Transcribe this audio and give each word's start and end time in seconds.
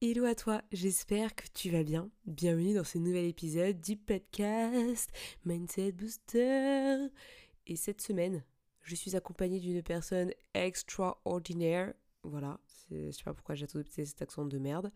Hello 0.00 0.26
à 0.26 0.36
toi, 0.36 0.62
j'espère 0.70 1.34
que 1.34 1.42
tu 1.52 1.70
vas 1.70 1.82
bien. 1.82 2.08
Bienvenue 2.24 2.72
dans 2.72 2.84
ce 2.84 2.98
nouvel 2.98 3.24
épisode 3.24 3.80
du 3.80 3.96
podcast 3.96 5.10
Mindset 5.44 5.90
Booster. 5.90 7.08
Et 7.66 7.74
cette 7.74 8.00
semaine, 8.00 8.44
je 8.82 8.94
suis 8.94 9.16
accompagnée 9.16 9.58
d'une 9.58 9.82
personne 9.82 10.30
extraordinaire. 10.54 11.94
Voilà, 12.22 12.60
je 12.92 13.10
sais 13.10 13.24
pas 13.24 13.34
pourquoi 13.34 13.56
j'ai 13.56 13.64
adopté 13.64 14.04
cet 14.04 14.22
accent 14.22 14.44
de 14.44 14.58
merde. 14.58 14.92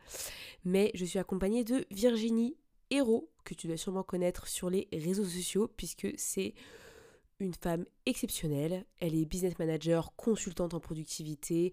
Mais 0.64 0.92
je 0.94 1.04
suis 1.04 1.18
accompagnée 1.18 1.64
de 1.64 1.84
Virginie 1.90 2.56
Hérault, 2.90 3.28
que 3.42 3.54
tu 3.54 3.66
dois 3.66 3.76
sûrement 3.76 4.04
connaître 4.04 4.46
sur 4.46 4.70
les 4.70 4.86
réseaux 4.92 5.24
sociaux, 5.24 5.66
puisque 5.66 6.12
c'est 6.16 6.54
une 7.40 7.54
femme 7.54 7.86
exceptionnelle. 8.06 8.86
Elle 9.00 9.16
est 9.16 9.24
business 9.24 9.58
manager, 9.58 10.14
consultante 10.14 10.74
en 10.74 10.80
productivité. 10.80 11.72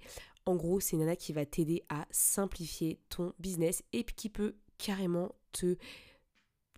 En 0.49 0.55
gros, 0.55 0.79
c'est 0.79 0.95
une 0.95 1.01
nana 1.01 1.15
qui 1.15 1.31
va 1.31 1.45
t'aider 1.45 1.83
à 1.89 2.07
simplifier 2.09 2.99
ton 3.09 3.33
business 3.37 3.83
et 3.93 4.03
qui 4.03 4.29
peut 4.29 4.55
carrément 4.79 5.35
te 5.51 5.77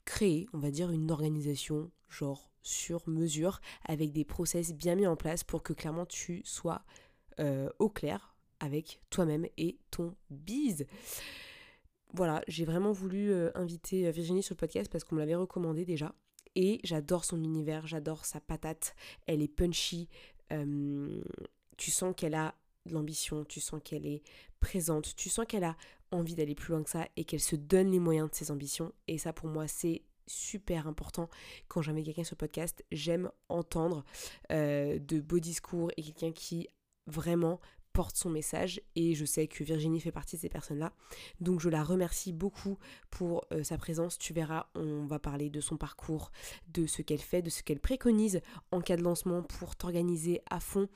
créer, 0.03 0.49
on 0.51 0.59
va 0.59 0.71
dire, 0.71 0.91
une 0.91 1.09
organisation 1.09 1.89
genre 2.09 2.51
sur 2.63 3.07
mesure 3.07 3.61
avec 3.85 4.11
des 4.11 4.25
process 4.25 4.73
bien 4.73 4.95
mis 4.95 5.07
en 5.07 5.15
place 5.15 5.45
pour 5.45 5.63
que 5.63 5.71
clairement 5.71 6.05
tu 6.05 6.41
sois 6.43 6.83
euh, 7.39 7.69
au 7.79 7.87
clair 7.87 8.35
avec 8.59 8.99
toi-même 9.09 9.47
et 9.55 9.77
ton 9.89 10.17
biz. 10.29 10.85
Voilà, 12.13 12.43
j'ai 12.49 12.65
vraiment 12.65 12.91
voulu 12.91 13.31
euh, 13.31 13.51
inviter 13.55 14.05
euh, 14.05 14.11
Virginie 14.11 14.43
sur 14.43 14.55
le 14.55 14.59
podcast 14.59 14.91
parce 14.91 15.05
qu'on 15.05 15.15
me 15.15 15.21
l'avait 15.21 15.35
recommandé 15.35 15.85
déjà. 15.85 16.13
Et 16.55 16.81
j'adore 16.83 17.23
son 17.23 17.41
univers, 17.41 17.87
j'adore 17.87 18.25
sa 18.25 18.41
patate. 18.41 18.95
Elle 19.27 19.41
est 19.41 19.47
punchy. 19.47 20.09
tu 21.77 21.89
sens 21.89 22.13
qu'elle 22.17 22.35
a 22.35 22.53
de 22.85 22.93
l'ambition, 22.93 23.45
tu 23.45 23.59
sens 23.59 23.81
qu'elle 23.83 24.05
est 24.05 24.23
présente, 24.59 25.15
tu 25.15 25.29
sens 25.29 25.45
qu'elle 25.47 25.63
a 25.63 25.75
envie 26.11 26.35
d'aller 26.35 26.55
plus 26.55 26.73
loin 26.73 26.83
que 26.83 26.89
ça 26.89 27.07
et 27.15 27.23
qu'elle 27.23 27.39
se 27.39 27.55
donne 27.55 27.91
les 27.91 27.99
moyens 27.99 28.29
de 28.29 28.35
ses 28.35 28.51
ambitions. 28.51 28.91
Et 29.07 29.17
ça, 29.17 29.33
pour 29.33 29.47
moi, 29.47 29.67
c'est 29.67 30.03
super 30.27 30.87
important 30.87 31.29
quand 31.67 31.81
j'invite 31.81 32.05
quelqu'un 32.05 32.23
sur 32.23 32.35
le 32.35 32.39
podcast. 32.39 32.83
J'aime 32.91 33.29
entendre 33.49 34.03
de 34.49 35.19
beaux 35.21 35.39
discours 35.39 35.91
et 35.97 36.03
quelqu'un 36.03 36.31
qui 36.31 36.67
vraiment 37.07 37.59
porte 37.93 38.15
son 38.15 38.29
message 38.29 38.81
et 38.95 39.13
je 39.15 39.25
sais 39.25 39.47
que 39.47 39.63
Virginie 39.63 39.99
fait 39.99 40.11
partie 40.11 40.35
de 40.35 40.41
ces 40.41 40.49
personnes-là. 40.49 40.93
Donc 41.39 41.59
je 41.59 41.69
la 41.69 41.83
remercie 41.83 42.33
beaucoup 42.33 42.77
pour 43.09 43.45
euh, 43.51 43.63
sa 43.63 43.77
présence. 43.77 44.17
Tu 44.17 44.33
verras, 44.33 44.67
on 44.75 45.05
va 45.05 45.19
parler 45.19 45.49
de 45.49 45.61
son 45.61 45.77
parcours, 45.77 46.31
de 46.73 46.85
ce 46.85 47.01
qu'elle 47.01 47.19
fait, 47.19 47.41
de 47.41 47.49
ce 47.49 47.63
qu'elle 47.63 47.79
préconise 47.79 48.41
en 48.71 48.81
cas 48.81 48.97
de 48.97 49.03
lancement 49.03 49.43
pour 49.43 49.75
t'organiser 49.75 50.41
à 50.49 50.59
fond 50.59 50.87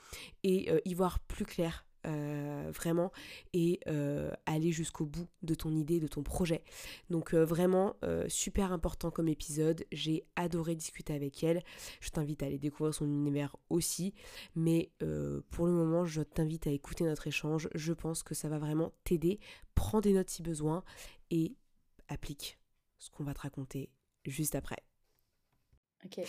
et 0.43 0.71
euh, 0.71 0.79
y 0.85 0.93
voir 0.93 1.19
plus 1.19 1.45
clair 1.45 1.85
euh, 2.05 2.71
vraiment 2.71 3.11
et 3.53 3.79
euh, 3.87 4.31
aller 4.45 4.71
jusqu'au 4.71 5.05
bout 5.05 5.27
de 5.41 5.55
ton 5.55 5.75
idée, 5.75 5.99
de 5.99 6.07
ton 6.07 6.23
projet. 6.23 6.63
Donc 7.09 7.33
euh, 7.33 7.43
vraiment 7.43 7.95
super 8.27 8.71
important 8.71 9.11
comme 9.11 9.27
épisode. 9.27 9.85
J'ai 9.91 10.25
adoré 10.35 10.75
discuter 10.75 11.13
avec 11.13 11.43
elle. 11.43 11.63
Je 11.99 12.09
t'invite 12.09 12.43
à 12.43 12.47
aller 12.47 12.59
découvrir 12.59 12.93
son 12.93 13.05
univers 13.05 13.55
aussi. 13.69 14.13
Mais 14.55 14.91
pour 15.49 15.65
le 15.65 15.71
moment, 15.71 16.05
je 16.05 16.21
t'invite 16.21 16.67
à 16.67 16.71
écouter 16.71 17.03
notre 17.03 17.27
échange. 17.27 17.69
Je 17.73 17.93
pense 17.93 18.23
que 18.23 18.35
ça 18.35 18.49
va 18.49 18.59
vraiment 18.59 18.93
t'aider. 19.03 19.39
Prends 19.73 20.01
des 20.01 20.13
notes 20.13 20.29
si 20.29 20.41
besoin 20.41 20.83
et 21.31 21.55
applique 22.07 22.59
ce 22.97 23.09
qu'on 23.09 23.23
va 23.23 23.33
te 23.33 23.41
raconter 23.41 23.89
juste 24.25 24.55
après. 24.55 24.77
Ok. 26.05 26.21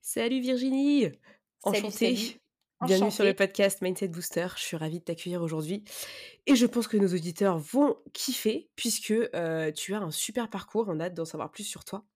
Salut 0.00 0.40
Virginie 0.40 1.08
Enchantée 1.62 2.40
Bienvenue 2.86 3.10
sur 3.10 3.24
le 3.24 3.34
podcast 3.34 3.82
Mindset 3.82 4.08
Booster. 4.08 4.46
Je 4.56 4.62
suis 4.62 4.76
ravie 4.76 5.00
de 5.00 5.04
t'accueillir 5.04 5.42
aujourd'hui. 5.42 5.84
Et 6.46 6.56
je 6.56 6.64
pense 6.64 6.88
que 6.88 6.96
nos 6.96 7.08
auditeurs 7.08 7.58
vont 7.58 7.98
kiffer 8.14 8.70
puisque 8.74 9.10
euh, 9.10 9.70
tu 9.70 9.94
as 9.94 10.00
un 10.00 10.10
super 10.10 10.48
parcours. 10.48 10.86
On 10.88 10.98
a 10.98 11.04
hâte 11.04 11.14
d'en 11.14 11.26
savoir 11.26 11.50
plus 11.50 11.64
sur 11.64 11.84
toi. 11.84 12.06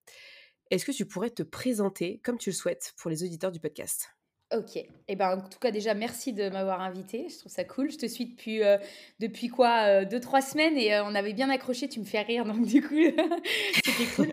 Est-ce 0.71 0.83
que 0.83 0.91
tu 0.91 1.05
pourrais 1.05 1.29
te 1.29 1.43
présenter 1.43 2.19
comme 2.23 2.39
tu 2.39 2.49
le 2.49 2.55
souhaites 2.55 2.93
pour 2.97 3.11
les 3.11 3.23
auditeurs 3.23 3.51
du 3.51 3.59
podcast? 3.59 4.09
Ok. 4.55 4.77
Et 4.77 4.87
eh 5.09 5.15
ben, 5.15 5.37
en 5.37 5.49
tout 5.49 5.59
cas, 5.59 5.71
déjà, 5.71 5.93
merci 5.93 6.33
de 6.33 6.49
m'avoir 6.49 6.81
invité. 6.81 7.27
Je 7.29 7.39
trouve 7.39 7.51
ça 7.51 7.63
cool. 7.63 7.91
Je 7.91 7.97
te 7.97 8.05
suis 8.05 8.25
depuis, 8.25 8.63
euh, 8.63 8.77
depuis 9.19 9.49
quoi 9.49 9.87
euh, 9.87 10.05
Deux, 10.05 10.19
trois 10.19 10.41
semaines 10.41 10.77
et 10.77 10.95
euh, 10.95 11.03
on 11.03 11.13
avait 11.13 11.33
bien 11.33 11.49
accroché. 11.49 11.89
Tu 11.89 11.99
me 11.99 12.05
fais 12.05 12.21
rire, 12.21 12.45
donc 12.45 12.65
du 12.65 12.81
coup, 12.81 12.95
c'était 13.85 14.15
cool. 14.15 14.31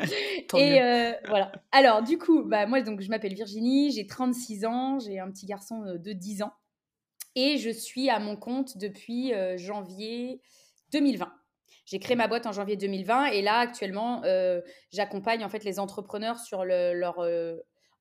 et 0.59 1.15
voilà. 1.27 1.53
Alors, 1.72 2.03
du 2.03 2.19
coup, 2.19 2.44
bah, 2.44 2.66
moi, 2.66 2.81
donc, 2.82 3.00
je 3.00 3.09
m'appelle 3.09 3.34
Virginie, 3.34 3.91
j'ai 3.91 4.06
36 4.06 4.65
ans, 4.65 4.99
j'ai 5.00 5.19
un 5.19 5.31
petit 5.31 5.47
garçon 5.47 5.82
de 5.82 6.12
10 6.12 6.43
ans 6.43 6.53
et 7.34 7.59
je 7.59 7.71
suis 7.71 8.11
à 8.11 8.19
mon 8.19 8.37
compte 8.37 8.78
depuis 8.78 9.32
janvier 9.56 10.41
2020. 10.93 11.32
J'ai 11.84 11.99
créé 11.99 12.15
ma 12.15 12.28
boîte 12.28 12.47
en 12.47 12.53
janvier 12.53 12.77
2020 12.77 13.27
et 13.27 13.43
là, 13.43 13.59
actuellement, 13.59 14.22
j'accompagne 14.93 15.44
en 15.44 15.49
fait 15.49 15.65
les 15.65 15.81
entrepreneurs 15.81 16.38
sur 16.38 16.65
le, 16.65 16.93
leur 16.93 17.21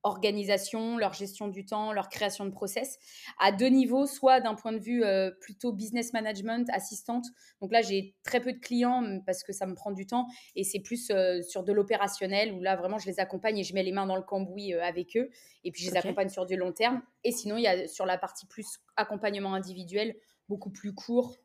organisation, 0.02 0.98
leur 0.98 1.12
gestion 1.12 1.48
du 1.48 1.64
temps, 1.64 1.92
leur 1.92 2.08
création 2.08 2.44
de 2.44 2.50
process 2.50 2.98
à 3.38 3.52
deux 3.52 3.68
niveaux, 3.68 4.06
soit 4.06 4.40
d'un 4.40 4.54
point 4.54 4.72
de 4.72 4.78
vue 4.78 5.04
euh, 5.04 5.30
plutôt 5.40 5.72
business 5.72 6.12
management, 6.12 6.68
assistante. 6.72 7.26
Donc 7.60 7.72
là, 7.72 7.82
j'ai 7.82 8.14
très 8.24 8.40
peu 8.40 8.52
de 8.52 8.58
clients 8.58 9.20
parce 9.24 9.42
que 9.44 9.52
ça 9.52 9.66
me 9.66 9.74
prend 9.74 9.92
du 9.92 10.06
temps 10.06 10.26
et 10.56 10.64
c'est 10.64 10.80
plus 10.80 11.10
euh, 11.10 11.42
sur 11.42 11.62
de 11.62 11.72
l'opérationnel 11.72 12.52
où 12.52 12.60
là, 12.60 12.76
vraiment, 12.76 12.98
je 12.98 13.06
les 13.06 13.20
accompagne 13.20 13.58
et 13.58 13.64
je 13.64 13.74
mets 13.74 13.82
les 13.82 13.92
mains 13.92 14.06
dans 14.06 14.16
le 14.16 14.22
cambouis 14.22 14.74
euh, 14.74 14.82
avec 14.82 15.16
eux 15.16 15.30
et 15.64 15.70
puis 15.70 15.84
je 15.84 15.90
les 15.90 15.96
accompagne 15.96 16.28
sur 16.28 16.46
du 16.46 16.56
long 16.56 16.72
terme. 16.72 17.02
Et 17.22 17.30
sinon, 17.30 17.56
il 17.56 17.62
y 17.62 17.68
a 17.68 17.86
sur 17.86 18.06
la 18.06 18.18
partie 18.18 18.46
plus 18.46 18.80
accompagnement 18.96 19.54
individuel, 19.54 20.16
beaucoup 20.48 20.70
plus 20.70 20.92
court, 20.92 21.36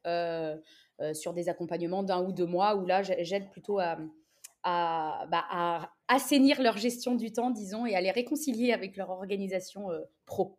sur 1.13 1.33
des 1.33 1.47
accompagnements 1.47 2.01
d'un 2.01 2.23
ou 2.23 2.31
deux 2.31 2.47
mois 2.47 2.75
où 2.75 2.87
là, 2.87 3.03
j'aide 3.03 3.51
plutôt 3.51 3.79
à 3.79 3.99
bah, 4.63 5.45
à, 5.49 5.89
assainir 6.07 6.61
leur 6.61 6.77
gestion 6.77 7.15
du 7.15 7.31
temps, 7.31 7.51
disons, 7.51 7.85
et 7.85 7.95
à 7.95 8.01
les 8.01 8.11
réconcilier 8.11 8.71
avec 8.71 8.95
leur 8.97 9.09
organisation 9.09 9.91
euh, 9.91 10.01
pro. 10.25 10.57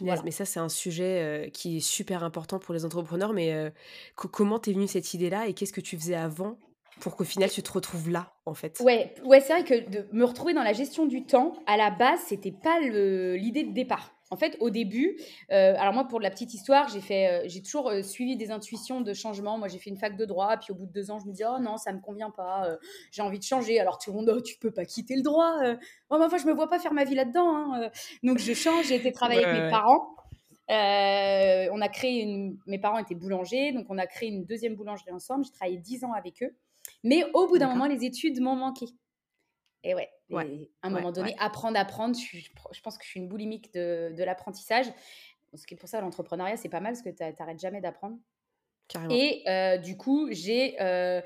mais 0.00 0.30
ça, 0.30 0.44
c'est 0.44 0.60
un 0.60 0.68
sujet 0.68 1.20
euh, 1.20 1.50
qui 1.50 1.78
est 1.78 1.80
super 1.80 2.22
important 2.24 2.58
pour 2.58 2.74
les 2.74 2.84
entrepreneurs. 2.84 3.32
Mais 3.32 3.52
euh, 3.52 3.70
comment 4.14 4.58
t'es 4.58 4.72
venue 4.72 4.88
cette 4.88 5.14
idée-là 5.14 5.46
et 5.46 5.54
qu'est-ce 5.54 5.72
que 5.72 5.80
tu 5.80 5.96
faisais 5.96 6.14
avant 6.14 6.58
pour 7.00 7.16
qu'au 7.16 7.24
final 7.24 7.50
tu 7.50 7.62
te 7.62 7.72
retrouves 7.72 8.10
là, 8.10 8.34
en 8.46 8.54
fait? 8.54 8.80
Ouais, 8.80 9.14
ouais 9.24 9.40
c'est 9.40 9.52
vrai 9.52 9.64
que 9.64 9.90
de 9.90 10.06
me 10.12 10.24
retrouver 10.24 10.54
dans 10.54 10.62
la 10.62 10.72
gestion 10.72 11.06
du 11.06 11.24
temps, 11.24 11.54
à 11.66 11.76
la 11.76 11.90
base, 11.90 12.20
c'était 12.26 12.52
pas 12.52 12.80
l'idée 12.80 13.64
de 13.64 13.72
départ. 13.72 14.14
En 14.32 14.36
fait, 14.36 14.56
au 14.60 14.70
début, 14.70 15.18
euh, 15.50 15.74
alors 15.76 15.92
moi, 15.92 16.08
pour 16.08 16.18
la 16.18 16.30
petite 16.30 16.54
histoire, 16.54 16.88
j'ai 16.88 17.02
fait, 17.02 17.28
euh, 17.28 17.48
j'ai 17.48 17.60
toujours 17.60 17.90
euh, 17.90 18.00
suivi 18.00 18.34
des 18.34 18.50
intuitions 18.50 19.02
de 19.02 19.12
changement. 19.12 19.58
Moi, 19.58 19.68
j'ai 19.68 19.76
fait 19.76 19.90
une 19.90 19.98
fac 19.98 20.16
de 20.16 20.24
droit, 20.24 20.56
puis 20.56 20.72
au 20.72 20.74
bout 20.74 20.86
de 20.86 20.90
deux 20.90 21.10
ans, 21.10 21.18
je 21.18 21.26
me 21.26 21.34
dis, 21.34 21.42
oh 21.44 21.58
non, 21.60 21.76
ça 21.76 21.92
me 21.92 22.00
convient 22.00 22.30
pas, 22.30 22.78
j'ai 23.10 23.20
envie 23.20 23.38
de 23.38 23.44
changer. 23.44 23.78
Alors 23.78 23.98
tout 23.98 24.10
le 24.10 24.16
monde, 24.16 24.32
oh, 24.34 24.40
tu 24.40 24.56
peux 24.58 24.70
pas 24.70 24.86
quitter 24.86 25.16
le 25.16 25.22
droit. 25.22 25.54
Oh, 26.08 26.16
mais 26.18 26.24
enfin, 26.24 26.38
je 26.38 26.46
me 26.46 26.54
vois 26.54 26.70
pas 26.70 26.78
faire 26.78 26.94
ma 26.94 27.04
vie 27.04 27.14
là-dedans. 27.14 27.74
Hein, 27.74 27.90
Donc 28.22 28.38
je 28.38 28.54
change. 28.54 28.86
J'ai 28.86 28.94
été 28.94 29.12
travailler 29.12 29.44
avec 29.44 29.64
mes 29.64 29.70
parents. 29.70 30.16
on 30.70 31.80
a 31.82 31.88
créé 31.90 32.22
une. 32.22 32.56
Mes 32.66 32.78
parents 32.78 32.98
étaient 33.00 33.14
boulangers, 33.14 33.72
donc 33.72 33.84
on 33.90 33.98
a 33.98 34.06
créé 34.06 34.30
une 34.30 34.46
deuxième 34.46 34.76
boulangerie 34.76 35.12
ensemble. 35.12 35.44
J'ai 35.44 35.52
travaillé 35.52 35.76
dix 35.76 36.04
ans 36.04 36.12
avec 36.14 36.42
eux. 36.42 36.56
Mais 37.04 37.26
au 37.34 37.48
bout 37.48 37.58
d'un 37.58 37.68
moment, 37.68 37.86
les 37.86 38.06
études 38.06 38.40
m'ont 38.40 38.56
manqué. 38.56 38.86
Et 39.84 39.94
ouais, 39.94 40.10
à 40.32 40.86
un 40.86 40.90
moment 40.90 41.12
donné, 41.12 41.34
apprendre, 41.38 41.78
apprendre. 41.78 42.16
Je, 42.16 42.38
je, 42.38 42.80
pense 42.80 42.98
que 42.98 43.04
je 43.04 43.10
suis 43.10 43.20
une 43.20 43.28
boulimique 43.28 43.72
de, 43.74 44.14
de 44.16 44.24
l'apprentissage. 44.24 44.86
Ce 45.54 45.66
qui 45.66 45.74
est 45.74 45.76
pour 45.76 45.88
ça, 45.88 46.00
l'entrepreneuriat, 46.00 46.56
c'est 46.56 46.68
pas 46.68 46.80
mal 46.80 46.92
parce 46.92 47.02
que 47.02 47.10
tu 47.10 47.22
n'arrêtes 47.22 47.60
jamais 47.60 47.80
d'apprendre. 47.80 48.16
Et 49.10 49.42
euh, 49.48 49.78
du 49.78 49.96
coup, 49.96 50.28
j'ai 50.30 50.80
euh, 50.80 51.20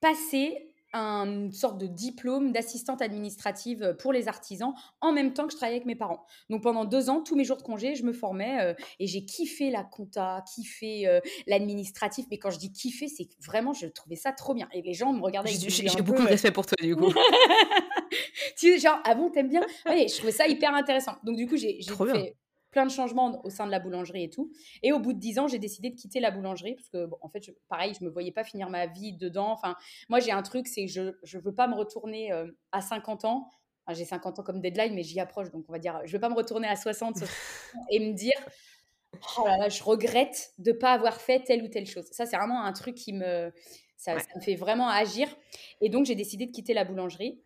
passé 0.00 0.69
une 0.92 1.52
sorte 1.52 1.78
de 1.78 1.86
diplôme 1.86 2.52
d'assistante 2.52 3.02
administrative 3.02 3.96
pour 3.98 4.12
les 4.12 4.28
artisans 4.28 4.74
en 5.00 5.12
même 5.12 5.32
temps 5.32 5.46
que 5.46 5.52
je 5.52 5.56
travaillais 5.56 5.76
avec 5.76 5.86
mes 5.86 5.94
parents. 5.94 6.24
Donc 6.48 6.62
pendant 6.62 6.84
deux 6.84 7.10
ans, 7.10 7.22
tous 7.22 7.36
mes 7.36 7.44
jours 7.44 7.56
de 7.56 7.62
congé, 7.62 7.94
je 7.94 8.04
me 8.04 8.12
formais 8.12 8.60
euh, 8.60 8.74
et 8.98 9.06
j'ai 9.06 9.24
kiffé 9.24 9.70
la 9.70 9.84
compta, 9.84 10.44
kiffé 10.54 11.06
euh, 11.06 11.20
l'administratif. 11.46 12.26
Mais 12.30 12.38
quand 12.38 12.50
je 12.50 12.58
dis 12.58 12.72
kiffé, 12.72 13.08
c'est 13.08 13.28
vraiment, 13.44 13.72
je 13.72 13.86
trouvais 13.86 14.16
ça 14.16 14.32
trop 14.32 14.54
bien. 14.54 14.68
Et 14.72 14.82
les 14.82 14.94
gens 14.94 15.12
me 15.12 15.22
regardaient 15.22 15.50
J'ai 15.50 16.02
beaucoup 16.02 16.22
de 16.22 16.28
respect 16.28 16.50
pour 16.50 16.66
toi, 16.66 16.76
du 16.80 16.96
coup. 16.96 17.12
tu 18.56 18.78
genre, 18.78 19.00
ah 19.04 19.14
bon, 19.14 19.30
t'aimes 19.30 19.48
bien? 19.48 19.62
Oui, 19.88 20.08
je 20.08 20.16
trouvais 20.16 20.32
ça 20.32 20.46
hyper 20.46 20.74
intéressant. 20.74 21.12
Donc 21.24 21.36
du 21.36 21.46
coup, 21.46 21.56
j'ai 21.56 21.80
fait 21.82 22.36
plein 22.70 22.86
de 22.86 22.90
changements 22.90 23.44
au 23.44 23.50
sein 23.50 23.66
de 23.66 23.70
la 23.70 23.80
boulangerie 23.80 24.24
et 24.24 24.30
tout. 24.30 24.50
Et 24.82 24.92
au 24.92 24.98
bout 24.98 25.12
de 25.12 25.18
dix 25.18 25.38
ans, 25.38 25.48
j'ai 25.48 25.58
décidé 25.58 25.90
de 25.90 25.96
quitter 25.96 26.20
la 26.20 26.30
boulangerie 26.30 26.74
parce 26.74 26.88
que, 26.88 27.08
en 27.20 27.28
fait, 27.28 27.54
pareil, 27.68 27.94
je 27.98 28.04
me 28.04 28.10
voyais 28.10 28.32
pas 28.32 28.44
finir 28.44 28.70
ma 28.70 28.86
vie 28.86 29.12
dedans. 29.12 29.50
Enfin, 29.50 29.76
moi, 30.08 30.20
j'ai 30.20 30.32
un 30.32 30.42
truc, 30.42 30.68
c'est 30.68 30.86
que 30.86 30.90
je 30.90 31.02
ne 31.36 31.42
veux 31.42 31.54
pas 31.54 31.68
me 31.68 31.74
retourner 31.74 32.32
euh, 32.32 32.46
à 32.72 32.80
50 32.80 33.24
ans 33.24 33.48
j'ai 33.94 34.04
50 34.04 34.38
ans 34.38 34.42
comme 34.42 34.60
deadline, 34.60 34.94
mais 34.94 35.02
j'y 35.02 35.20
approche, 35.20 35.50
donc 35.50 35.64
on 35.68 35.72
va 35.72 35.78
dire, 35.78 36.00
je 36.04 36.12
vais 36.12 36.18
pas 36.18 36.28
me 36.28 36.34
retourner 36.34 36.68
à 36.68 36.76
60 36.76 37.16
et 37.90 38.00
me 38.00 38.12
dire, 38.12 38.38
oh 39.38 39.46
là 39.46 39.56
là, 39.56 39.68
je 39.68 39.82
regrette 39.82 40.52
de 40.58 40.72
pas 40.72 40.92
avoir 40.92 41.20
fait 41.20 41.40
telle 41.40 41.62
ou 41.62 41.68
telle 41.68 41.86
chose. 41.86 42.06
Ça, 42.10 42.26
c'est 42.26 42.36
vraiment 42.36 42.62
un 42.64 42.72
truc 42.72 42.94
qui 42.94 43.12
me, 43.12 43.52
ça, 43.96 44.14
me 44.14 44.40
fait 44.40 44.54
vraiment 44.54 44.88
agir. 44.88 45.28
Et 45.80 45.88
donc, 45.88 46.06
j'ai 46.06 46.14
décidé 46.14 46.46
de 46.46 46.52
quitter 46.52 46.74
la 46.74 46.84
boulangerie. 46.84 47.40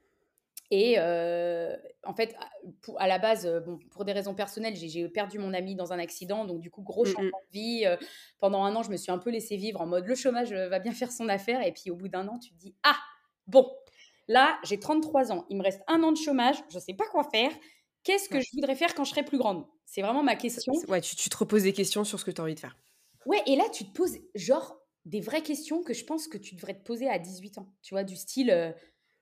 Et 0.77 0.97
euh, 0.99 1.77
en 2.03 2.15
fait, 2.15 2.35
pour, 2.83 3.01
à 3.01 3.07
la 3.07 3.21
base, 3.21 3.47
bon, 3.65 3.79
pour 3.93 4.05
des 4.05 4.11
raisons 4.11 4.35
personnelles, 4.35 4.75
j'ai 4.75 5.09
perdu 5.09 5.39
mon 5.39 5.55
ami 5.55 5.77
dans 5.77 5.93
un 5.93 6.01
accident. 6.01 6.45
Donc, 6.45 6.59
du 6.59 6.69
coup, 6.69 6.83
gros 6.83 7.05
mmh 7.05 7.11
changement 7.11 7.39
de 7.47 7.53
vie. 7.53 7.83
Euh, 7.87 7.97
pendant 8.41 8.65
un 8.65 8.75
an, 8.75 8.83
je 8.83 8.91
me 8.91 8.97
suis 8.97 9.13
un 9.13 9.19
peu 9.19 9.31
laissé 9.31 9.57
vivre 9.57 9.81
en 9.81 9.87
mode 9.87 10.05
le 10.05 10.17
chômage 10.17 10.53
va 10.53 10.81
bien 10.81 10.91
faire 10.91 11.13
son 11.13 11.29
affaire. 11.29 11.65
Et 11.65 11.71
puis, 11.71 11.93
au 11.93 11.95
bout 11.95 12.09
d'un 12.09 12.27
an, 12.27 12.41
tu 12.41 12.51
te 12.51 12.59
dis 12.59 12.75
Ah, 12.83 12.97
bon, 13.47 13.71
là, 14.27 14.59
j'ai 14.65 14.81
33 14.81 15.31
ans. 15.31 15.47
Il 15.49 15.59
me 15.59 15.63
reste 15.63 15.81
un 15.87 16.03
an 16.03 16.11
de 16.11 16.17
chômage. 16.17 16.57
Je 16.71 16.75
ne 16.75 16.81
sais 16.81 16.95
pas 16.95 17.07
quoi 17.07 17.23
faire. 17.23 17.53
Qu'est-ce 18.03 18.29
que 18.29 18.41
je 18.41 18.49
voudrais 18.55 18.75
faire 18.75 18.97
quand 18.97 19.05
je 19.05 19.11
serai 19.11 19.23
plus 19.23 19.39
grande? 19.39 19.65
C'est 19.87 20.03
vraiment 20.03 20.25
ma 20.25 20.35
question. 20.35 20.73
Ouais, 20.89 21.01
tu, 21.01 21.15
tu, 21.15 21.31
te 21.31 21.37
reposes 21.37 21.63
des 21.63 21.73
questions 21.73 22.03
sur 22.03 22.19
ce 22.19 22.25
que 22.25 22.33
tu 22.33 22.41
as 22.41 22.45
envie 22.45 22.57
de 22.57 22.61
faire. 22.61 22.77
Ouais, 23.27 23.43
et 23.47 23.55
là, 23.55 23.65
tu 23.73 23.85
te 23.85 23.93
poses 23.93 24.19
genre 24.35 24.77
des 25.05 25.21
vraies 25.21 25.43
questions 25.43 25.85
que 25.85 25.95
je 25.95 26.05
pense 26.05 26.27
que 26.27 26.37
tu 26.37 26.57
devrais 26.57 26.75
te 26.75 26.83
poser 26.83 27.09
à 27.09 27.21
18 27.21 27.59
ans. 27.59 27.73
Tu 27.81 27.95
vois, 27.95 28.03
du 28.03 28.17
style 28.17 28.75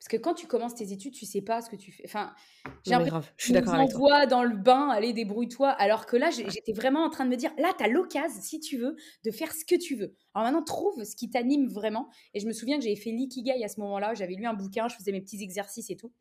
parce 0.02 0.08
que 0.08 0.16
quand 0.16 0.34
tu 0.34 0.48
commences 0.48 0.74
tes 0.74 0.90
études, 0.90 1.14
tu 1.14 1.26
sais 1.26 1.42
pas 1.42 1.62
ce 1.62 1.70
que 1.70 1.76
tu 1.76 1.92
fais. 1.92 2.02
Enfin, 2.06 2.34
j'ai 2.84 2.90
l'impression 2.90 3.22
je 3.36 3.44
suis 3.44 3.52
d'accord 3.52 3.74
avec 3.74 3.92
toi. 3.92 4.26
dans 4.26 4.42
le 4.42 4.56
bain, 4.56 4.88
allez, 4.88 5.12
débrouille-toi. 5.12 5.68
Alors 5.68 6.06
que 6.06 6.16
là, 6.16 6.28
j'étais 6.30 6.72
vraiment 6.72 7.04
en 7.04 7.08
train 7.08 7.24
de 7.24 7.30
me 7.30 7.36
dire, 7.36 7.52
là, 7.56 7.72
tu 7.78 7.84
as 7.84 7.86
l'occasion, 7.86 8.40
si 8.42 8.58
tu 8.58 8.78
veux, 8.78 8.96
de 9.24 9.30
faire 9.30 9.52
ce 9.52 9.64
que 9.64 9.76
tu 9.76 9.94
veux. 9.94 10.16
Alors 10.34 10.50
maintenant, 10.50 10.64
trouve 10.64 11.04
ce 11.04 11.14
qui 11.14 11.30
t'anime 11.30 11.68
vraiment. 11.68 12.08
Et 12.34 12.40
je 12.40 12.48
me 12.48 12.52
souviens 12.52 12.78
que 12.78 12.82
j'avais 12.82 12.96
fait 12.96 13.12
l'ikigai 13.12 13.62
à 13.62 13.68
ce 13.68 13.78
moment-là. 13.78 14.14
J'avais 14.14 14.34
lu 14.34 14.44
un 14.44 14.54
bouquin, 14.54 14.88
je 14.88 14.96
faisais 14.96 15.12
mes 15.12 15.20
petits 15.20 15.40
exercices 15.40 15.88
et 15.88 15.96
tout. 15.96 16.12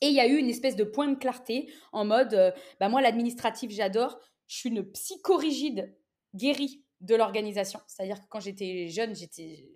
Et 0.00 0.06
il 0.06 0.14
y 0.14 0.20
a 0.20 0.28
eu 0.28 0.36
une 0.36 0.48
espèce 0.48 0.76
de 0.76 0.84
point 0.84 1.08
de 1.08 1.16
clarté 1.16 1.72
en 1.90 2.04
mode, 2.04 2.34
euh, 2.34 2.52
bah 2.78 2.88
moi, 2.88 3.02
l'administratif, 3.02 3.72
j'adore. 3.72 4.20
Je 4.46 4.58
suis 4.58 4.68
une 4.68 4.84
psychorigide 4.84 5.92
guérie 6.36 6.84
de 7.00 7.16
l'organisation. 7.16 7.80
C'est-à-dire 7.88 8.20
que 8.20 8.26
quand 8.28 8.38
j'étais 8.38 8.86
jeune, 8.86 9.16
j'étais 9.16 9.68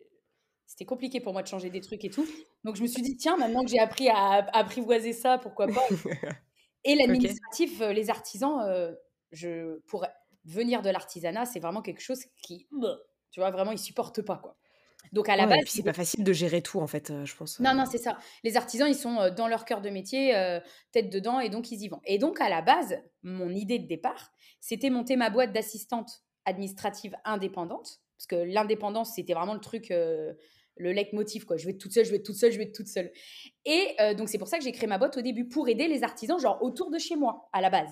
c'était 0.66 0.84
compliqué 0.84 1.20
pour 1.20 1.32
moi 1.32 1.42
de 1.42 1.48
changer 1.48 1.70
des 1.70 1.80
trucs 1.80 2.04
et 2.04 2.10
tout. 2.10 2.26
Donc 2.64 2.76
je 2.76 2.82
me 2.82 2.86
suis 2.86 3.02
dit, 3.02 3.16
tiens, 3.16 3.36
maintenant 3.36 3.64
que 3.64 3.70
j'ai 3.70 3.78
appris 3.78 4.08
à, 4.08 4.46
apprivoiser 4.52 5.12
ça, 5.12 5.38
pourquoi 5.38 5.68
pas 5.68 5.82
Et 6.84 6.94
l'administratif, 6.96 7.80
euh, 7.80 7.92
les 7.92 8.10
artisans, 8.10 8.60
euh, 8.66 8.92
je, 9.30 9.78
pour 9.86 10.06
venir 10.44 10.82
de 10.82 10.90
l'artisanat, 10.90 11.46
c'est 11.46 11.60
vraiment 11.60 11.82
quelque 11.82 12.02
chose 12.02 12.24
qui, 12.42 12.66
tu 13.30 13.40
vois, 13.40 13.50
vraiment, 13.50 13.72
ils 13.72 13.78
supportent 13.78 14.22
pas, 14.22 14.36
quoi. 14.36 14.56
Donc 15.12 15.28
à 15.28 15.36
la 15.36 15.46
base, 15.46 15.60
c'est 15.66 15.84
pas 15.84 15.92
facile 15.92 16.24
de 16.24 16.32
gérer 16.32 16.62
tout 16.62 16.80
en 16.80 16.88
fait, 16.88 17.10
euh, 17.10 17.24
je 17.24 17.36
pense. 17.36 17.60
Non, 17.60 17.74
non, 17.74 17.84
c'est 17.86 17.98
ça. 17.98 18.18
Les 18.42 18.56
artisans, 18.56 18.88
ils 18.88 18.96
sont 18.96 19.30
dans 19.30 19.46
leur 19.46 19.64
cœur 19.64 19.80
de 19.80 19.88
métier, 19.88 20.34
tête 20.90 21.10
dedans, 21.10 21.38
et 21.38 21.48
donc 21.48 21.70
ils 21.70 21.80
y 21.80 21.88
vont. 21.88 22.00
Et 22.04 22.18
donc 22.18 22.40
à 22.40 22.48
la 22.48 22.60
base, 22.60 22.98
mon 23.22 23.50
idée 23.50 23.78
de 23.78 23.86
départ, 23.86 24.32
c'était 24.58 24.90
monter 24.90 25.14
ma 25.14 25.30
boîte 25.30 25.52
d'assistante 25.52 26.24
administrative 26.44 27.14
indépendante, 27.24 28.00
parce 28.18 28.26
que 28.26 28.34
l'indépendance, 28.34 29.14
c'était 29.14 29.34
vraiment 29.34 29.54
le 29.54 29.60
truc 29.60 29.92
le 30.76 30.92
leitmotiv, 30.92 31.44
quoi. 31.44 31.56
Je 31.56 31.64
vais 31.66 31.72
être 31.72 31.78
toute 31.78 31.92
seule, 31.92 32.04
je 32.04 32.10
vais 32.10 32.16
être 32.16 32.24
toute 32.24 32.36
seule, 32.36 32.52
je 32.52 32.58
vais 32.58 32.64
être 32.64 32.74
toute 32.74 32.88
seule. 32.88 33.10
Et 33.64 33.94
euh, 34.00 34.14
donc, 34.14 34.28
c'est 34.28 34.38
pour 34.38 34.48
ça 34.48 34.58
que 34.58 34.64
j'ai 34.64 34.72
créé 34.72 34.86
ma 34.86 34.98
boîte 34.98 35.16
au 35.16 35.22
début, 35.22 35.48
pour 35.48 35.68
aider 35.68 35.88
les 35.88 36.02
artisans, 36.02 36.38
genre 36.38 36.62
autour 36.62 36.90
de 36.90 36.98
chez 36.98 37.16
moi, 37.16 37.48
à 37.52 37.60
la 37.60 37.70
base. 37.70 37.90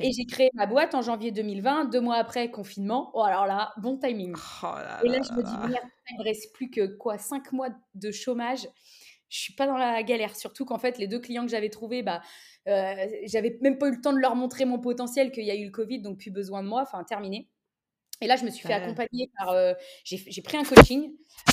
Et 0.00 0.12
j'ai 0.12 0.24
créé 0.24 0.50
ma 0.54 0.66
boîte 0.66 0.94
en 0.94 1.02
janvier 1.02 1.30
2020, 1.30 1.86
deux 1.86 2.00
mois 2.00 2.16
après 2.16 2.50
confinement. 2.50 3.10
Oh, 3.14 3.22
alors 3.22 3.46
là, 3.46 3.72
bon 3.76 3.98
timing. 3.98 4.34
Oh 4.62 4.66
et 5.04 5.08
là, 5.08 5.20
je 5.22 5.32
me 5.34 5.42
dis, 5.42 5.68
merde, 5.68 5.86
il 6.10 6.18
me 6.18 6.24
reste 6.24 6.54
plus 6.54 6.70
que 6.70 6.86
quoi, 6.96 7.18
cinq 7.18 7.52
mois 7.52 7.68
de 7.94 8.10
chômage. 8.10 8.66
Je 9.28 9.38
suis 9.38 9.54
pas 9.54 9.66
dans 9.66 9.76
la 9.76 10.02
galère, 10.02 10.36
surtout 10.36 10.64
qu'en 10.64 10.78
fait, 10.78 10.96
les 10.96 11.08
deux 11.08 11.18
clients 11.18 11.44
que 11.44 11.50
j'avais 11.50 11.68
trouvés, 11.68 12.02
bah, 12.02 12.22
euh, 12.68 12.94
j'avais 13.24 13.58
même 13.60 13.78
pas 13.78 13.88
eu 13.88 13.96
le 13.96 14.00
temps 14.00 14.12
de 14.12 14.18
leur 14.18 14.36
montrer 14.36 14.64
mon 14.64 14.78
potentiel, 14.78 15.32
qu'il 15.32 15.44
y 15.44 15.50
a 15.50 15.56
eu 15.56 15.66
le 15.66 15.70
Covid, 15.70 16.00
donc 16.00 16.18
plus 16.18 16.30
besoin 16.30 16.62
de 16.62 16.68
moi, 16.68 16.82
enfin, 16.82 17.02
terminé. 17.04 17.50
Et 18.20 18.26
là, 18.26 18.36
je 18.36 18.44
me 18.44 18.50
suis 18.50 18.66
fait 18.66 18.72
accompagner 18.72 19.30
par. 19.38 19.50
Euh, 19.50 19.74
j'ai 20.04 20.42
pris 20.42 20.56
un 20.56 20.64
coaching 20.64 21.12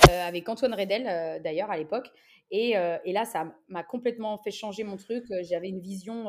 euh, 0.10 0.28
avec 0.28 0.48
Antoine 0.48 0.74
Redel, 0.74 1.08
euh, 1.08 1.40
d'ailleurs, 1.40 1.72
à 1.72 1.78
l'époque. 1.78 2.10
Et, 2.54 2.72
et, 3.06 3.14
là, 3.14 3.24
ça 3.24 3.46
m'a 3.70 3.82
complètement 3.82 4.38
fait 4.38 4.52
changer 4.52 4.84
mon 4.84 4.98
truc. 4.98 5.24
J'avais 5.44 5.70
une 5.70 5.80
vision. 5.80 6.28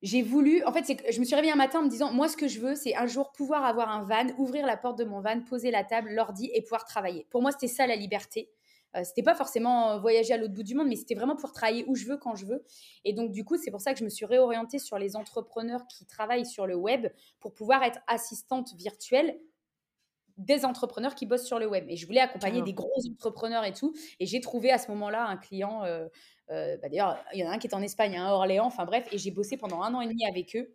j'ai 0.00 0.22
voulu. 0.22 0.62
En 0.64 0.72
fait, 0.72 1.02
je 1.10 1.18
me 1.18 1.24
suis 1.24 1.34
réveillée 1.34 1.52
un 1.52 1.56
matin 1.56 1.80
en 1.80 1.82
me 1.82 1.90
disant 1.90 2.12
Moi, 2.12 2.28
ce 2.28 2.36
que 2.36 2.46
je 2.46 2.60
veux, 2.60 2.76
c'est 2.76 2.94
un 2.94 3.06
jour 3.06 3.32
pouvoir 3.32 3.64
avoir 3.64 3.90
un 3.90 4.04
van, 4.04 4.28
ouvrir 4.38 4.64
la 4.64 4.76
porte 4.76 4.96
de 4.98 5.04
mon 5.04 5.20
van, 5.20 5.40
poser 5.40 5.72
la 5.72 5.82
table, 5.82 6.10
l'ordi 6.10 6.50
et 6.54 6.62
pouvoir 6.62 6.84
travailler. 6.84 7.26
Pour 7.30 7.42
moi, 7.42 7.50
c'était 7.50 7.66
ça 7.66 7.88
la 7.88 7.96
liberté. 7.96 8.48
Euh, 8.94 9.04
c'était 9.04 9.22
pas 9.22 9.34
forcément 9.34 9.90
euh, 9.90 9.98
voyager 9.98 10.32
à 10.32 10.36
l'autre 10.36 10.54
bout 10.54 10.62
du 10.62 10.74
monde, 10.74 10.88
mais 10.88 10.96
c'était 10.96 11.14
vraiment 11.14 11.36
pour 11.36 11.52
travailler 11.52 11.84
où 11.86 11.94
je 11.94 12.06
veux, 12.06 12.16
quand 12.16 12.34
je 12.34 12.46
veux. 12.46 12.64
Et 13.04 13.12
donc, 13.12 13.32
du 13.32 13.44
coup, 13.44 13.56
c'est 13.56 13.70
pour 13.70 13.80
ça 13.80 13.92
que 13.92 13.98
je 13.98 14.04
me 14.04 14.08
suis 14.08 14.24
réorientée 14.24 14.78
sur 14.78 14.98
les 14.98 15.16
entrepreneurs 15.16 15.86
qui 15.88 16.06
travaillent 16.06 16.46
sur 16.46 16.66
le 16.66 16.76
web 16.76 17.08
pour 17.40 17.52
pouvoir 17.52 17.82
être 17.82 18.00
assistante 18.06 18.74
virtuelle 18.74 19.38
des 20.38 20.66
entrepreneurs 20.66 21.14
qui 21.14 21.24
bossent 21.24 21.46
sur 21.46 21.58
le 21.58 21.66
web. 21.66 21.86
Et 21.88 21.96
je 21.96 22.06
voulais 22.06 22.20
accompagner 22.20 22.60
des 22.60 22.74
gros 22.74 22.92
entrepreneurs 23.10 23.64
et 23.64 23.72
tout. 23.72 23.94
Et 24.20 24.26
j'ai 24.26 24.40
trouvé 24.40 24.70
à 24.70 24.76
ce 24.76 24.90
moment-là 24.90 25.26
un 25.26 25.38
client. 25.38 25.84
Euh, 25.84 26.08
bah, 26.48 26.88
d'ailleurs, 26.88 27.18
il 27.32 27.40
y 27.40 27.44
en 27.44 27.48
a 27.48 27.54
un 27.54 27.58
qui 27.58 27.66
est 27.66 27.74
en 27.74 27.80
Espagne, 27.80 28.16
un 28.18 28.26
à 28.26 28.32
Orléans, 28.32 28.66
enfin 28.66 28.84
bref. 28.84 29.08
Et 29.12 29.18
j'ai 29.18 29.30
bossé 29.30 29.56
pendant 29.56 29.82
un 29.82 29.94
an 29.94 30.02
et 30.02 30.08
demi 30.08 30.26
avec 30.26 30.54
eux. 30.56 30.74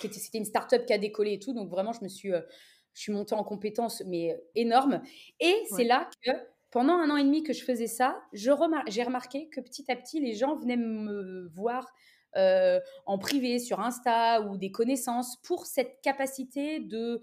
c'était 0.00 0.38
une 0.38 0.44
start-up 0.44 0.86
qui 0.86 0.92
a 0.92 0.98
décollé 0.98 1.32
et 1.32 1.38
tout. 1.40 1.52
Donc 1.52 1.68
vraiment, 1.68 1.92
je 1.92 2.02
me 2.02 2.08
suis, 2.08 2.30
je 2.30 3.00
suis 3.00 3.12
montée 3.12 3.34
en 3.34 3.42
compétences, 3.42 4.04
mais 4.06 4.40
énorme. 4.54 5.02
Et 5.40 5.56
c'est 5.74 5.84
là 5.84 6.08
que 6.24 6.30
pendant 6.72 6.94
un 6.94 7.10
an 7.10 7.16
et 7.16 7.22
demi 7.22 7.42
que 7.42 7.52
je 7.52 7.62
faisais 7.62 7.86
ça, 7.86 8.20
j'ai 8.32 8.50
remarqué 8.50 9.48
que 9.50 9.60
petit 9.60 9.84
à 9.92 9.94
petit, 9.94 10.20
les 10.20 10.34
gens 10.34 10.56
venaient 10.56 10.78
me 10.78 11.46
voir 11.54 11.92
euh, 12.36 12.80
en 13.04 13.18
privé 13.18 13.58
sur 13.58 13.78
Insta 13.78 14.40
ou 14.40 14.56
des 14.56 14.72
connaissances 14.72 15.36
pour 15.42 15.66
cette 15.66 16.00
capacité 16.00 16.80
de 16.80 17.20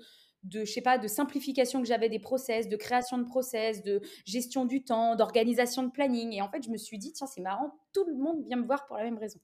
je 0.50 0.64
sais 0.64 0.82
pas 0.82 0.98
de 0.98 1.08
simplification 1.08 1.82
que 1.82 1.88
j'avais 1.88 2.08
des 2.08 2.20
process, 2.20 2.70
de 2.70 2.78
création 2.78 3.18
de 3.18 3.26
process, 3.26 3.84
de 3.84 4.02
gestion 4.26 4.64
du 4.64 4.84
temps, 4.84 5.16
d'organisation 5.16 5.84
de 5.84 5.92
planning 5.92 6.32
et 6.32 6.42
en 6.42 6.50
fait 6.50 6.64
je 6.64 6.70
me 6.70 6.78
suis 6.78 6.98
dit 6.98 7.12
tiens 7.12 7.28
c'est 7.28 7.42
marrant 7.42 7.74
tout 7.92 8.06
le 8.06 8.16
monde 8.16 8.46
vient 8.46 8.56
me 8.56 8.66
voir 8.66 8.86
pour 8.86 8.98
la 8.98 9.04
même 9.04 9.18
raison. 9.18 9.40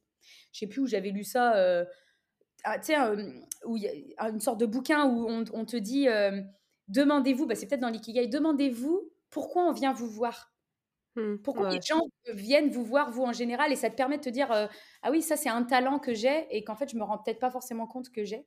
Je 0.53 0.59
sais 0.59 0.67
plus 0.67 0.81
où 0.81 0.87
j'avais 0.87 1.09
lu 1.09 1.23
ça 1.23 1.55
euh, 1.55 1.83
ah, 2.63 2.77
il 2.87 3.81
y 3.81 4.15
a 4.17 4.29
une 4.29 4.39
sorte 4.39 4.59
de 4.59 4.65
bouquin 4.67 5.05
où 5.05 5.27
on, 5.29 5.65
te 5.65 5.75
dit 5.75 6.07
euh, 6.07 6.41
demandez-vous 6.89 7.47
bah, 7.47 7.55
c'est 7.55 7.65
peut-être 7.65 7.81
dans 7.81 7.89
l'ikigai 7.89 8.27
demandez-vous 8.27 9.11
pourquoi 9.29 9.63
on 9.63 9.71
vient 9.71 9.93
vous 9.93 10.09
voir? 10.09 10.55
Mmh, 11.15 11.37
Pourquoi 11.37 11.69
les 11.69 11.79
gens 11.81 12.01
viennent 12.33 12.69
vous 12.69 12.83
voir, 12.83 13.09
vous 13.09 13.23
en 13.23 13.31
général, 13.31 13.71
et 13.71 13.77
ça 13.77 13.89
te 13.89 13.95
permet 13.95 14.17
de 14.17 14.23
te 14.23 14.29
dire 14.29 14.51
euh, 14.51 14.67
Ah 15.01 15.11
oui, 15.11 15.21
ça 15.21 15.37
c'est 15.37 15.49
un 15.49 15.63
talent 15.63 15.97
que 15.97 16.13
j'ai, 16.13 16.45
et 16.49 16.63
qu'en 16.65 16.75
fait 16.75 16.89
je 16.89 16.97
me 16.97 17.03
rends 17.03 17.17
peut-être 17.17 17.39
pas 17.39 17.49
forcément 17.49 17.87
compte 17.87 18.11
que 18.11 18.25
j'ai. 18.25 18.45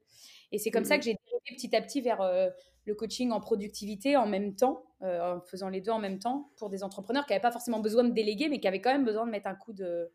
Et 0.52 0.58
c'est 0.58 0.70
comme 0.70 0.84
ça 0.84 0.96
mmh. 0.96 0.98
que 0.98 1.04
j'ai 1.04 1.14
dérivé 1.14 1.56
petit 1.56 1.74
à 1.74 1.80
petit 1.80 2.02
vers 2.02 2.20
euh, 2.20 2.50
le 2.84 2.94
coaching 2.94 3.30
en 3.32 3.40
productivité 3.40 4.18
en 4.18 4.26
même 4.26 4.54
temps, 4.54 4.84
euh, 5.02 5.36
en 5.36 5.40
faisant 5.40 5.70
les 5.70 5.80
deux 5.80 5.92
en 5.92 5.98
même 5.98 6.18
temps, 6.18 6.50
pour 6.56 6.68
des 6.68 6.84
entrepreneurs 6.84 7.24
qui 7.24 7.32
n'avaient 7.32 7.40
pas 7.40 7.52
forcément 7.52 7.80
besoin 7.80 8.04
de 8.04 8.12
déléguer, 8.12 8.50
mais 8.50 8.60
qui 8.60 8.68
avaient 8.68 8.82
quand 8.82 8.92
même 8.92 9.04
besoin 9.04 9.24
de 9.24 9.30
mettre 9.30 9.48
un 9.48 9.54
coup 9.54 9.72
de. 9.72 10.12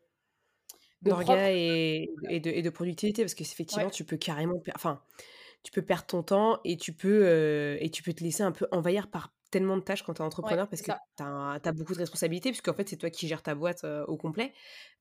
D'orga 1.02 1.52
et, 1.52 2.08
et, 2.30 2.40
de, 2.40 2.50
et 2.50 2.62
de 2.62 2.70
productivité, 2.70 3.22
parce 3.22 3.34
que 3.34 3.42
effectivement, 3.42 3.90
tu 3.90 4.04
peux 4.04 4.16
carrément. 4.16 4.62
Enfin, 4.74 5.02
tu 5.62 5.72
peux 5.72 5.82
perdre 5.82 6.06
ton 6.06 6.22
temps 6.22 6.60
et 6.64 6.76
tu 6.76 6.94
peux, 6.94 7.76
et 7.78 7.90
tu 7.90 8.02
peux 8.02 8.14
te 8.14 8.24
laisser 8.24 8.42
un 8.42 8.52
peu 8.52 8.66
envahir 8.70 9.10
par 9.10 9.33
tellement 9.54 9.76
de 9.76 9.82
tâches 9.82 10.02
quand 10.02 10.14
tu 10.14 10.22
es 10.22 10.24
entrepreneur 10.24 10.68
parce 10.68 10.82
que 10.82 10.90
tu 11.16 11.22
as, 11.22 11.72
beaucoup 11.72 11.94
de 11.94 11.98
responsabilités, 11.98 12.50
puisqu'en 12.50 12.74
fait, 12.74 12.88
c'est 12.88 12.96
toi 12.96 13.10
qui 13.10 13.28
gères 13.28 13.42
ta 13.42 13.54
boîte 13.54 13.86
au 14.08 14.16
complet. 14.16 14.52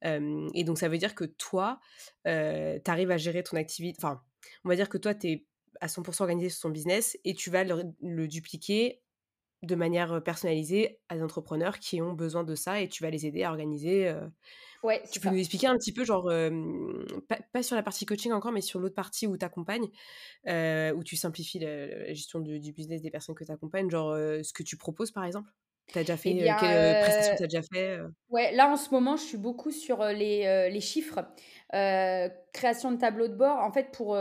et 0.04 0.64
donc, 0.64 0.78
ça 0.78 0.88
veut 0.88 0.98
dire 0.98 1.16
que 1.16 1.26
toi, 1.26 1.80
tu 2.26 2.32
arrives 2.32 3.12
à 3.12 3.18
gérer 3.18 3.44
ton 3.44 3.58
activité. 3.58 3.98
Enfin, 4.00 4.22
on 4.64 4.70
va 4.70 4.76
dire 4.76 4.90
que 4.90 4.98
toi, 4.98 5.14
tu 5.14 5.28
es 5.28 5.46
à 5.82 5.88
100% 5.88 6.22
organisé 6.22 6.50
sur 6.50 6.62
ton 6.62 6.70
business 6.70 7.18
et 7.26 7.34
tu 7.34 7.50
vas 7.50 7.64
le, 7.64 8.28
dupliquer 8.28 9.02
de 9.64 9.76
manière 9.76 10.22
personnalisée 10.24 11.00
à 11.10 11.16
des 11.16 11.24
entrepreneurs 11.24 11.80
qui 11.80 12.02
ont 12.02 12.14
besoin 12.14 12.44
de 12.44 12.54
ça 12.54 12.82
et 12.82 12.88
tu 12.88 13.02
vas 13.02 13.10
les 13.10 13.26
aider 13.26 13.44
à 13.44 13.50
organiser 13.50 14.14
Ouais, 14.84 15.02
tu 15.10 15.22
peux 15.22 15.30
nous 15.30 15.40
expliquer 15.40 15.68
un 15.68 15.78
petit 15.78 15.94
peu, 15.94 16.04
genre, 16.04 16.30
pas, 17.54 17.64
sur 17.64 17.78
la 17.78 17.84
partie 17.84 18.06
coaching 18.06 18.34
encore, 18.34 18.52
mais 18.52 18.60
sur 18.60 18.82
l'autre 18.82 18.96
partie 18.96 19.28
où 19.28 19.38
tu 19.38 19.46
accompagnes, 19.46 19.88
où 20.46 21.04
tu 21.04 21.16
simplifies 21.16 21.60
la, 21.60 22.14
gestion 22.14 22.42
du, 22.42 22.74
business 22.74 23.02
des 23.02 23.10
personnes 23.10 23.36
que 23.36 23.46
tu 23.46 23.52
accompagnes, 23.52 23.90
genre 23.90 24.14
ce 24.14 24.52
que 24.52 24.64
tu 24.64 24.76
proposes 24.76 25.12
par 25.12 25.24
exemple? 25.24 25.50
Tu 25.88 26.00
as 26.00 26.02
déjà 26.02 26.18
fait 26.18 26.32
eh 26.32 26.44
quelle 26.60 27.02
prestation 27.02 27.36
tu 27.38 27.44
as 27.44 27.48
déjà 27.48 27.62
fait 27.62 28.00
Ouais, 28.30 28.52
là 28.54 28.70
en 28.70 28.76
ce 28.76 28.90
moment, 28.90 29.16
je 29.16 29.24
suis 29.24 29.38
beaucoup 29.38 29.72
sur 29.72 30.04
les, 30.04 30.70
les 30.70 30.82
chiffres, 30.82 31.22
création 31.72 32.92
de 32.92 32.98
tableau 32.98 33.30
de 33.30 33.36
bord, 33.36 33.60
en 33.60 33.72
fait, 33.72 33.92
pour, 33.94 34.18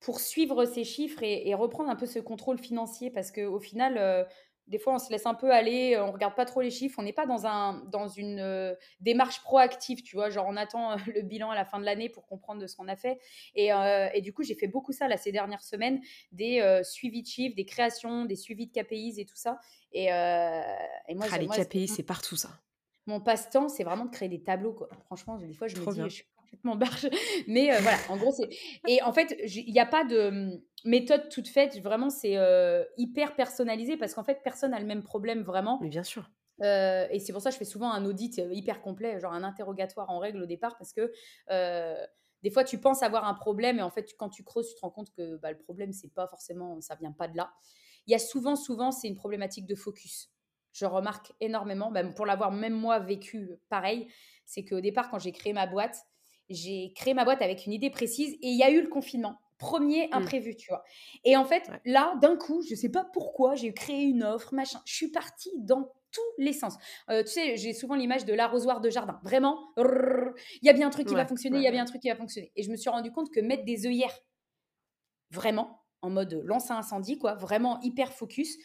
pour 0.00 0.20
suivre 0.20 0.64
ces 0.64 0.84
chiffres 0.84 1.22
et, 1.22 1.46
et, 1.46 1.54
reprendre 1.54 1.90
un 1.90 1.96
peu 1.96 2.06
ce 2.06 2.20
contrôle 2.20 2.58
financier, 2.58 3.10
parce 3.10 3.30
qu'au 3.30 3.60
final, 3.60 4.26
des 4.70 4.78
fois, 4.78 4.94
on 4.94 4.98
se 5.00 5.10
laisse 5.10 5.26
un 5.26 5.34
peu 5.34 5.50
aller, 5.50 5.98
on 5.98 6.12
regarde 6.12 6.36
pas 6.36 6.46
trop 6.46 6.60
les 6.60 6.70
chiffres, 6.70 6.98
on 7.00 7.02
n'est 7.02 7.12
pas 7.12 7.26
dans, 7.26 7.44
un, 7.44 7.84
dans 7.88 8.06
une 8.06 8.38
euh, 8.38 8.74
démarche 9.00 9.42
proactive, 9.42 10.02
tu 10.02 10.14
vois, 10.14 10.30
genre 10.30 10.46
on 10.48 10.56
attend 10.56 10.92
euh, 10.92 10.96
le 11.14 11.22
bilan 11.22 11.50
à 11.50 11.56
la 11.56 11.64
fin 11.64 11.80
de 11.80 11.84
l'année 11.84 12.08
pour 12.08 12.24
comprendre 12.24 12.62
de 12.62 12.68
ce 12.68 12.76
qu'on 12.76 12.86
a 12.86 12.94
fait. 12.94 13.18
Et, 13.56 13.72
euh, 13.72 14.08
et, 14.14 14.20
du 14.20 14.32
coup, 14.32 14.44
j'ai 14.44 14.54
fait 14.54 14.68
beaucoup 14.68 14.92
ça 14.92 15.08
là, 15.08 15.16
ces 15.16 15.32
dernières 15.32 15.62
semaines, 15.62 16.00
des 16.30 16.80
suivis 16.84 17.22
de 17.22 17.26
chiffres, 17.26 17.56
des 17.56 17.64
créations, 17.64 18.24
des 18.24 18.36
suivis 18.36 18.68
de 18.68 18.72
KPIs 18.72 19.18
et 19.18 19.24
tout 19.24 19.36
ça. 19.36 19.58
Et, 19.92 20.04
et 20.04 21.14
moi, 21.14 21.26
ah, 21.30 21.38
les 21.38 21.48
KPIs, 21.48 21.88
c'est 21.88 22.04
partout 22.04 22.36
ça. 22.36 22.50
Mon 23.06 23.20
passe-temps, 23.20 23.68
c'est 23.68 23.82
vraiment 23.82 24.04
de 24.04 24.10
créer 24.10 24.28
des 24.28 24.42
tableaux, 24.42 24.72
quoi. 24.72 24.88
Franchement, 25.06 25.36
des 25.36 25.52
fois, 25.52 25.66
je 25.66 25.76
me 25.76 25.92
dis: 25.92 26.00
«Je 26.04 26.08
suis 26.08 26.24
complètement 26.50 26.76
barge». 26.76 27.08
Mais 27.48 27.70
voilà, 27.80 27.98
en 28.08 28.16
gros, 28.16 28.32
c'est 28.32 28.48
et 28.86 29.02
en 29.02 29.12
fait, 29.12 29.36
il 29.44 29.72
n'y 29.72 29.80
a 29.80 29.86
pas 29.86 30.04
de, 30.04 30.30
mmh, 30.30 30.62
méthode 30.84 31.28
toute 31.28 31.48
faite. 31.48 31.80
Vraiment, 31.82 32.10
c'est, 32.10 32.36
hyper 32.96 33.34
personnalisé 33.34 33.96
parce 33.96 34.14
qu'en 34.14 34.24
fait, 34.24 34.40
personne 34.42 34.72
n'a 34.72 34.80
le 34.80 34.86
même 34.86 35.02
problème 35.02 35.42
vraiment. 35.42 35.78
Mais 35.80 35.88
bien 35.88 36.02
sûr. 36.02 36.30
et 36.62 37.18
c'est 37.18 37.32
pour 37.32 37.42
ça 37.42 37.50
que 37.50 37.54
je 37.54 37.58
fais 37.58 37.64
souvent 37.64 37.90
un 37.92 38.04
audit, 38.04 38.40
hyper 38.50 38.82
complet, 38.82 39.18
genre 39.20 39.32
un 39.32 39.44
interrogatoire 39.44 40.10
en 40.10 40.18
règle 40.18 40.42
au 40.42 40.46
départ 40.46 40.76
parce 40.76 40.92
que, 40.92 41.12
des 42.42 42.50
fois, 42.50 42.64
tu 42.64 42.78
penses 42.78 43.02
avoir 43.02 43.26
un 43.26 43.34
problème 43.34 43.78
et 43.78 43.82
en 43.82 43.90
fait, 43.90 44.14
quand 44.16 44.30
tu 44.30 44.44
creuses, 44.44 44.68
tu 44.70 44.74
te 44.74 44.80
rends 44.80 44.90
compte 44.90 45.10
que, 45.12 45.36
bah, 45.36 45.50
le 45.50 45.58
problème, 45.58 45.92
c'est 45.92 46.12
pas 46.12 46.26
forcément 46.26 46.80
ça 46.80 46.94
vient 46.94 47.12
pas 47.12 47.28
de 47.28 47.36
là. 47.36 47.52
Il 48.06 48.12
y 48.12 48.14
a 48.14 48.18
souvent 48.18 48.56
souvent, 48.56 48.92
c'est 48.92 49.08
une 49.08 49.16
problématique 49.16 49.66
de 49.66 49.74
focus. 49.74 50.30
Je 50.72 50.86
remarque 50.86 51.32
énormément, 51.40 51.92
pour 52.16 52.26
l'avoir 52.26 52.52
même 52.52 52.74
moi 52.74 52.98
vécu 52.98 53.50
pareil, 53.68 54.08
c'est 54.46 54.64
qu'au 54.64 54.80
départ, 54.80 55.10
quand 55.10 55.18
j'ai 55.18 55.32
créé 55.32 55.52
ma 55.52 55.66
boîte, 55.66 56.06
j'ai 56.50 56.92
créé 56.94 57.14
ma 57.14 57.24
boîte 57.24 57.42
avec 57.42 57.66
une 57.66 57.72
idée 57.72 57.90
précise 57.90 58.34
et 58.34 58.48
il 58.48 58.56
y 58.56 58.62
a 58.62 58.70
eu 58.70 58.82
le 58.82 58.88
confinement. 58.88 59.38
Premier 59.58 60.08
mmh. 60.08 60.14
imprévu, 60.14 60.56
tu 60.56 60.68
vois. 60.68 60.82
Et 61.24 61.36
en 61.36 61.44
fait, 61.44 61.70
là, 61.84 62.14
d'un 62.20 62.36
coup, 62.36 62.62
je 62.68 62.74
sais 62.74 62.88
pas 62.90 63.04
pourquoi, 63.04 63.54
j'ai 63.54 63.72
créé 63.74 64.02
une 64.04 64.24
offre, 64.24 64.54
machin. 64.54 64.80
Je 64.86 64.94
suis 64.94 65.10
partie 65.10 65.52
dans 65.58 65.92
tous 66.12 66.20
les 66.38 66.52
sens. 66.52 66.76
Euh, 67.10 67.22
tu 67.22 67.30
sais, 67.30 67.56
j'ai 67.56 67.72
souvent 67.72 67.94
l'image 67.94 68.24
de 68.24 68.32
l'arrosoir 68.32 68.80
de 68.80 68.90
jardin. 68.90 69.20
Vraiment, 69.22 69.72
il 69.76 70.32
y 70.62 70.68
a 70.68 70.72
bien 70.72 70.88
un 70.88 70.90
truc 70.90 71.06
qui 71.06 71.14
va 71.14 71.26
fonctionner, 71.26 71.58
il 71.58 71.62
y 71.62 71.68
a 71.68 71.70
bien 71.70 71.82
un 71.82 71.86
truc 71.86 72.00
qui 72.00 72.08
va 72.08 72.16
fonctionner. 72.16 72.52
Et 72.56 72.62
je 72.62 72.70
me 72.70 72.76
suis 72.76 72.90
rendu 72.90 73.12
compte 73.12 73.30
que 73.30 73.40
mettre 73.40 73.64
des 73.64 73.86
œillères, 73.86 74.18
vraiment, 75.30 75.84
en 76.02 76.10
mode 76.10 76.40
lance 76.44 76.70
incendie, 76.70 77.18
quoi, 77.18 77.34
vraiment 77.34 77.80
hyper 77.82 78.12
focus, 78.12 78.56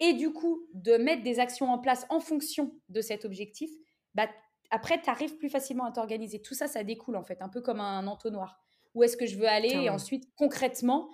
et 0.00 0.12
du 0.12 0.32
coup, 0.32 0.66
de 0.74 0.96
mettre 0.96 1.22
des 1.22 1.38
actions 1.38 1.70
en 1.70 1.78
place 1.78 2.06
en 2.10 2.20
fonction 2.20 2.74
de 2.88 3.00
cet 3.00 3.24
objectif, 3.24 3.70
bah, 4.14 4.28
après, 4.74 5.00
tu 5.00 5.08
arrives 5.08 5.36
plus 5.36 5.48
facilement 5.48 5.84
à 5.84 5.92
t'organiser. 5.92 6.42
Tout 6.42 6.54
ça, 6.54 6.66
ça 6.66 6.82
découle 6.82 7.14
en 7.14 7.22
fait, 7.22 7.40
un 7.42 7.48
peu 7.48 7.60
comme 7.60 7.78
un 7.78 8.08
entonnoir. 8.08 8.60
Où 8.94 9.04
est-ce 9.04 9.16
que 9.16 9.24
je 9.24 9.38
veux 9.38 9.46
aller? 9.46 9.68
Et 9.68 9.88
ensuite, 9.88 10.28
concrètement, 10.34 11.08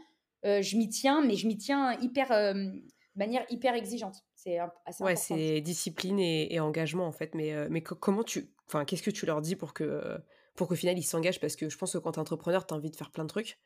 euh, 0.46 0.62
je 0.62 0.78
m'y 0.78 0.88
tiens, 0.88 1.22
mais 1.22 1.34
je 1.34 1.46
m'y 1.46 1.58
tiens 1.58 1.92
hyper, 2.00 2.32
euh, 2.32 2.54
de 2.54 2.82
manière 3.16 3.44
hyper 3.50 3.74
exigeante. 3.74 4.16
C'est 4.34 4.58
assez 4.86 5.04
ouais, 5.04 5.14
c'est 5.14 5.60
discipline 5.60 6.18
et, 6.18 6.58
engagement 6.58 7.06
en 7.06 7.12
fait. 7.12 7.34
Mais, 7.34 7.52
euh, 7.52 7.68
mais 7.70 7.82
comment 7.82 8.24
tu, 8.24 8.50
enfin, 8.66 8.86
qu'est-ce 8.86 9.02
que 9.02 9.10
tu 9.10 9.26
leur 9.26 9.42
dis 9.42 9.56
pour 9.56 9.74
que, 9.74 10.18
pour 10.56 10.66
qu'au 10.66 10.74
final 10.74 10.98
ils 10.98 11.02
s'engagent? 11.02 11.40
Parce 11.40 11.56
que 11.56 11.68
je 11.68 11.76
pense 11.76 11.92
que 11.92 11.98
quand 11.98 12.12
tu 12.12 12.16
es 12.16 12.22
entrepreneur, 12.22 12.66
tu 12.66 12.72
as 12.72 12.78
envie 12.78 12.90
de 12.90 12.96
faire 12.96 13.10
plein 13.10 13.24
de 13.24 13.28
trucs. 13.28 13.58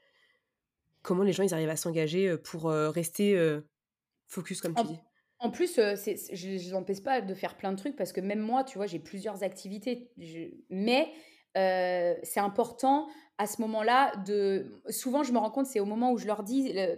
Comment 1.03 1.23
les 1.23 1.33
gens 1.33 1.45
ils 1.45 1.55
arrivent 1.55 1.69
à 1.69 1.77
s'engager 1.77 2.37
pour 2.37 2.65
rester 2.65 3.61
focus 4.27 4.61
comme 4.61 4.75
tu 4.75 4.85
dis? 4.85 4.99
En 5.45 5.51
plus, 5.51 5.79
euh, 5.79 5.95
je 5.95 6.69
ne 6.69 6.73
l'empêche 6.73 7.03
pas 7.03 7.21
de 7.21 7.35
faire 7.35 7.59
plein 7.59 7.71
de 7.71 7.77
trucs 7.77 7.97
parce 7.97 8.15
que 8.15 8.23
même 8.23 8.41
moi, 8.41 8.65
tu 8.65 8.79
vois, 8.79 8.87
j'ai 8.87 8.99
plusieurs 8.99 9.43
activités. 9.43 10.11
mais 10.71 11.13
euh, 11.59 12.15
c'est 12.23 12.41
important 12.41 13.09
à 13.37 13.47
ce 13.47 13.61
moment-là. 13.61 14.13
Souvent, 14.89 15.23
je 15.23 15.33
me 15.33 15.39
rends 15.39 15.51
compte, 15.51 15.67
c'est 15.67 15.81
au 15.81 15.85
moment 15.85 16.13
où 16.13 16.19
je 16.19 16.27
leur 16.27 16.45
dis, 16.45 16.73
euh, 16.79 16.97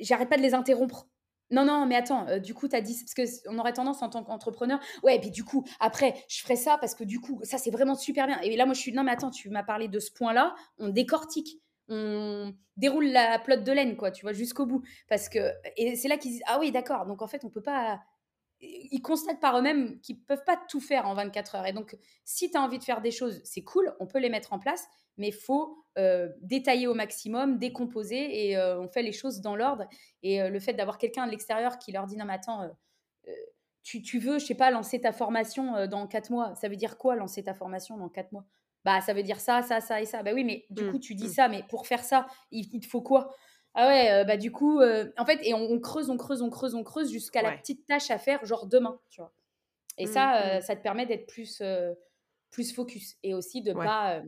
j'arrête 0.00 0.28
pas 0.28 0.36
de 0.36 0.42
les 0.42 0.52
interrompre. 0.52 1.06
Non, 1.52 1.64
non, 1.64 1.86
mais 1.86 1.94
attends, 1.94 2.26
du 2.40 2.54
coup, 2.54 2.66
tu 2.66 2.74
as 2.74 2.80
dit, 2.80 3.00
parce 3.14 3.40
qu'on 3.40 3.56
aurait 3.58 3.72
tendance 3.72 4.02
en 4.02 4.10
tant 4.10 4.24
qu'entrepreneur, 4.24 4.80
ouais, 5.04 5.16
et 5.16 5.20
puis 5.20 5.30
du 5.30 5.44
coup, 5.44 5.64
après, 5.78 6.14
je 6.28 6.42
ferai 6.42 6.56
ça 6.56 6.76
parce 6.78 6.94
que 6.96 7.04
du 7.04 7.20
coup, 7.20 7.40
ça, 7.44 7.56
c'est 7.56 7.70
vraiment 7.70 7.94
super 7.94 8.26
bien. 8.26 8.40
Et 8.40 8.56
là, 8.56 8.66
moi, 8.66 8.74
je 8.74 8.80
suis, 8.80 8.92
non, 8.92 9.04
mais 9.04 9.12
attends, 9.12 9.30
tu 9.30 9.48
m'as 9.48 9.62
parlé 9.62 9.86
de 9.86 10.00
ce 10.00 10.10
point-là, 10.10 10.56
on 10.78 10.88
décortique 10.88 11.62
on 11.88 12.54
déroule 12.76 13.06
la 13.06 13.38
plotte 13.38 13.64
de 13.64 13.72
laine, 13.72 13.96
quoi, 13.96 14.10
tu 14.10 14.22
vois, 14.22 14.32
jusqu'au 14.32 14.66
bout. 14.66 14.82
Parce 15.08 15.28
que, 15.28 15.52
et 15.76 15.96
c'est 15.96 16.08
là 16.08 16.16
qu'ils 16.16 16.32
disent, 16.32 16.42
ah 16.46 16.58
oui, 16.60 16.70
d'accord, 16.70 17.06
donc 17.06 17.22
en 17.22 17.26
fait, 17.26 17.44
on 17.44 17.50
peut 17.50 17.62
pas. 17.62 18.00
Ils 18.60 19.02
constatent 19.02 19.40
par 19.40 19.56
eux-mêmes 19.58 20.00
qu'ils 20.00 20.20
peuvent 20.20 20.44
pas 20.44 20.60
tout 20.68 20.80
faire 20.80 21.06
en 21.06 21.14
24 21.14 21.54
heures. 21.54 21.66
Et 21.66 21.72
donc, 21.72 21.96
si 22.24 22.50
tu 22.50 22.56
as 22.56 22.60
envie 22.60 22.78
de 22.78 22.84
faire 22.84 23.00
des 23.00 23.12
choses, 23.12 23.40
c'est 23.44 23.62
cool, 23.62 23.94
on 24.00 24.06
peut 24.06 24.18
les 24.18 24.30
mettre 24.30 24.52
en 24.52 24.58
place, 24.58 24.88
mais 25.16 25.28
il 25.28 25.34
faut 25.34 25.84
euh, 25.96 26.28
détailler 26.40 26.88
au 26.88 26.94
maximum, 26.94 27.58
décomposer, 27.58 28.48
et 28.48 28.56
euh, 28.56 28.80
on 28.80 28.88
fait 28.88 29.02
les 29.02 29.12
choses 29.12 29.40
dans 29.40 29.54
l'ordre. 29.54 29.84
Et 30.22 30.42
euh, 30.42 30.50
le 30.50 30.58
fait 30.58 30.72
d'avoir 30.72 30.98
quelqu'un 30.98 31.26
de 31.26 31.30
l'extérieur 31.30 31.78
qui 31.78 31.92
leur 31.92 32.06
dit, 32.06 32.16
non, 32.16 32.24
mais 32.24 32.34
attends, 32.34 32.68
tu, 33.82 34.02
tu, 34.02 34.18
veux, 34.18 34.38
je 34.38 34.46
sais 34.46 34.54
pas, 34.54 34.70
lancer 34.70 35.00
ta 35.00 35.12
formation 35.12 35.86
dans 35.86 36.06
4 36.06 36.30
mois, 36.30 36.54
ça 36.56 36.68
veut 36.68 36.76
dire 36.76 36.98
quoi 36.98 37.16
lancer 37.16 37.44
ta 37.44 37.54
formation 37.54 37.96
dans 37.96 38.08
4 38.08 38.32
mois? 38.32 38.44
Bah 38.88 39.02
ça 39.02 39.12
veut 39.12 39.22
dire 39.22 39.38
ça, 39.38 39.60
ça, 39.60 39.82
ça 39.82 40.00
et 40.00 40.06
ça. 40.06 40.22
Bah 40.22 40.30
oui, 40.32 40.44
mais 40.44 40.64
du 40.70 40.84
mmh, 40.84 40.90
coup, 40.90 40.98
tu 40.98 41.14
dis 41.14 41.26
mmh. 41.26 41.32
ça, 41.32 41.48
mais 41.48 41.62
pour 41.68 41.86
faire 41.86 42.02
ça, 42.02 42.26
il, 42.50 42.80
te 42.80 42.86
faut 42.86 43.02
quoi? 43.02 43.34
Ah 43.74 43.86
ouais, 43.86 44.24
bah 44.24 44.38
du 44.38 44.50
coup, 44.50 44.80
en 44.80 45.26
fait, 45.26 45.38
et 45.42 45.52
on, 45.52 45.78
creuse, 45.78 46.08
on 46.08 46.16
creuse, 46.16 46.40
on 46.40 46.48
creuse, 46.48 46.74
on 46.74 46.82
creuse 46.82 47.12
jusqu'à 47.12 47.42
la 47.42 47.52
petite 47.52 47.84
tâche 47.84 48.10
à 48.10 48.16
faire, 48.16 48.42
genre 48.46 48.66
demain, 48.66 48.98
tu 49.10 49.20
vois? 49.20 49.34
Et 49.98 50.06
mmh, 50.06 50.12
ça, 50.12 50.60
ça 50.62 50.74
te 50.74 50.82
permet 50.82 51.04
d'être 51.04 51.26
plus, 51.26 51.62
plus 52.50 52.72
focus 52.72 53.16
et 53.22 53.34
aussi 53.34 53.60
de 53.60 53.72
ne 53.72 53.76
pas 53.76 54.22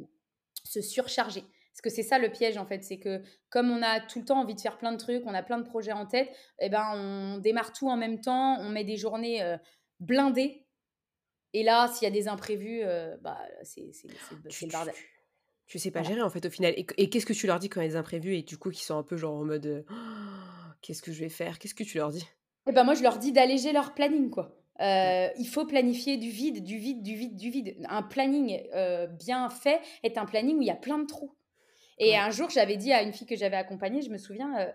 se 0.65 0.83
surcharger. 0.83 1.43
Parce 1.73 1.81
que 1.83 1.91
c'est 1.91 2.03
ça 2.03 2.19
le 2.19 2.31
piège 2.31 2.59
en 2.59 2.67
fait, 2.67 2.85
c'est 2.85 2.99
que 2.99 3.23
comme 3.49 3.71
on 3.71 3.81
a 3.81 4.01
tout 4.01 4.19
le 4.19 4.27
temps 4.27 4.41
envie 4.41 4.55
de 4.55 4.61
faire 4.61 4.77
plein 4.77 4.93
de 4.93 4.99
trucs, 4.99 5.23
on 5.25 5.33
a 5.33 5.43
plein 5.43 5.57
de 5.57 5.65
projets 5.65 5.93
en 5.93 6.05
tête, 6.05 6.29
eh 6.59 6.69
ben 6.69 6.85
on 6.95 7.39
démarre 7.39 7.73
tout 7.73 7.89
en 7.89 7.97
même 7.97 8.21
temps, 8.21 8.59
on 8.61 8.69
met 8.69 8.85
des 8.85 8.99
journées 8.99 9.57
blindées 10.01 10.67
et 11.53 11.63
là, 11.63 11.89
s'il 11.89 12.07
y 12.07 12.11
a 12.11 12.15
des 12.15 12.29
imprévus, 12.29 12.83
euh, 12.85 13.17
bah, 13.21 13.39
c'est 13.63 13.83
le 13.83 14.71
bordel. 14.71 14.95
Tu, 15.67 15.79
sais 15.79 15.91
pas 15.93 16.03
gérer 16.03 16.23
en 16.23 16.31
fait 16.31 16.45
au 16.47 16.51
final. 16.51 16.75
Et, 16.77 17.11
qu'est-ce 17.11 17.27
que 17.27 17.33
tu 17.33 17.47
leur 17.47 17.61
dis 17.61 17.69
quand 17.69 17.81
il 17.81 17.85
y 17.85 17.87
a 17.87 17.91
des 17.91 17.97
imprévus 17.97 18.37
et 18.37 18.43
du 18.43 18.59
coup 18.59 18.71
qui 18.71 18.83
sont 18.83 18.97
un 18.97 19.05
peu 19.05 19.17
genre 19.17 19.35
en 19.35 19.45
mode 19.45 19.85
«Oh, 19.89 19.95
qu'est-ce 20.83 21.01
que 21.01 21.13
je 21.13 21.21
vais 21.21 21.29
faire? 21.29 21.61
Qu'est-ce 21.61 21.77
que 21.77 21.85
tu 21.85 21.99
leur 21.99 22.11
dis? 22.11 22.27
Eh 22.67 22.73
ben 22.73 22.83
moi 22.83 22.95
je 22.95 23.03
leur 23.03 23.19
dis 23.19 23.31
d'alléger 23.31 23.73
leur 23.73 23.95
planning 23.95 24.31
quoi. 24.31 24.57
Euh, 24.81 25.29
il 25.39 25.47
faut 25.47 25.67
planifier 25.67 26.17
du 26.17 26.29
vide, 26.31 26.65
du 26.65 26.77
vide, 26.77 27.03
du 27.03 27.15
vide, 27.15 27.37
du 27.37 27.51
vide. 27.51 27.77
Un 27.89 28.03
planning 28.03 28.61
euh, 28.75 29.07
bien 29.07 29.49
fait 29.49 29.81
est 30.03 30.19
un 30.19 30.25
planning 30.25 30.57
où 30.59 30.63
il 30.63 30.69
y 30.69 30.73
a 30.73 30.77
plein 30.77 30.99
de 30.99 31.07
trous. 31.07 31.37
Et 31.99 32.17
un 32.17 32.31
jour, 32.31 32.49
j'avais 32.51 32.77
dit 32.77 32.93
à 32.93 33.03
une 33.03 33.13
fille 33.13 33.27
que 33.27 33.37
j'avais 33.37 33.57
accompagnée, 33.57 34.01
je 34.01 34.09
me 34.09 34.17
souviens, 34.17 34.73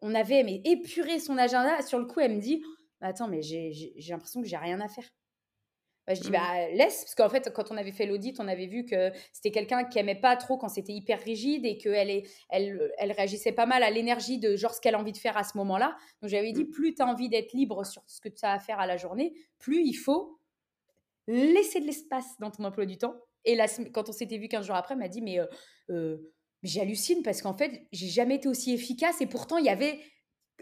on 0.00 0.14
avait 0.14 0.42
mais 0.42 0.62
épuré 0.64 1.18
son 1.18 1.36
agenda. 1.36 1.82
Sur 1.82 1.98
le 1.98 2.06
coup, 2.06 2.20
elle 2.20 2.34
me 2.34 2.40
dit 2.40 2.62
Attends, 3.00 3.28
mais 3.28 3.42
j'ai 3.42 3.92
l'impression 4.08 4.40
que 4.40 4.48
j'ai 4.48 4.56
rien 4.56 4.80
à 4.80 4.88
faire. 4.88 5.04
Bah, 6.06 6.14
je 6.14 6.20
dis, 6.20 6.30
mmh. 6.30 6.32
bah, 6.32 6.68
laisse, 6.72 7.04
parce 7.04 7.14
qu'en 7.14 7.28
fait, 7.28 7.52
quand 7.54 7.70
on 7.70 7.76
avait 7.76 7.92
fait 7.92 8.06
l'audit, 8.06 8.40
on 8.40 8.48
avait 8.48 8.66
vu 8.66 8.84
que 8.84 9.12
c'était 9.32 9.52
quelqu'un 9.52 9.84
qui 9.84 9.98
aimait 9.98 10.20
pas 10.20 10.36
trop 10.36 10.58
quand 10.58 10.68
c'était 10.68 10.92
hyper 10.92 11.20
rigide 11.20 11.64
et 11.64 11.78
qu'elle 11.78 12.24
elle, 12.48 12.92
elle 12.98 13.12
réagissait 13.12 13.52
pas 13.52 13.66
mal 13.66 13.82
à 13.82 13.90
l'énergie 13.90 14.38
de 14.38 14.56
genre 14.56 14.74
ce 14.74 14.80
qu'elle 14.80 14.96
a 14.96 14.98
envie 14.98 15.12
de 15.12 15.18
faire 15.18 15.36
à 15.36 15.44
ce 15.44 15.56
moment-là. 15.58 15.96
Donc, 16.20 16.30
j'avais 16.30 16.52
dit, 16.52 16.64
mmh. 16.64 16.70
plus 16.70 16.94
tu 16.94 17.02
as 17.02 17.06
envie 17.06 17.28
d'être 17.28 17.52
libre 17.52 17.84
sur 17.86 18.02
ce 18.06 18.20
que 18.20 18.28
tu 18.28 18.44
as 18.44 18.52
à 18.52 18.58
faire 18.58 18.80
à 18.80 18.86
la 18.86 18.96
journée, 18.96 19.32
plus 19.58 19.84
il 19.84 19.94
faut 19.94 20.38
laisser 21.28 21.80
de 21.80 21.86
l'espace 21.86 22.36
dans 22.40 22.50
ton 22.50 22.64
emploi 22.64 22.84
du 22.84 22.98
temps. 22.98 23.14
Et 23.44 23.54
là, 23.54 23.66
quand 23.92 24.08
on 24.08 24.12
s'était 24.12 24.38
vu 24.38 24.48
15 24.48 24.66
jours 24.66 24.76
après, 24.76 24.94
elle 24.94 25.00
m'a 25.00 25.08
dit, 25.08 25.22
mais 25.22 25.38
euh, 25.90 26.16
j'hallucine 26.62 27.22
parce 27.22 27.42
qu'en 27.42 27.54
fait, 27.54 27.86
j'ai 27.92 28.08
jamais 28.08 28.36
été 28.36 28.48
aussi 28.48 28.72
efficace 28.72 29.20
et 29.20 29.26
pourtant, 29.26 29.58
il 29.58 29.66
y 29.66 29.68
avait 29.68 30.00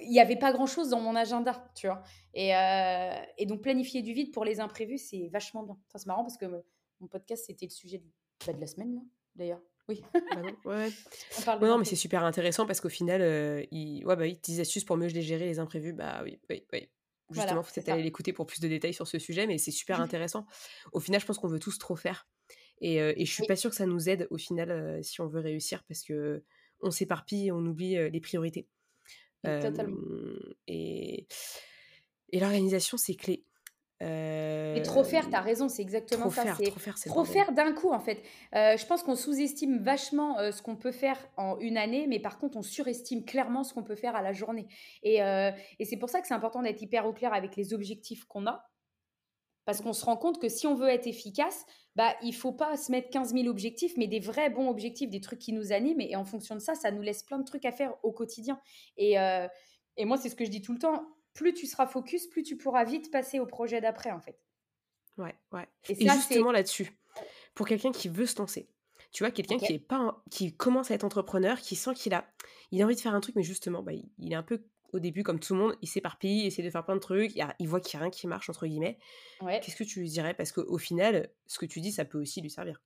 il 0.02 0.10
n'y 0.10 0.20
avait 0.20 0.36
pas 0.36 0.52
grand-chose 0.52 0.90
dans 0.90 1.00
mon 1.00 1.16
agenda, 1.16 1.70
tu 1.74 1.86
vois. 1.86 2.02
Et, 2.34 2.54
euh, 2.54 3.14
et, 3.38 3.46
donc, 3.46 3.62
planifier 3.62 4.02
du 4.02 4.12
vide 4.12 4.32
pour 4.32 4.44
les 4.44 4.60
imprévus, 4.60 4.98
c'est 4.98 5.28
vachement 5.28 5.62
bien. 5.62 5.78
c'est 5.94 6.06
marrant 6.06 6.22
parce 6.22 6.36
que 6.36 6.46
mon 7.00 7.08
podcast, 7.08 7.44
c'était 7.46 7.66
le 7.66 7.70
sujet 7.70 7.98
de, 7.98 8.04
bah, 8.46 8.52
de 8.52 8.60
la 8.60 8.66
semaine, 8.66 9.02
d'ailleurs. 9.34 9.60
Oui. 9.88 10.02
Bah 10.12 10.20
ouais. 10.66 10.90
non, 11.60 11.78
mais 11.78 11.84
c'est 11.84 11.96
super 11.96 12.24
intéressant 12.24 12.66
parce 12.66 12.80
qu'au 12.80 12.88
final, 12.88 13.20
euh, 13.22 13.64
ils, 13.70 14.04
ouais, 14.04 14.16
bah, 14.16 14.22
oui, 14.22 14.38
10 14.42 14.60
astuces 14.60 14.84
pour 14.84 14.96
mieux 14.96 15.08
gérer 15.08 15.46
les 15.46 15.58
imprévus. 15.58 15.92
Bah 15.92 16.20
oui, 16.22 16.38
oui, 16.48 16.64
oui. 16.72 16.88
Justement, 17.30 17.62
faut 17.62 17.72
peut-être 17.72 17.88
aller 17.88 18.02
l'écouter 18.02 18.32
pour 18.32 18.46
plus 18.46 18.60
de 18.60 18.66
détails 18.66 18.94
sur 18.94 19.06
ce 19.06 19.18
sujet, 19.18 19.46
mais 19.46 19.58
c'est 19.58 19.70
super 19.70 20.00
intéressant. 20.00 20.46
Au 20.92 21.00
final, 21.00 21.20
je 21.20 21.26
pense 21.26 21.38
qu'on 21.38 21.48
veut 21.48 21.60
tous 21.60 21.78
trop 21.78 21.96
faire. 21.96 22.28
Et, 22.80 23.00
euh, 23.00 23.12
et 23.16 23.24
je 23.24 23.32
suis 23.32 23.46
pas 23.46 23.56
sûre 23.56 23.70
que 23.70 23.76
ça 23.76 23.86
nous 23.86 24.08
aide 24.08 24.26
au 24.30 24.38
final 24.38 25.04
si 25.04 25.20
on 25.20 25.26
veut 25.26 25.40
réussir 25.40 25.84
parce 25.84 26.02
que 26.02 26.42
on 26.80 26.90
s'éparpille 26.90 27.48
et 27.48 27.52
on 27.52 27.58
oublie 27.58 27.94
les 28.10 28.20
priorités. 28.20 28.68
Et, 30.66 31.26
et 32.30 32.40
l'organisation, 32.40 32.96
c'est 32.96 33.14
clé. 33.14 33.44
Et 34.02 34.80
trop 34.82 35.04
faire, 35.04 35.28
t'as 35.28 35.42
raison, 35.42 35.68
c'est 35.68 35.82
exactement 35.82 36.30
ça. 36.30 36.44
trop 36.46 36.78
faire, 36.80 36.94
trop 37.04 37.24
faire 37.24 37.52
d'un 37.52 37.74
coup 37.74 37.92
en 37.92 38.00
fait. 38.00 38.22
je 38.54 38.86
pense 38.86 39.02
qu'on 39.02 39.14
sous-estime 39.14 39.82
vachement 39.82 40.38
ce 40.50 40.62
qu'on 40.62 40.74
peut 40.76 40.90
faire 40.90 41.18
en 41.36 41.58
une 41.58 41.76
année, 41.76 42.06
mais 42.08 42.18
par 42.18 42.38
contre 42.38 42.56
on 42.56 42.62
surestime 42.62 43.26
clairement 43.26 43.62
ce 43.62 43.74
qu'on 43.74 43.82
peut 43.82 43.96
faire 43.96 44.16
à 44.16 44.22
la 44.22 44.32
journée. 44.32 44.68
Et, 45.02 45.16
et 45.16 45.84
c'est 45.84 45.98
pour 45.98 46.08
ça 46.08 46.22
que 46.22 46.26
c'est 46.26 46.32
important 46.32 46.62
d'être 46.62 46.80
hyper 46.80 47.04
au 47.04 47.12
clair 47.12 47.34
avec 47.34 47.56
les 47.56 47.74
objectifs 47.74 48.24
qu'on 48.24 48.46
a, 48.46 48.69
parce 49.64 49.80
qu'on 49.80 49.92
se 49.92 50.04
rend 50.04 50.16
compte 50.16 50.40
que 50.40 50.48
si 50.48 50.66
on 50.66 50.74
veut 50.74 50.88
être 50.88 51.06
efficace, 51.06 51.64
bah, 51.96 52.14
il 52.22 52.34
faut 52.34 52.52
pas 52.52 52.76
se 52.76 52.90
mettre 52.90 53.10
15 53.10 53.34
000 53.34 53.46
objectifs, 53.46 53.92
mais 53.96 54.06
des 54.06 54.20
vrais 54.20 54.50
bons 54.50 54.68
objectifs, 54.68 55.10
des 55.10 55.20
trucs 55.20 55.38
qui 55.38 55.52
nous 55.52 55.72
animent. 55.72 56.00
Et, 56.00 56.16
en 56.16 56.24
fonction 56.24 56.54
de 56.54 56.60
ça, 56.60 56.74
ça 56.74 56.90
nous 56.90 57.02
laisse 57.02 57.22
plein 57.22 57.38
de 57.38 57.44
trucs 57.44 57.64
à 57.64 57.72
faire 57.72 57.94
au 58.02 58.12
quotidien. 58.12 58.60
Et, 58.96 59.18
euh, 59.18 59.46
et 59.96 60.04
moi, 60.04 60.16
c'est 60.16 60.28
ce 60.28 60.36
que 60.36 60.44
je 60.44 60.50
dis 60.50 60.62
tout 60.62 60.72
le 60.72 60.78
temps. 60.78 61.04
Plus 61.32 61.52
tu 61.52 61.66
seras 61.66 61.86
focus, 61.86 62.26
plus 62.26 62.42
tu 62.42 62.56
pourras 62.56 62.84
vite 62.84 63.10
passer 63.10 63.38
au 63.38 63.46
projet 63.46 63.80
d'après, 63.80 64.10
en 64.10 64.20
fait. 64.20 64.38
Ouais, 65.18 65.34
ouais. 65.52 65.68
Et, 65.88 66.08
justement 66.08 66.52
là-dessus, 66.52 66.98
pour 67.54 67.66
quelqu'un 67.66 67.92
qui 67.92 68.08
veut 68.08 68.26
se 68.26 68.38
lancer, 68.38 68.68
tu 69.12 69.24
vois, 69.24 69.30
quelqu'un 69.30 69.58
qui 69.58 69.72
est 69.72 69.78
pas, 69.78 70.22
qui 70.30 70.56
commence 70.56 70.90
à 70.90 70.94
être 70.94 71.04
entrepreneur, 71.04 71.60
qui 71.60 71.76
sent 71.76 71.94
qu'il 71.94 72.14
a, 72.14 72.24
il 72.70 72.80
a 72.80 72.84
envie 72.84 72.94
de 72.94 73.00
faire 73.00 73.14
un 73.14 73.20
truc, 73.20 73.34
mais 73.34 73.42
justement, 73.42 73.82
bah, 73.82 73.92
il 73.92 74.32
est 74.32 74.36
un 74.36 74.42
peu 74.42 74.64
au 74.92 74.98
début, 74.98 75.22
comme 75.22 75.40
tout 75.40 75.54
le 75.54 75.60
monde, 75.60 75.76
il 75.82 75.88
s'éparpille, 75.88 76.40
il 76.40 76.46
essaie 76.46 76.62
de 76.62 76.70
faire 76.70 76.84
plein 76.84 76.94
de 76.94 77.00
trucs, 77.00 77.32
il, 77.34 77.68
voit 77.68 77.80
qu'il 77.80 77.96
n'y 77.96 78.02
a 78.02 78.04
rien 78.04 78.10
qui 78.10 78.26
marche, 78.26 78.48
entre 78.48 78.66
guillemets. 78.66 78.98
Qu'est-ce 79.40 79.76
que 79.76 79.84
tu 79.84 80.00
lui 80.00 80.08
dirais? 80.08 80.34
Parce 80.34 80.52
qu'au 80.52 80.78
final, 80.78 81.30
ce 81.46 81.58
que 81.58 81.66
tu 81.66 81.80
dis, 81.80 81.92
ça 81.92 82.04
peut 82.04 82.20
aussi 82.20 82.40
lui 82.40 82.50
servir. 82.50 82.80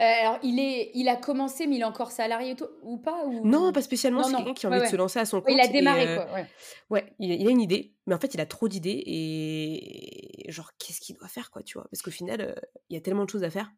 Euh, 0.00 0.02
alors, 0.02 0.38
il, 0.42 0.58
est, 0.58 0.90
il 0.94 1.08
a 1.08 1.14
commencé, 1.14 1.68
mais 1.68 1.76
il 1.76 1.80
est 1.82 1.84
encore 1.84 2.10
salarié 2.10 2.56
ou 2.82 2.98
pas 2.98 3.24
Non, 3.44 3.72
pas 3.72 3.82
spécialement. 3.82 4.24
C'est 4.24 4.34
quelqu'un 4.34 4.54
qui 4.54 4.66
a 4.66 4.70
envie 4.70 4.80
de 4.80 4.86
se 4.86 4.96
lancer 4.96 5.20
à 5.20 5.24
son 5.24 5.40
compte. 5.40 5.52
il 5.52 5.60
a 5.60 5.68
démarré, 5.68 6.08
euh, 6.08 6.16
quoi. 6.16 6.26
Ouais, 6.90 7.14
il, 7.20 7.46
a 7.46 7.50
une 7.50 7.60
idée, 7.60 7.94
mais 8.06 8.14
en 8.14 8.18
fait, 8.18 8.34
il 8.34 8.40
a 8.40 8.46
trop 8.46 8.66
d'idées 8.66 9.02
et 9.06 10.50
genre, 10.50 10.72
qu'est-ce 10.78 11.00
qu'il 11.00 11.16
doit 11.16 11.28
faire, 11.28 11.50
quoi, 11.50 11.62
tu 11.62 11.78
vois? 11.78 11.86
Parce 11.90 12.02
qu'au 12.02 12.10
final, 12.10 12.40
euh, 12.40 12.54
il 12.90 12.94
y 12.94 12.96
a 12.96 13.00
tellement 13.00 13.24
de 13.24 13.30
choses 13.30 13.44
à 13.44 13.50
faire. 13.50 13.70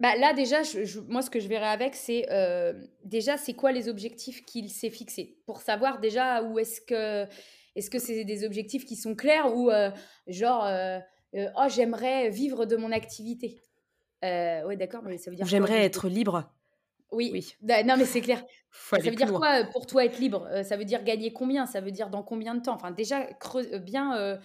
Bah 0.00 0.16
là, 0.16 0.32
déjà, 0.32 0.62
moi, 1.08 1.22
ce 1.22 1.30
que 1.30 1.40
je 1.40 1.48
verrais 1.48 1.68
avec, 1.68 1.94
c'est 1.94 2.26
déjà, 3.04 3.36
c'est 3.36 3.54
quoi 3.54 3.70
les 3.70 3.88
objectifs 3.88 4.44
qu'il 4.44 4.70
s'est 4.70 4.90
fixés? 4.90 5.38
Pour 5.46 5.60
savoir 5.60 6.00
déjà 6.00 6.42
où 6.42 6.58
est-ce 6.58 6.80
que. 6.80 7.26
Est-ce 7.76 7.88
que 7.88 8.00
c'est 8.00 8.24
des 8.24 8.44
objectifs 8.44 8.84
qui 8.84 8.96
sont 8.96 9.14
clairs 9.14 9.54
ou 9.54 9.70
genre, 10.26 10.66
oh, 11.34 11.66
j'aimerais 11.68 12.30
vivre 12.30 12.64
de 12.64 12.76
mon 12.76 12.90
activité 12.92 13.60
euh, 14.24 14.64
ouais, 14.66 14.76
d'accord, 14.76 15.02
mais 15.04 15.18
ça 15.18 15.30
veut 15.30 15.36
dire. 15.36 15.46
J'aimerais 15.46 15.84
être 15.84 16.08
libre. 16.08 16.52
Oui. 17.12 17.30
oui. 17.32 17.54
Non, 17.62 17.96
mais 17.96 18.04
c'est 18.04 18.20
clair. 18.20 18.44
ça 18.70 18.98
veut 18.98 19.10
dire 19.10 19.32
quoi 19.32 19.64
pour 19.64 19.86
toi 19.86 20.04
être 20.04 20.18
libre? 20.18 20.46
Euh, 20.50 20.62
Ça 20.62 20.76
veut 20.76 20.84
dire 20.84 21.02
gagner 21.02 21.32
combien? 21.32 21.66
Ça 21.66 21.80
veut 21.80 21.90
dire 21.90 22.10
dans 22.10 22.22
combien 22.22 22.54
de 22.54 22.62
temps? 22.62 22.74
Enfin, 22.74 22.90
déjà, 22.90 23.26
euh, 23.54 23.78
bien, 23.78 24.16
euh, 24.16 24.36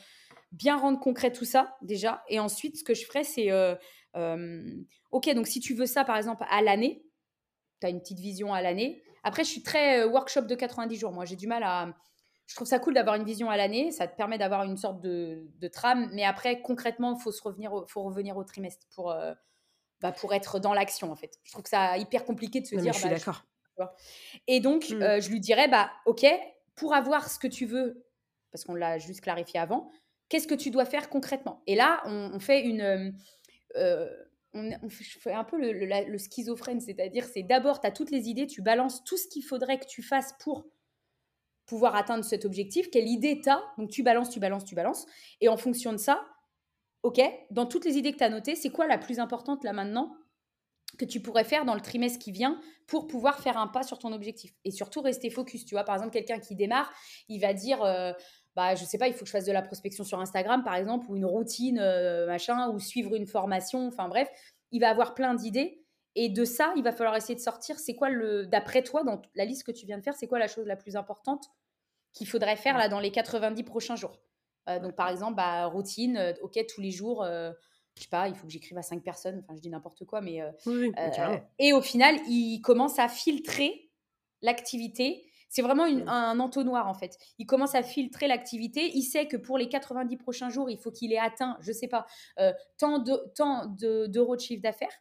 bien 0.52 0.78
rendre 0.78 1.00
concret 1.00 1.32
tout 1.32 1.46
ça, 1.46 1.76
déjà. 1.82 2.24
Et 2.30 2.40
ensuite, 2.40 2.78
ce 2.78 2.84
que 2.84 2.94
je 2.94 3.06
ferais, 3.06 3.24
c'est. 3.24 3.50
Ok, 5.12 5.34
donc 5.34 5.48
si 5.48 5.60
tu 5.60 5.74
veux 5.74 5.86
ça, 5.86 6.06
par 6.06 6.18
exemple, 6.18 6.46
à 6.50 6.62
l'année, 6.62 7.06
tu 7.82 7.88
as 7.88 7.90
une 7.90 8.00
petite 8.00 8.20
vision 8.20 8.54
à 8.54 8.62
l'année. 8.62 9.04
Après, 9.24 9.44
je 9.44 9.50
suis 9.50 9.64
très 9.64 10.06
workshop 10.06 10.42
de 10.42 10.56
90 10.56 10.96
jours. 10.98 11.12
Moi, 11.12 11.26
j'ai 11.26 11.36
du 11.36 11.48
mal 11.48 11.64
à. 11.64 11.94
Je 12.48 12.54
trouve 12.54 12.68
ça 12.68 12.78
cool 12.78 12.94
d'avoir 12.94 13.16
une 13.16 13.24
vision 13.24 13.50
à 13.50 13.58
l'année. 13.58 13.92
Ça 13.92 14.08
te 14.08 14.16
permet 14.16 14.38
d'avoir 14.38 14.64
une 14.64 14.78
sorte 14.78 15.02
de, 15.02 15.48
de, 15.60 15.68
trame. 15.68 16.10
Mais 16.14 16.24
après, 16.24 16.62
concrètement, 16.62 17.18
il 17.18 17.22
faut, 17.22 17.32
se 17.32 17.42
revenir 17.42 17.72
faut 17.88 18.04
revenir 18.04 18.38
au 18.38 18.44
trimestre 18.44 18.86
pour 18.94 19.12
bah, 20.02 20.12
pour 20.12 20.34
être 20.34 20.60
dans 20.60 20.74
l'action, 20.74 21.12
en 21.12 21.16
fait. 21.16 21.40
Je 21.44 21.52
trouve 21.52 21.64
que 21.64 21.70
ça 21.70 21.98
hyper 21.98 22.26
compliqué 22.26 22.62
de 22.62 22.66
se 22.68 22.76
dire. 22.76 22.94
je 22.94 23.00
suis 23.00 23.10
bah, 23.10 23.16
d'accord. 23.16 23.44
Et 24.48 24.60
donc, 24.60 24.90
mmh. 24.90 25.02
euh, 25.02 25.20
je 25.20 25.30
lui 25.30 25.40
dirais, 25.40 25.68
bah, 25.68 25.92
OK, 26.06 26.26
pour 26.76 26.94
avoir 26.94 27.30
ce 27.30 27.40
que 27.40 27.48
tu 27.48 27.66
veux, 27.66 28.06
parce 28.52 28.64
qu'on 28.64 28.76
l'a 28.76 29.00
juste 29.00 29.22
clarifié 29.22 29.60
avant, 29.60 29.90
qu'est-ce 30.30 30.48
que 30.48 30.56
tu 30.56 30.70
dois 30.70 30.86
faire 30.86 31.10
concrètement? 31.10 31.62
Et 31.68 31.76
là, 31.76 32.02
on, 32.06 32.40
fait 32.40 32.62
une. 32.62 33.16
Euh, 33.76 34.10
on, 34.54 34.90
fait 34.90 35.34
un 35.34 35.44
peu 35.44 35.60
le, 35.60 35.74
le 35.74 36.18
schizophrène, 36.18 36.80
c'est-à-dire, 36.80 37.26
c'est 37.26 37.44
d'abord, 37.44 37.82
tu 37.82 37.88
as 37.88 37.92
toutes 37.92 38.12
les 38.12 38.30
idées, 38.30 38.48
tu 38.48 38.62
balances 38.62 39.04
tout 39.04 39.18
ce 39.18 39.28
qu'il 39.28 39.44
faudrait 39.44 39.78
que 39.80 39.86
tu 39.86 40.02
fasses 40.02 40.34
pour 40.40 40.66
pouvoir 41.66 41.96
atteindre 41.96 42.24
cet 42.24 42.46
objectif, 42.46 42.90
quelle 42.90 43.08
idée 43.08 43.42
tu 43.42 43.50
as, 43.50 43.62
donc 43.78 43.90
tu 43.90 44.04
balances, 44.04 44.30
tu 44.30 44.40
balances, 44.40 44.66
tu 44.66 44.76
balances, 44.76 45.06
et 45.42 45.50
en 45.50 45.58
fonction 45.58 45.92
de 45.92 45.98
ça, 45.98 46.26
OK, 47.04 47.22
dans 47.52 47.66
toutes 47.66 47.86
les 47.86 47.98
idées 47.98 48.14
que 48.14 48.18
tu 48.18 48.24
as 48.24 48.30
notées, 48.30 48.56
c'est 48.56 48.70
quoi 48.70 48.88
la 48.88 48.98
plus 48.98 49.20
importante 49.20 49.64
là 49.64 49.74
maintenant 49.74 50.16
que 50.98 51.06
tu 51.06 51.20
pourrais 51.20 51.44
faire 51.44 51.66
dans 51.66 51.76
le 51.76 51.82
trimestre 51.82 52.20
qui 52.20 52.32
vient 52.32 52.60
pour 52.88 53.08
pouvoir 53.08 53.42
faire 53.42 53.58
un 53.58 53.68
pas 53.68 53.84
sur 53.84 54.00
ton 54.00 54.14
objectif? 54.14 54.54
Et 54.64 54.72
surtout 54.72 55.02
rester 55.02 55.30
focus. 55.30 55.66
Tu 55.66 55.76
vois, 55.76 55.84
par 55.84 55.96
exemple, 55.96 56.14
quelqu'un 56.14 56.40
qui 56.40 56.56
démarre, 56.56 56.92
il 57.30 57.40
va 57.40 57.54
dire, 57.54 57.84
euh, 57.84 58.14
bah, 58.56 58.74
je 58.76 58.86
sais 58.86 58.98
pas, 58.98 59.08
il 59.08 59.14
faut 59.14 59.22
que 59.22 59.26
je 59.26 59.32
fasse 59.32 59.46
de 59.46 59.52
la 59.52 59.62
prospection 59.62 60.04
sur 60.04 60.20
Instagram, 60.20 60.64
par 60.64 60.76
exemple, 60.76 61.08
ou 61.10 61.18
une 61.18 61.26
routine, 61.26 61.78
euh, 61.80 62.26
machin, 62.26 62.70
ou 62.70 62.80
suivre 62.80 63.14
une 63.16 63.28
formation. 63.28 63.88
Enfin 63.88 64.08
bref, 64.08 64.30
il 64.72 64.80
va 64.80 64.90
avoir 64.90 65.14
plein 65.14 65.34
d'idées. 65.34 65.82
Et 66.18 66.30
de 66.30 66.46
ça, 66.46 66.72
il 66.78 66.84
va 66.84 66.94
falloir 66.94 67.18
essayer 67.18 67.36
de 67.36 67.42
sortir. 67.42 67.78
C'est 67.78 67.96
quoi 67.96 68.10
le, 68.10 68.46
d'après 68.46 68.84
toi, 68.84 69.04
dans 69.04 69.22
la 69.36 69.44
liste 69.44 69.66
que 69.66 69.72
tu 69.72 69.86
viens 69.86 69.98
de 69.98 70.04
faire, 70.04 70.16
c'est 70.16 70.28
quoi 70.28 70.40
la 70.40 70.48
chose 70.48 70.66
la 70.66 70.78
plus 70.78 70.96
importante 70.96 71.50
qu'il 72.14 72.28
faudrait 72.28 72.56
faire 72.56 72.78
là 72.78 72.88
dans 72.88 73.02
les 73.02 73.12
90 73.12 73.64
prochains 73.64 73.98
jours? 73.98 74.22
Euh, 74.70 74.80
donc, 74.80 74.96
par 74.96 75.10
exemple, 75.10 75.36
bah, 75.36 75.66
routine, 75.66 76.16
euh, 76.16 76.32
ok, 76.42 76.58
tous 76.74 76.80
les 76.80 76.92
jours, 76.92 77.26
je 77.26 78.02
sais 78.02 78.10
pas, 78.10 78.30
il 78.30 78.36
faut 78.36 78.48
que 78.48 78.54
j'écrive 78.54 78.78
à 78.78 78.82
cinq 78.82 79.04
personnes, 79.04 79.44
enfin, 79.44 79.56
je 79.58 79.62
dis 79.62 79.70
n'importe 79.70 80.06
quoi, 80.06 80.22
mais. 80.22 80.42
et 81.60 81.74
au 81.74 81.82
final, 81.82 82.16
il 82.30 82.62
commence 82.62 82.98
à 83.00 83.10
filtrer 83.10 83.92
l'activité. 84.42 85.26
C'est 85.56 85.62
vraiment 85.62 85.88
mmh. 85.88 86.10
un 86.10 86.38
entonnoir 86.42 86.90
en 86.90 86.94
fait. 86.94 87.18
Il 87.40 87.46
commence 87.46 87.76
à 87.76 87.82
filtrer 87.82 88.28
l'activité. 88.28 88.92
Il 88.94 89.04
sait 89.04 89.26
que 89.26 89.38
pour 89.38 89.58
les 89.58 89.70
90 89.70 90.18
prochains 90.18 90.50
jours, 90.50 90.70
il 90.70 90.78
faut 90.78 90.92
qu'il 90.92 91.14
ait 91.14 91.18
atteint, 91.18 91.56
je 91.62 91.72
sais 91.72 91.88
pas, 91.88 92.06
tant 92.78 93.00
d'euros 93.00 93.24
de, 93.70 94.08
de 94.08 94.40
chiffre 94.42 94.62
d'affaires 94.62 94.92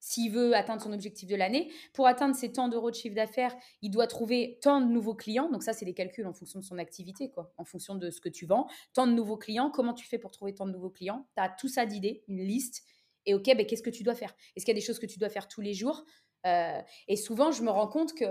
s'il 0.00 0.32
veut 0.32 0.56
atteindre 0.56 0.80
son 0.80 0.94
objectif 0.94 1.28
de 1.28 1.36
l'année. 1.36 1.70
Pour 1.92 2.06
atteindre 2.06 2.34
ces 2.34 2.52
tant 2.52 2.68
d'euros 2.68 2.90
de 2.90 2.96
chiffre 2.96 3.14
d'affaires, 3.14 3.54
il 3.82 3.90
doit 3.90 4.06
trouver 4.06 4.58
tant 4.62 4.80
de 4.80 4.86
nouveaux 4.86 5.14
clients. 5.14 5.50
Donc 5.50 5.62
ça, 5.62 5.74
c'est 5.74 5.84
des 5.84 5.92
calculs 5.92 6.26
en 6.26 6.32
fonction 6.32 6.58
de 6.58 6.64
son 6.64 6.78
activité, 6.78 7.30
quoi, 7.30 7.52
en 7.58 7.66
fonction 7.66 7.94
de 7.94 8.10
ce 8.10 8.22
que 8.22 8.30
tu 8.30 8.46
vends. 8.46 8.66
Tant 8.94 9.06
de 9.06 9.12
nouveaux 9.12 9.36
clients, 9.36 9.70
comment 9.70 9.92
tu 9.92 10.06
fais 10.06 10.18
pour 10.18 10.30
trouver 10.30 10.54
tant 10.54 10.66
de 10.66 10.72
nouveaux 10.72 10.90
clients? 10.90 11.28
Tu 11.36 11.42
as 11.42 11.50
tout 11.50 11.68
ça 11.68 11.84
d'idées, 11.84 12.24
une 12.28 12.40
liste. 12.40 12.82
Et 13.26 13.34
OK, 13.34 13.44
ben, 13.44 13.66
qu'est-ce 13.66 13.82
que 13.82 13.90
tu 13.90 14.04
dois 14.04 14.14
faire? 14.14 14.34
Est-ce 14.56 14.64
qu'il 14.64 14.72
y 14.72 14.78
a 14.78 14.80
des 14.80 14.84
choses 14.84 14.98
que 14.98 15.06
tu 15.06 15.18
dois 15.18 15.28
faire 15.28 15.48
tous 15.48 15.60
les 15.60 15.74
jours? 15.74 16.02
Euh, 16.46 16.80
Et 17.08 17.16
souvent, 17.16 17.52
je 17.52 17.62
me 17.62 17.70
rends 17.70 17.88
compte 17.88 18.14
que 18.14 18.24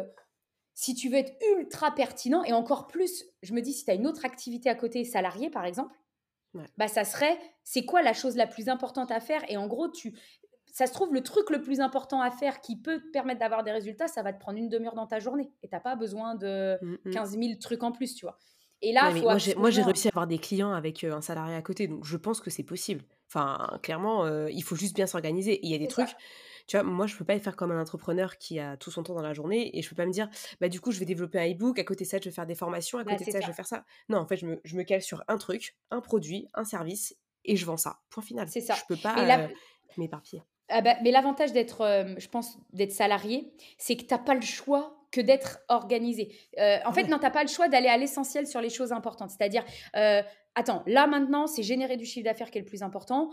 si 0.74 0.96
tu 0.96 1.10
veux 1.10 1.18
être 1.18 1.34
ultra 1.58 1.92
pertinent, 1.94 2.44
et 2.44 2.54
encore 2.54 2.88
plus, 2.88 3.26
je 3.44 3.54
me 3.54 3.62
dis, 3.62 3.74
si 3.74 3.86
tu 3.86 3.92
as 3.92 3.96
une 3.96 4.08
autre 4.08 4.26
activité 4.26 4.70
à 4.70 4.76
côté, 4.76 5.04
salarié 5.04 5.50
par 5.50 5.66
exemple, 5.66 5.96
bah, 6.78 6.88
ça 6.88 7.04
serait, 7.06 7.38
c'est 7.64 7.86
quoi 7.86 8.02
la 8.02 8.14
chose 8.14 8.36
la 8.36 8.48
plus 8.48 8.70
importante 8.70 9.12
à 9.12 9.20
faire? 9.20 9.42
Et 9.50 9.58
en 9.58 9.68
gros, 9.68 9.90
tu, 9.90 10.14
ça 10.72 10.88
se 10.88 10.94
trouve, 10.94 11.14
le 11.14 11.22
truc 11.22 11.50
le 11.50 11.62
plus 11.62 11.80
important 11.80 12.22
à 12.22 12.32
faire 12.32 12.62
qui 12.62 12.76
peut 12.76 13.00
te 13.00 13.12
permettre 13.12 13.40
d'avoir 13.40 13.64
des 13.64 13.72
résultats, 13.72 14.08
ça 14.08 14.22
va 14.22 14.34
te 14.34 14.40
prendre 14.40 14.58
une 14.58 14.70
demi-heure 14.70 14.96
dans 14.96 15.08
ta 15.08 15.20
journée. 15.20 15.52
Et 15.64 15.70
tu 15.70 15.76
n'as 15.76 15.82
pas 15.82 15.96
besoin 15.96 16.36
de 16.36 16.80
15 17.12 17.38
mmh, 17.38 17.42
000 17.42 17.54
mmh. 17.54 17.60
trucs 17.60 17.84
en 17.84 17.92
plus, 17.92 18.16
tu 18.16 18.26
vois. 18.26 18.38
Et 18.82 18.94
là, 18.94 19.12
moi, 19.12 19.38
j'ai 19.70 19.84
réussi 19.84 20.08
à 20.08 20.12
avoir 20.12 20.28
des 20.28 20.40
clients 20.40 20.74
avec 20.74 21.04
euh, 21.04 21.14
un 21.14 21.22
salarié 21.22 21.56
à 21.56 21.62
côté, 21.62 21.88
donc 21.88 22.04
je 22.04 22.18
pense 22.18 22.42
que 22.42 22.50
c'est 22.50 22.64
possible. 22.64 23.04
Enfin, 23.28 23.80
clairement, 23.84 24.26
euh, 24.26 24.50
il 24.50 24.64
faut 24.64 24.76
juste 24.76 24.96
bien 24.96 25.06
s'organiser. 25.06 25.60
Il 25.64 25.72
y 25.72 25.76
a 25.76 25.78
des 25.78 25.88
trucs, 25.88 26.10
tu 26.72 26.78
vois, 26.78 26.86
moi, 26.86 27.06
je 27.06 27.18
peux 27.18 27.26
pas 27.26 27.38
faire 27.38 27.58
comme 27.58 27.72
un 27.72 27.82
entrepreneur 27.82 28.38
qui 28.38 28.58
a 28.58 28.78
tout 28.78 28.92
son 28.92 29.04
temps 29.04 29.14
dans 29.14 29.22
la 29.22 29.34
journée 29.34 29.78
et 29.78 29.82
je 29.82 29.90
peux 29.90 29.96
pas 29.98 30.06
me 30.06 30.12
dire, 30.14 30.30
bah, 30.62 30.70
du 30.70 30.80
coup, 30.80 30.92
je 30.92 31.00
vais 31.00 31.06
développer 31.06 31.38
un 31.38 31.52
e-book, 31.52 31.78
à 31.80 31.84
côté 31.84 32.06
de 32.06 32.10
ça, 32.10 32.18
je 32.18 32.24
vais 32.24 32.32
faire 32.32 32.46
des 32.46 32.56
formations, 32.56 32.98
à 32.98 33.04
côté 33.04 33.26
de 33.26 33.30
ça, 33.30 33.42
je 33.42 33.48
vais 33.48 33.52
faire 33.52 33.68
ça. 33.68 33.84
Non, 34.08 34.20
en 34.20 34.26
fait, 34.26 34.38
je 34.38 34.46
me, 34.46 34.62
je 34.64 34.78
me, 34.78 34.84
cale 34.84 35.02
sur 35.02 35.22
un 35.28 35.38
truc, 35.38 35.76
un 35.90 36.00
produit, 36.00 36.48
un 36.54 36.64
service 36.64 37.14
et 37.44 37.58
je 37.58 37.66
vends 37.66 37.76
ça. 37.76 38.00
Point 38.10 38.24
final. 38.24 38.48
C'est 38.48 38.62
ça. 38.62 38.76
Je 38.76 38.84
peux 38.88 38.96
pas 38.96 39.18
euh, 39.18 39.48
m'éparpiller. 39.98 40.44
Ah 40.70 40.80
bah, 40.80 40.96
mais 41.04 41.12
l'avantage 41.12 41.52
d'être, 41.52 41.82
euh, 41.82 42.16
je 42.18 42.30
pense, 42.30 42.58
d'être 42.72 42.94
salarié, 42.94 43.52
c'est 43.78 43.98
que 43.98 44.04
tu 44.04 44.14
n'as 44.14 44.20
pas 44.20 44.34
le 44.34 44.40
choix 44.40 45.02
que 45.12 45.20
d'être 45.20 45.60
organisé. 45.68 46.34
Euh, 46.58 46.78
en 46.86 46.94
fait, 46.94 47.04
non, 47.04 47.18
tu 47.18 47.24
n'as 47.24 47.32
pas 47.32 47.44
le 47.44 47.50
choix 47.50 47.68
d'aller 47.68 47.90
à 47.90 47.98
l'essentiel 47.98 48.48
sur 48.48 48.62
les 48.62 48.70
choses 48.70 48.94
importantes. 48.94 49.30
C'est-à-dire, 49.30 49.66
euh, 49.98 50.24
attends, 50.56 50.84
là 50.88 51.08
maintenant, 51.08 51.48
c'est 51.48 51.64
générer 51.64 51.98
du 51.98 52.06
chiffre 52.06 52.26
d'affaires 52.26 52.52
qui 52.52 52.58
est 52.58 52.62
le 52.62 52.68
plus 52.68 52.84
important. 52.84 53.30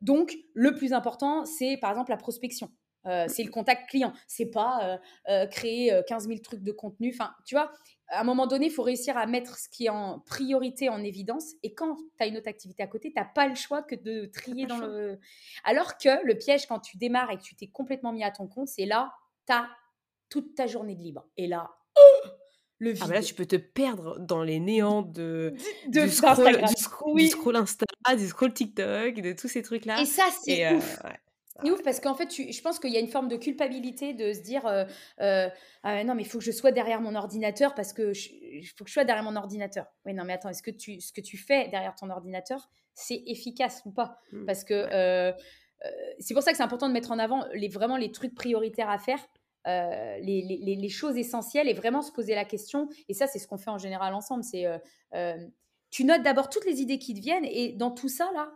donc, 0.00 0.36
le 0.54 0.74
plus 0.74 0.92
important, 0.92 1.44
c'est 1.44 1.76
par 1.78 1.90
exemple 1.90 2.10
la 2.10 2.16
prospection. 2.16 2.70
c'est 3.04 3.42
le 3.42 3.50
contact 3.50 3.88
client. 3.88 4.12
C'est 4.26 4.50
pas 4.50 5.00
créer 5.50 5.92
15 6.06 6.28
000 6.28 6.40
trucs 6.40 6.62
de 6.62 6.72
contenu. 6.72 7.12
Enfin, 7.12 7.32
tu 7.44 7.54
vois, 7.54 7.72
à 8.08 8.20
un 8.20 8.24
moment 8.24 8.46
donné, 8.46 8.66
il 8.66 8.72
faut 8.72 8.82
réussir 8.82 9.16
à 9.16 9.26
mettre 9.26 9.58
ce 9.58 9.68
qui 9.68 9.86
est 9.86 9.90
en 9.90 10.20
priorité 10.20 10.88
en 10.88 11.02
évidence. 11.02 11.54
Et 11.62 11.74
quand 11.74 11.96
tu 11.96 12.24
as 12.24 12.26
une 12.26 12.36
autre 12.36 12.48
activité 12.48 12.82
à 12.82 12.86
côté, 12.86 13.12
tu 13.12 13.20
n'as 13.20 13.26
pas 13.26 13.46
le 13.46 13.54
choix 13.54 13.82
que 13.82 13.94
de 13.94 14.26
trier 14.26 14.66
dans 14.66 14.78
le. 14.78 15.18
Alors 15.64 15.98
que 15.98 16.24
le 16.24 16.36
piège, 16.36 16.66
quand 16.66 16.80
tu 16.80 16.96
démarres 16.96 17.30
et 17.30 17.36
que 17.36 17.42
tu 17.42 17.54
t'es 17.54 17.68
complètement 17.68 18.12
mis 18.12 18.24
à 18.24 18.30
ton 18.30 18.46
compte, 18.46 18.68
c'est 18.68 18.86
là, 18.86 19.12
tu 19.46 19.52
as 19.52 19.68
toute 20.28 20.54
ta 20.54 20.66
journée 20.66 20.94
de 20.94 21.02
libre. 21.02 21.26
Et 21.36 21.46
là, 21.46 21.70
le 22.78 22.90
vide. 22.90 23.04
Ah, 23.06 23.12
là, 23.12 23.22
tu 23.22 23.34
peux 23.34 23.46
te 23.46 23.56
perdre 23.56 24.18
dans 24.20 24.42
les 24.42 24.60
néants 24.60 25.02
de, 25.02 25.54
de 25.88 26.02
du, 26.02 26.10
scroll, 26.10 26.56
du, 26.56 26.74
scroll, 26.76 27.16
du, 27.16 27.28
scroll, 27.28 27.56
Insta, 27.56 27.86
du 28.16 28.26
scroll 28.26 28.52
TikTok, 28.52 29.14
de 29.20 29.32
tous 29.32 29.48
ces 29.48 29.62
trucs-là. 29.62 30.00
Et 30.00 30.06
ça, 30.06 30.24
c'est 30.44 30.66
euh, 30.66 30.76
ouf. 30.76 31.02
C'est 31.60 31.70
ouf 31.70 31.82
parce 31.82 31.98
qu'en 31.98 32.14
fait, 32.14 32.30
je 32.30 32.62
pense 32.62 32.78
qu'il 32.78 32.92
y 32.92 32.96
a 32.96 33.00
une 33.00 33.08
forme 33.08 33.28
de 33.28 33.36
culpabilité 33.36 34.14
de 34.14 34.32
se 34.32 34.40
dire 34.40 34.64
euh, 34.66 34.84
euh, 35.20 35.48
ah 35.82 36.04
non, 36.04 36.14
mais 36.14 36.22
il 36.22 36.28
faut 36.28 36.38
que 36.38 36.44
je 36.44 36.52
sois 36.52 36.70
derrière 36.70 37.00
mon 37.00 37.16
ordinateur 37.16 37.74
parce 37.74 37.92
que 37.92 38.12
il 38.14 38.64
faut 38.64 38.84
que 38.84 38.90
je 38.90 38.94
sois 38.94 39.04
derrière 39.04 39.24
mon 39.24 39.34
ordinateur. 39.34 39.86
Oui, 40.06 40.14
non, 40.14 40.24
mais 40.24 40.34
attends, 40.34 40.50
est-ce 40.50 40.62
que 40.62 40.70
tu, 40.70 41.00
ce 41.00 41.12
que 41.12 41.20
tu 41.20 41.36
fais 41.36 41.68
derrière 41.68 41.96
ton 41.96 42.10
ordinateur, 42.10 42.70
c'est 42.94 43.22
efficace 43.26 43.82
ou 43.86 43.90
pas? 43.90 44.20
Mmh. 44.30 44.46
Parce 44.46 44.62
que 44.62 44.74
euh, 44.74 45.32
c'est 46.18 46.34
pour 46.34 46.42
ça 46.42 46.50
que 46.50 46.56
c'est 46.56 46.62
important 46.62 46.88
de 46.88 46.92
mettre 46.92 47.10
en 47.10 47.18
avant 47.18 47.44
les, 47.54 47.68
vraiment 47.68 47.96
les 47.96 48.10
trucs 48.12 48.34
prioritaires 48.34 48.90
à 48.90 48.98
faire. 48.98 49.18
Les, 49.66 50.20
les, 50.22 50.76
les, 50.76 50.88
choses 50.88 51.18
essentielles 51.18 51.68
et 51.68 51.74
vraiment 51.74 52.00
se 52.00 52.10
poser 52.10 52.34
la 52.34 52.46
question. 52.46 52.88
Et 53.08 53.14
ça, 53.14 53.26
c'est 53.26 53.38
ce 53.38 53.46
qu'on 53.46 53.58
fait 53.58 53.70
en 53.70 53.76
général 53.76 54.14
ensemble. 54.14 54.42
C'est 54.42 54.64
tu 55.90 56.04
notes 56.04 56.22
d'abord 56.22 56.50
toutes 56.50 56.64
les 56.64 56.80
idées 56.80 56.98
qui 56.98 57.14
te 57.14 57.20
viennent 57.20 57.44
et 57.44 57.72
dans 57.72 57.90
tout 57.90 58.08
ça 58.08 58.30
là, 58.34 58.52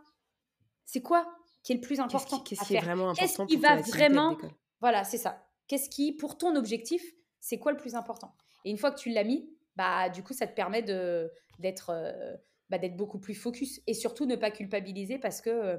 c'est 0.85 1.01
quoi 1.01 1.27
qui 1.63 1.71
est 1.71 1.75
le 1.75 1.81
plus 1.81 1.99
important 1.99 2.39
Qu'est-ce 2.39 2.65
qui, 2.65 2.75
est 2.75 2.81
vraiment 2.81 3.09
important 3.09 3.45
Qu'est-ce 3.45 3.55
qui 3.55 3.61
va 3.61 3.77
vraiment 3.77 4.37
Voilà, 4.81 5.03
c'est 5.03 5.17
ça. 5.17 5.47
Qu'est-ce 5.67 5.89
qui, 5.89 6.11
pour 6.11 6.37
ton 6.37 6.55
objectif, 6.55 7.01
c'est 7.39 7.57
quoi 7.57 7.71
le 7.71 7.77
plus 7.77 7.95
important? 7.95 8.35
Et 8.65 8.71
une 8.71 8.77
fois 8.77 8.91
que 8.91 8.99
tu 8.99 9.09
l'as 9.09 9.23
mis, 9.23 9.49
bah 9.75 10.09
du 10.09 10.23
coup, 10.23 10.33
ça 10.33 10.45
te 10.45 10.53
permet 10.53 10.83
de 10.83 11.31
d'être 11.59 11.89
euh, 11.91 12.35
bah, 12.69 12.77
d'être 12.77 12.97
beaucoup 12.97 13.19
plus 13.19 13.33
focus 13.33 13.81
et 13.87 13.93
surtout 13.93 14.25
ne 14.25 14.35
pas 14.35 14.51
culpabiliser 14.51 15.17
parce 15.19 15.41
que 15.41 15.49
euh, 15.49 15.77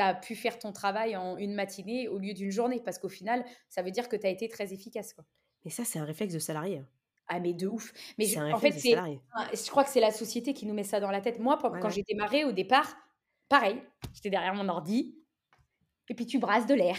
tu 0.00 0.06
as 0.06 0.14
pu 0.14 0.34
faire 0.36 0.58
ton 0.58 0.72
travail 0.72 1.16
en 1.16 1.36
une 1.36 1.54
matinée 1.54 2.08
au 2.08 2.18
lieu 2.18 2.34
d'une 2.34 2.50
journée 2.50 2.80
parce 2.84 2.98
qu'au 2.98 3.08
final, 3.08 3.44
ça 3.68 3.82
veut 3.82 3.90
dire 3.90 4.08
que 4.08 4.16
tu 4.16 4.26
as 4.26 4.30
été 4.30 4.48
très 4.48 4.72
efficace. 4.72 5.14
Quoi. 5.14 5.24
Mais 5.64 5.70
ça, 5.70 5.84
c'est 5.84 5.98
un 5.98 6.04
réflexe 6.04 6.34
de 6.34 6.38
salarié. 6.38 6.78
Hein. 6.78 6.88
Ah, 7.28 7.40
mais 7.40 7.54
de 7.54 7.66
ouf. 7.66 7.92
Mais 8.18 8.26
C'est 8.32 8.38
je 8.38 8.40
un 8.40 8.48
en 8.50 8.58
fait, 8.60 8.72
c'est 8.72 9.02
je 9.52 9.70
crois 9.70 9.84
que 9.84 9.90
c'est 9.90 10.00
la 10.00 10.10
société 10.10 10.52
qui 10.54 10.66
nous 10.66 10.74
met 10.74 10.82
ça 10.84 11.00
dans 11.00 11.10
la 11.10 11.20
tête. 11.20 11.38
Moi, 11.38 11.58
quand 11.80 11.88
j'ai 11.88 12.02
démarré, 12.02 12.44
au 12.44 12.52
départ, 12.52 12.96
pareil, 13.48 13.80
j'étais 14.12 14.30
derrière 14.30 14.54
mon 14.54 14.68
ordi 14.68 15.16
et 16.08 16.14
puis 16.14 16.26
tu 16.26 16.38
brasses 16.38 16.66
de 16.66 16.74
l'air. 16.74 16.96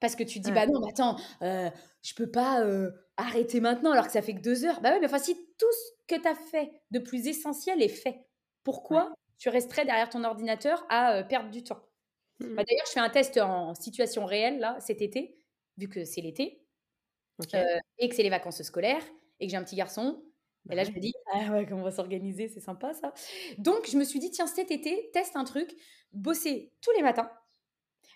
Parce 0.00 0.16
que 0.16 0.24
tu 0.24 0.38
te 0.40 0.44
dis. 0.44 0.52
«Bah 0.52 0.66
non, 0.66 0.80
mais 0.80 0.90
attends, 0.90 1.16
heu, 1.42 1.70
je 2.02 2.14
peux 2.14 2.30
pas, 2.30 2.64
heu, 2.64 2.94
arrêter 3.18 3.60
maintenant 3.60 3.92
alors 3.92 4.06
que 4.06 4.12
ça 4.12 4.22
fait 4.22 4.34
que 4.34 4.40
2 4.42 4.64
heures». 4.66 4.80
Bah 4.82 4.90
ouais, 4.92 5.00
mais 5.00 5.06
enfin, 5.06 5.18
si 5.18 5.34
tout 5.58 5.66
ce 5.72 6.14
que 6.16 6.20
tu 6.20 6.28
as 6.28 6.34
fait 6.36 6.72
de 6.92 6.98
plus 7.00 7.26
essentiel 7.28 7.82
est 7.82 7.88
fait, 7.88 8.26
Ouais. 8.90 9.02
pourquoi 9.04 9.14
tu 9.38 9.48
resterais 9.50 9.84
derrière 9.86 10.10
ton 10.10 10.24
ordinateur 10.24 10.86
à, 10.90 11.20
heu, 11.20 11.28
perdre 11.28 11.50
du 11.50 11.64
temps? 11.64 11.82
Mmh 12.42 12.56
Bah, 12.56 12.64
d'ailleurs, 12.68 12.86
je 12.86 12.92
fais 12.92 13.00
un 13.00 13.10
test 13.10 13.38
en 13.38 13.74
situation 13.74 14.24
réelle 14.26 14.58
là, 14.60 14.76
cet 14.80 15.02
été, 15.02 15.36
vu 15.78 15.88
que 15.88 16.04
c'est 16.04 16.20
l'été, 16.20 16.66
OK. 17.38 17.54
et 17.98 18.08
que 18.08 18.14
c'est 18.14 18.22
les 18.22 18.30
vacances 18.30 18.62
scolaires 18.62 19.04
et 19.40 19.46
que 19.46 19.50
j'ai 19.50 19.56
un 19.56 19.64
petit 19.64 19.76
garçon 19.76 20.22
et 20.70 20.76
là, 20.76 20.84
je 20.84 20.90
me 20.92 21.00
dis: 21.00 21.12
«Ah 21.34 21.50
ouais, 21.52 21.66
comment 21.66 21.80
on 21.80 21.84
va 21.84 21.90
s'organiser? 21.90 22.46
C'est 22.48 22.60
sympa 22.60 22.94
ça». 22.94 23.12
Donc 23.58 23.88
je 23.90 23.98
me 23.98 24.04
suis 24.04 24.20
dit: 24.20 24.30
«Tiens, 24.30 24.46
cet 24.46 24.70
été, 24.70 25.10
teste 25.12 25.34
un 25.36 25.42
truc, 25.44 25.74
bosser 26.12 26.72
tous 26.80 26.92
les 26.92 27.02
matins, 27.02 27.30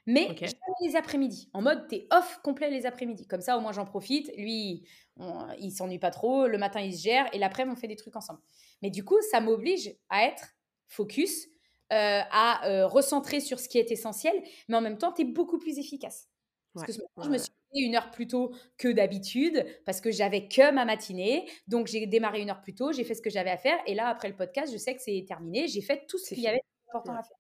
mais 0.07 0.27
OK. 0.29 0.45
jamais 0.45 0.91
les 0.91 0.97
après-midi». 0.97 1.51
En 1.55 1.63
mode, 1.63 1.89
tu 1.89 1.97
es 1.97 2.09
off 2.13 2.41
complet 2.45 2.71
les 2.71 2.87
après-midi. 2.87 3.27
Comme 3.27 3.41
ça, 3.43 3.59
au 3.59 3.61
moins, 3.61 3.73
j'en 3.73 3.85
profite. 3.87 4.31
Lui, 4.37 4.89
on 5.17 5.49
il 5.61 5.73
s'ennuie 5.73 5.99
pas 5.99 6.11
trop. 6.11 6.47
Le 6.49 6.59
matin, 6.59 6.81
il 6.81 6.95
se 6.97 7.03
gère 7.03 7.29
et 7.35 7.39
l'après-midi, 7.39 7.77
on 7.77 7.81
fait 7.81 7.89
des 7.89 7.97
trucs 7.97 8.17
ensemble. 8.17 8.41
Mais 8.83 8.91
du 8.91 9.05
coup, 9.05 9.19
ça 9.31 9.41
m'oblige 9.41 9.95
à 10.11 10.25
être 10.27 10.49
focus, 10.87 11.49
heu, 11.93 11.97
à, 12.31 12.69
heu, 12.71 12.85
recentrer 12.87 13.41
sur 13.41 13.59
ce 13.61 13.69
qui 13.69 13.79
est 13.79 13.91
essentiel, 13.91 14.35
mais 14.69 14.77
en 14.77 14.81
même 14.81 14.99
temps, 14.99 15.13
tu 15.13 15.23
es 15.23 15.25
beaucoup 15.25 15.59
plus 15.59 15.79
efficace. 15.79 16.29
Parce 16.75 16.75
Ouais, 16.75 16.89
que 16.99 17.03
ouais, 17.17 17.25
je 17.25 17.31
me 17.31 17.39
suis 17.39 17.49
levée 17.75 17.87
1 17.87 17.97
heure 17.97 18.11
plus 18.13 18.27
tôt 18.29 18.55
que 18.79 18.89
d'habitude 18.89 19.67
parce 19.87 20.01
que 20.01 20.11
j'avais 20.13 20.49
que 20.49 20.73
ma 20.73 20.85
matinée. 20.85 21.49
Donc 21.69 21.87
j'ai 21.89 22.07
démarré 22.07 22.41
1 22.43 22.51
heure 22.51 22.61
plus 22.63 22.75
tôt, 22.75 22.93
j'ai 22.93 23.05
fait 23.05 23.15
ce 23.15 23.23
que 23.23 23.31
j'avais 23.31 23.51
à 23.51 23.57
faire 23.59 23.79
et 23.87 23.95
là, 23.95 24.09
après 24.09 24.29
le 24.29 24.37
podcast, 24.37 24.73
je 24.73 24.79
sais 24.79 24.95
que 24.97 25.03
c'est 25.03 25.25
terminé. 25.29 25.67
J'ai 25.69 25.83
fait 25.83 26.07
tout 26.09 26.19
ce 26.19 26.31
qu'il 26.31 26.45
y 26.45 26.49
avait 26.49 26.61
d'important 26.89 27.13
Ouais. 27.13 27.17
à 27.17 27.23
faire. 27.25 27.37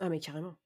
Ah 0.00 0.10
mais 0.10 0.20
carrément. 0.20 0.56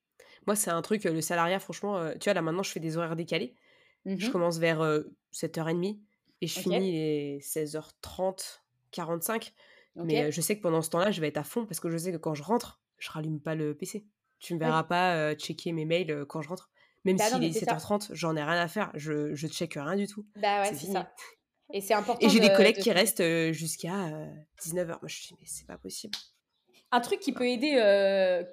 Moi, 0.47 0.57
c'est 0.57 0.71
un 0.71 0.83
truc, 0.83 1.07
heu, 1.07 1.15
le 1.15 1.23
salariat 1.23 1.61
franchement, 1.61 2.13
tu 2.21 2.27
vois, 2.27 2.35
là, 2.35 2.43
maintenant, 2.43 2.65
je 2.65 2.73
fais 2.73 2.81
des 2.81 2.99
horaires 2.99 3.17
décalés. 3.17 3.57
Mmh 4.05 4.19
Je 4.19 4.31
commence 4.31 4.59
vers, 4.59 4.83
heu, 4.83 5.17
07:30 5.33 6.01
et 6.43 6.49
je 6.49 6.59
finis 6.59 6.93
les 6.93 7.41
16:30-45 7.43 9.55
mais 10.03 10.29
heu, 10.29 10.31
OK. 10.31 10.31
je 10.33 10.43
sais 10.43 10.59
que 10.59 10.63
pendant 10.63 10.83
ce 10.83 10.91
temps-là, 10.91 11.13
je 11.13 11.23
vais 11.23 11.29
être 11.29 11.39
à 11.39 11.45
fond 11.45 11.67
parce 11.67 11.81
que 11.81 11.91
je 11.91 11.99
sais 11.99 12.13
que 12.13 12.19
quand 12.19 12.35
je 12.35 12.45
rentre, 12.45 12.83
je 12.99 13.11
rallume 13.11 13.41
pas 13.41 13.55
le 13.55 13.77
PC. 13.77 14.07
Tu 14.41 14.55
me 14.55 14.61
verras 14.61 14.85
pas, 14.85 15.33
heu, 15.33 15.35
checker 15.35 15.73
mes 15.73 15.85
mails, 15.85 16.11
heu, 16.11 16.25
quand 16.27 16.43
je 16.43 16.49
rentre. 16.49 16.71
Même 17.05 17.19
Bah 17.19 17.31
s'il 17.31 17.45
est 17.45 17.51
c'est 17.53 17.61
ça. 17.61 17.79
17:30, 17.81 18.11
j'en 18.13 18.37
ai 18.37 18.43
rien 18.43 18.61
à 18.61 18.69
faire. 18.69 18.91
Je 18.95 19.35
je 19.35 19.47
check 19.49 19.75
rien 19.75 19.97
du 19.97 20.07
tout. 20.07 20.27
Bah 20.37 20.63
ouais, 20.63 20.75
C'est 20.75 20.87
ça 20.87 21.13
et 21.73 21.81
c'est 21.83 21.95
et 22.21 22.29
important 22.29 22.31
j'ai 22.31 22.41
des 22.41 22.51
de 22.51 22.53
collègues 22.53 22.79
de 22.79 22.83
qui 22.83 22.91
restent, 22.93 23.21
heu, 23.21 23.53
jusqu'à, 23.53 24.09
heu, 24.09 24.29
19:00. 24.63 24.99
Moi, 25.03 25.09
je 25.09 25.21
dis: 25.29 25.35
«Mais 25.41 25.47
c'est 25.47 25.67
pas 25.67 25.79
possible». 25.79 26.19
Un 26.93 27.01
truc 27.01 27.21
qui 27.21 27.33
peut 27.35 27.47
aider, 27.47 27.73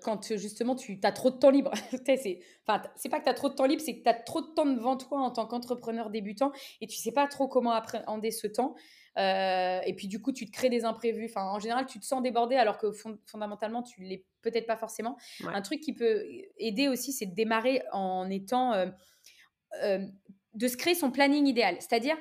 quand, 0.04 0.36
justement 0.36 0.76
tu 0.76 1.00
as 1.04 1.12
trop 1.14 1.32
de 1.32 1.38
temps 1.38 1.50
libre. 1.52 1.72
C'est 2.06 2.40
enfin, 2.68 2.82
pas 3.10 3.20
que 3.20 3.24
tu 3.24 3.30
as 3.30 3.34
trop 3.34 3.48
de 3.50 3.54
temps 3.56 3.66
libre, 3.66 3.82
c'est 3.82 3.98
que 3.98 4.04
tu 4.04 4.10
as 4.10 4.14
trop 4.14 4.42
de 4.42 4.48
temps 4.54 4.66
devant 4.66 4.98
toi 4.98 5.20
en 5.22 5.32
tant 5.32 5.46
qu'entrepreneur 5.48 6.10
débutant 6.10 6.52
et 6.82 6.88
tu 6.88 6.98
sais 6.98 7.14
pas 7.14 7.28
trop 7.28 7.48
comment 7.48 7.72
appréhender 7.72 8.32
ce 8.32 8.48
temps, 8.48 8.76
heu 9.18 9.82
et 9.86 9.94
puis 9.96 10.08
du 10.08 10.22
coup, 10.22 10.32
tu 10.32 10.46
te 10.46 10.52
crées 10.52 10.70
des 10.70 10.86
imprévus. 10.86 11.26
Enfin, 11.26 11.46
en 11.52 11.60
général, 11.60 11.86
tu 11.86 12.00
te 12.00 12.06
sens 12.06 12.22
débordé 12.22 12.56
alors 12.56 12.78
que 12.78 12.92
fond 12.92 13.18
fondamentalement, 13.26 13.84
tu 13.84 14.02
l'es 14.04 14.26
peut-être 14.42 14.68
pas 14.68 14.78
forcément. 14.78 15.18
Ouais. 15.40 15.54
Un 15.54 15.62
truc 15.62 15.82
qui 15.82 15.94
peut 15.94 16.24
aider 16.58 16.88
aussi, 16.90 17.12
c'est 17.14 17.26
de 17.28 17.36
démarrer 17.36 17.84
en 17.92 18.30
étant, 18.30 18.74
heu, 18.76 18.92
hem, 19.82 20.14
de 20.56 20.68
se 20.70 20.78
créer 20.78 20.96
son 20.96 21.12
planning 21.12 21.48
idéal. 21.48 21.78
C'est-à-dire, 21.80 22.18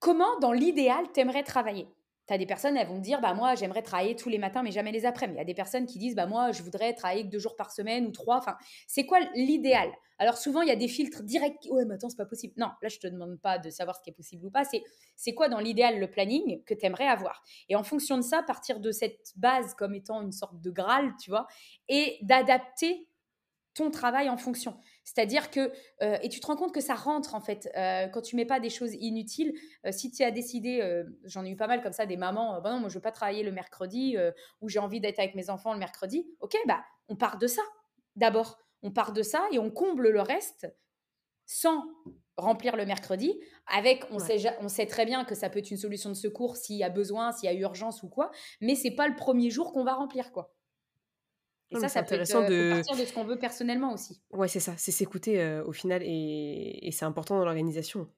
comment 0.00 0.38
dans 0.40 0.52
l'idéal, 0.52 1.06
tu 1.12 1.20
aimerais 1.20 1.44
travailler? 1.44 1.88
Tu 2.30 2.38
des 2.38 2.46
personnes, 2.46 2.76
elles 2.76 2.86
vont 2.86 2.98
dire: 2.98 3.20
«Bah 3.20 3.34
moi, 3.34 3.54
j'aimerais 3.56 3.82
travailler 3.82 4.14
tous 4.16 4.28
les 4.28 4.38
matins, 4.38 4.62
mais 4.62 4.70
jamais 4.70 4.92
les 4.92 5.04
aprèms». 5.06 5.32
Il 5.32 5.36
y 5.38 5.40
a 5.40 5.44
des 5.44 5.54
personnes 5.54 5.86
qui 5.86 5.98
disent: 5.98 6.14
«Bah 6.14 6.26
moi, 6.26 6.52
je 6.52 6.62
voudrais 6.62 6.94
travailler 6.94 7.24
que 7.24 7.28
2 7.30 7.38
jours 7.40 7.56
par 7.56 7.72
semaine 7.72 8.06
ou 8.06 8.10
3». 8.12 8.36
Enfin, 8.38 8.56
c'est 8.86 9.04
quoi 9.06 9.18
l'idéal? 9.34 9.90
Alors 10.18 10.36
souvent, 10.36 10.62
il 10.62 10.68
y 10.68 10.70
a 10.70 10.76
des 10.76 10.88
filtres 10.88 11.22
directs: 11.24 11.66
«Ouais, 11.70 11.84
mais 11.86 11.94
attends, 11.94 12.08
c'est 12.10 12.16
pas 12.16 12.26
possible». 12.26 12.54
Non, 12.56 12.70
là, 12.82 12.88
je 12.88 12.98
te 12.98 13.06
demande 13.08 13.40
pas 13.40 13.58
de 13.58 13.70
savoir 13.70 13.96
ce 13.96 14.02
qui 14.02 14.10
est 14.10 14.12
possible 14.14 14.46
ou 14.46 14.50
pas, 14.50 14.64
c'est 14.64 14.82
c'est 15.16 15.34
quoi 15.34 15.48
dans 15.48 15.58
l'idéal 15.58 15.98
le 15.98 16.08
planning 16.10 16.62
que 16.64 16.74
tu 16.74 16.86
aimerais 16.86 17.06
avoir? 17.08 17.42
Et 17.68 17.76
en 17.76 17.82
fonction 17.82 18.16
de 18.16 18.22
ça, 18.22 18.42
partir 18.42 18.80
de 18.80 18.92
cette 18.92 19.32
base 19.36 19.74
comme 19.74 19.94
étant 19.94 20.22
une 20.22 20.32
sorte 20.32 20.60
de 20.60 20.70
graal, 20.70 21.12
tu 21.22 21.30
vois? 21.30 21.46
Et 21.88 22.18
d'adapter 22.22 23.08
ton 23.74 23.90
travail 23.90 24.28
en 24.28 24.36
fonction. 24.36 24.76
C'est-à-dire 25.14 25.50
que, 25.50 25.72
heu 26.02 26.18
et 26.22 26.28
tu 26.28 26.38
te 26.40 26.46
rends 26.46 26.56
compte 26.56 26.72
que 26.72 26.80
ça 26.80 26.94
rentre 26.94 27.34
en 27.34 27.40
fait, 27.40 27.68
heu, 27.76 28.08
quand 28.12 28.22
tu 28.22 28.36
mets 28.36 28.44
pas 28.46 28.60
des 28.60 28.70
choses 28.70 28.94
inutiles. 28.94 29.54
Heu, 29.86 29.92
si 29.92 30.10
tu 30.12 30.22
as 30.22 30.30
décidé, 30.30 31.02
j'en 31.24 31.44
ai 31.44 31.50
eu 31.50 31.56
pas 31.56 31.66
mal 31.66 31.82
comme 31.82 31.92
ça 31.92 32.06
des 32.06 32.16
mamans, 32.16 32.60
«Bah 32.60 32.70
non, 32.72 32.78
moi 32.80 32.88
je 32.88 32.94
veux 32.94 33.00
pas 33.00 33.12
travailler 33.12 33.42
le 33.42 33.52
mercredi, 33.52 34.16
ou 34.60 34.68
j'ai 34.68 34.78
envie 34.78 35.00
d'être 35.00 35.18
avec 35.18 35.34
mes 35.34 35.50
enfants 35.50 35.72
le 35.72 35.78
mercredi». 35.80 36.28
OK, 36.40 36.56
bah, 36.66 36.84
on 37.08 37.16
part 37.16 37.38
de 37.38 37.46
ça, 37.48 37.62
d'abord. 38.16 38.58
On 38.82 38.92
part 38.92 39.12
de 39.12 39.22
ça 39.22 39.46
et 39.52 39.58
on 39.58 39.70
comble 39.70 40.08
le 40.10 40.20
reste 40.22 40.66
sans 41.46 41.84
remplir 42.38 42.76
le 42.76 42.86
mercredi 42.86 43.40
avec 43.66 44.04
on 44.12 44.18
Ouais. 44.18 44.30
sait 44.38 44.38
on 44.60 44.68
sait 44.68 44.86
très 44.86 45.06
bien 45.06 45.24
que 45.24 45.34
ça 45.34 45.50
peut 45.50 45.60
être 45.60 45.70
une 45.72 45.76
solution 45.78 46.10
de 46.10 46.14
secours 46.16 46.56
s'il 46.56 46.76
y 46.76 46.84
a 46.84 46.90
besoin, 46.90 47.32
s'il 47.32 47.50
y 47.50 47.54
a 47.54 47.56
urgence 47.58 48.02
ou 48.04 48.08
quoi, 48.10 48.30
mais 48.60 48.74
c'est 48.76 48.92
pas 48.92 49.08
le 49.08 49.16
1er 49.16 49.50
jour 49.50 49.72
qu'on 49.72 49.84
va 49.84 49.94
remplir, 49.94 50.32
quoi. 50.32 50.52
Et 51.72 51.74
Non, 51.74 51.86
ça, 51.86 51.88
c'est 51.88 51.98
ça 51.98 52.02
peut 52.04 52.14
être, 52.14 52.30
intéressant 52.30 52.42
heu, 52.48 52.50
faut 52.52 52.62
de 52.62 52.84
partir 52.84 52.96
de 52.96 53.04
ce 53.04 53.12
qu'on 53.12 53.24
veut 53.24 53.38
personnellement 53.40 53.92
aussi. 53.92 54.22
Ouais, 54.30 54.46
c'est 54.48 54.60
ça, 54.60 54.76
c'est 54.76 54.92
s'écouter, 54.92 55.40
heu, 55.42 55.64
au 55.66 55.72
final 55.72 56.02
et 56.04 56.78
et 56.86 56.92
c'est 56.92 57.04
important 57.04 57.36
dans 57.38 57.44
l'organisation. 57.44 58.12